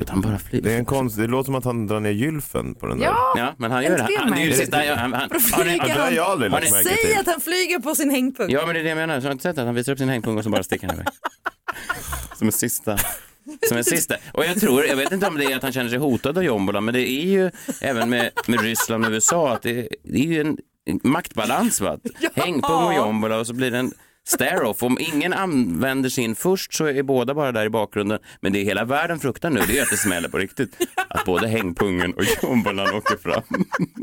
Att 0.01 0.09
han 0.09 0.21
bara 0.21 0.39
flyger. 0.39 0.63
Det, 0.69 0.73
är 0.73 0.77
en 0.77 0.85
konst, 0.85 1.17
det 1.17 1.27
låter 1.27 1.45
som 1.45 1.55
att 1.55 1.65
han 1.65 1.87
drar 1.87 1.99
ner 1.99 2.09
gylfen 2.11 2.75
på 2.75 2.87
den 2.87 2.97
där. 2.99 3.05
Ja, 3.05 3.33
Ja, 3.37 3.53
men 3.57 3.71
han 3.71 3.83
gör 3.83 3.89
det. 3.97 4.01
Inte 4.11 4.13
Han, 4.23 4.31
det 4.31 4.41
är 4.41 4.45
ju 4.45 4.53
sista, 4.53 4.77
han, 4.77 4.97
han, 4.97 5.13
att 5.13 5.31
har 5.51 5.63
ni- 5.63 5.69
flyga 5.69 5.87
Ja, 5.87 5.95
det 5.95 6.01
har 6.01 6.11
jag 6.11 6.25
aldrig 6.25 6.51
Har 6.51 6.59
lagt 6.61 6.71
ni- 6.71 6.77
märke 6.77 6.89
Säg 6.89 7.11
till. 7.11 7.19
att 7.19 7.27
han 7.27 7.41
flyger 7.41 7.79
på 7.79 7.95
sin 7.95 8.09
hängpunkt. 8.09 8.53
Ja, 8.53 8.65
men 8.65 8.73
det 8.75 8.79
är 8.79 8.83
det 8.83 8.89
jag 8.89 8.95
menar. 8.97 9.19
Så 9.21 9.27
har 9.27 9.31
inte 9.31 9.41
sett 9.43 9.57
att 9.57 9.65
han 9.65 9.75
visar 9.75 9.91
upp 9.91 9.97
sin 9.99 10.09
hängpung 10.09 10.37
och 10.37 10.43
så 10.43 10.49
bara 10.49 10.63
sticker 10.63 10.87
han 10.87 10.95
iväg? 10.95 11.07
Som 12.37 12.47
en 12.47 12.51
sista. 12.51 12.97
Som 13.67 13.77
en 13.77 13.83
sista. 13.83 14.15
Och 14.33 14.45
jag 14.45 14.59
tror, 14.59 14.85
jag 14.85 14.95
vet 14.95 15.11
inte 15.11 15.27
om 15.27 15.37
det 15.37 15.45
är 15.45 15.55
att 15.55 15.63
han 15.63 15.71
känner 15.73 15.89
sig 15.89 15.99
hotad 15.99 16.37
av 16.37 16.43
Jombola, 16.43 16.81
men 16.81 16.93
det 16.93 17.09
är 17.11 17.25
ju 17.25 17.51
även 17.81 18.09
med, 18.09 18.29
med 18.47 18.61
Ryssland 18.61 19.05
och 19.05 19.11
USA 19.11 19.53
att 19.53 19.61
det, 19.61 19.87
det 20.03 20.19
är 20.19 20.23
ju 20.23 20.41
en 20.41 20.57
maktbalans. 21.03 21.81
Va? 21.81 21.89
Att 21.89 22.01
Hängpung 22.43 22.83
och 22.83 22.93
Jombola 22.93 23.39
och 23.39 23.47
så 23.47 23.53
blir 23.53 23.71
det 23.71 23.77
en 23.77 23.93
stare-off. 24.29 24.83
Om 24.83 24.97
ingen 24.99 25.33
använder 25.33 26.09
sin 26.09 26.35
först 26.35 26.73
så 26.73 26.85
är 26.85 27.03
båda 27.03 27.33
bara 27.33 27.51
där 27.51 27.65
i 27.65 27.69
bakgrunden. 27.69 28.19
Men 28.41 28.53
det 28.53 28.59
hela 28.59 28.85
världen 28.85 29.19
fruktar 29.19 29.49
nu, 29.49 29.61
det 29.67 29.77
är 29.79 29.83
att 29.83 29.89
det 29.89 29.97
smäller 29.97 30.29
på 30.29 30.37
riktigt. 30.37 30.77
Att 31.07 31.25
både 31.25 31.47
hängpungen 31.47 32.13
och 32.13 32.23
jombolan 32.43 32.93
åker 32.95 33.17
fram 33.17 33.43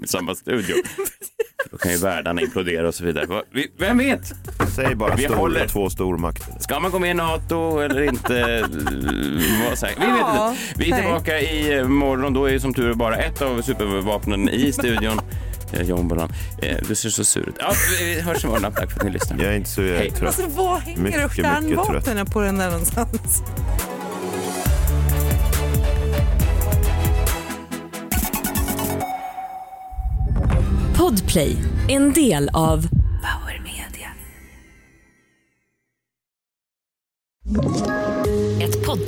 i 0.04 0.06
samma 0.06 0.34
studio. 0.34 0.74
Då 1.70 1.76
kan 1.78 1.92
ju 1.92 1.98
världarna 1.98 2.40
implodera 2.42 2.88
och 2.88 2.94
så 2.94 3.04
vidare. 3.04 3.42
Vem 3.78 3.98
vet? 3.98 4.20
Säg 4.76 4.94
bara 4.94 5.14
Vi 5.16 5.24
stor, 5.24 5.34
håller. 5.34 5.66
två 5.68 5.90
stormakter. 5.90 6.60
Ska 6.60 6.80
man 6.80 6.90
gå 6.90 6.98
med 6.98 7.10
i 7.10 7.14
NATO 7.14 7.78
eller 7.78 8.02
inte? 8.02 8.60
Vad. 9.68 9.78
Vi 9.98 10.06
vet 10.06 10.18
inte. 10.18 10.56
Vi 10.76 10.90
är 10.92 10.96
tillbaka 10.96 11.40
i 11.40 11.78
eh, 11.78 11.84
morgon. 11.88 12.32
Då 12.34 12.44
är 12.44 12.52
ju 12.52 12.60
som 12.60 12.74
tur 12.74 12.90
är 12.90 12.94
bara 12.94 13.16
ett 13.16 13.42
av 13.42 13.62
supervapnen 13.62 14.48
i 14.48 14.72
studion. 14.72 15.20
John. 15.72 16.20
Eh, 16.62 16.76
Du 16.88 16.94
ser 16.94 17.10
så 17.10 17.24
sur 17.24 17.48
ut. 17.48 17.56
Ja, 17.58 17.72
vi 18.00 18.20
hörs 18.20 18.44
imorgon. 18.44 18.72
Tack 18.72 18.90
för 18.90 18.98
att 19.00 19.04
ni 19.06 19.10
lyssnade. 19.10 19.42
Jag 19.44 19.52
är 19.52 19.56
inte 19.56 19.70
så 19.70 19.80
jag 19.82 19.90
är 19.90 19.98
Hej. 19.98 20.10
trött. 20.10 20.26
Alltså 20.26 20.42
vad 20.62 20.78
hänger 20.80 21.00
Mycket, 21.02 21.32
kärnvapnen 21.36 22.26
på 22.26 22.40
den 22.40 22.58
där 22.58 22.70
någonstans? 22.70 23.42
Podplay, 30.96 31.56
en 31.88 32.12
del 32.12 32.50
av 32.52 32.86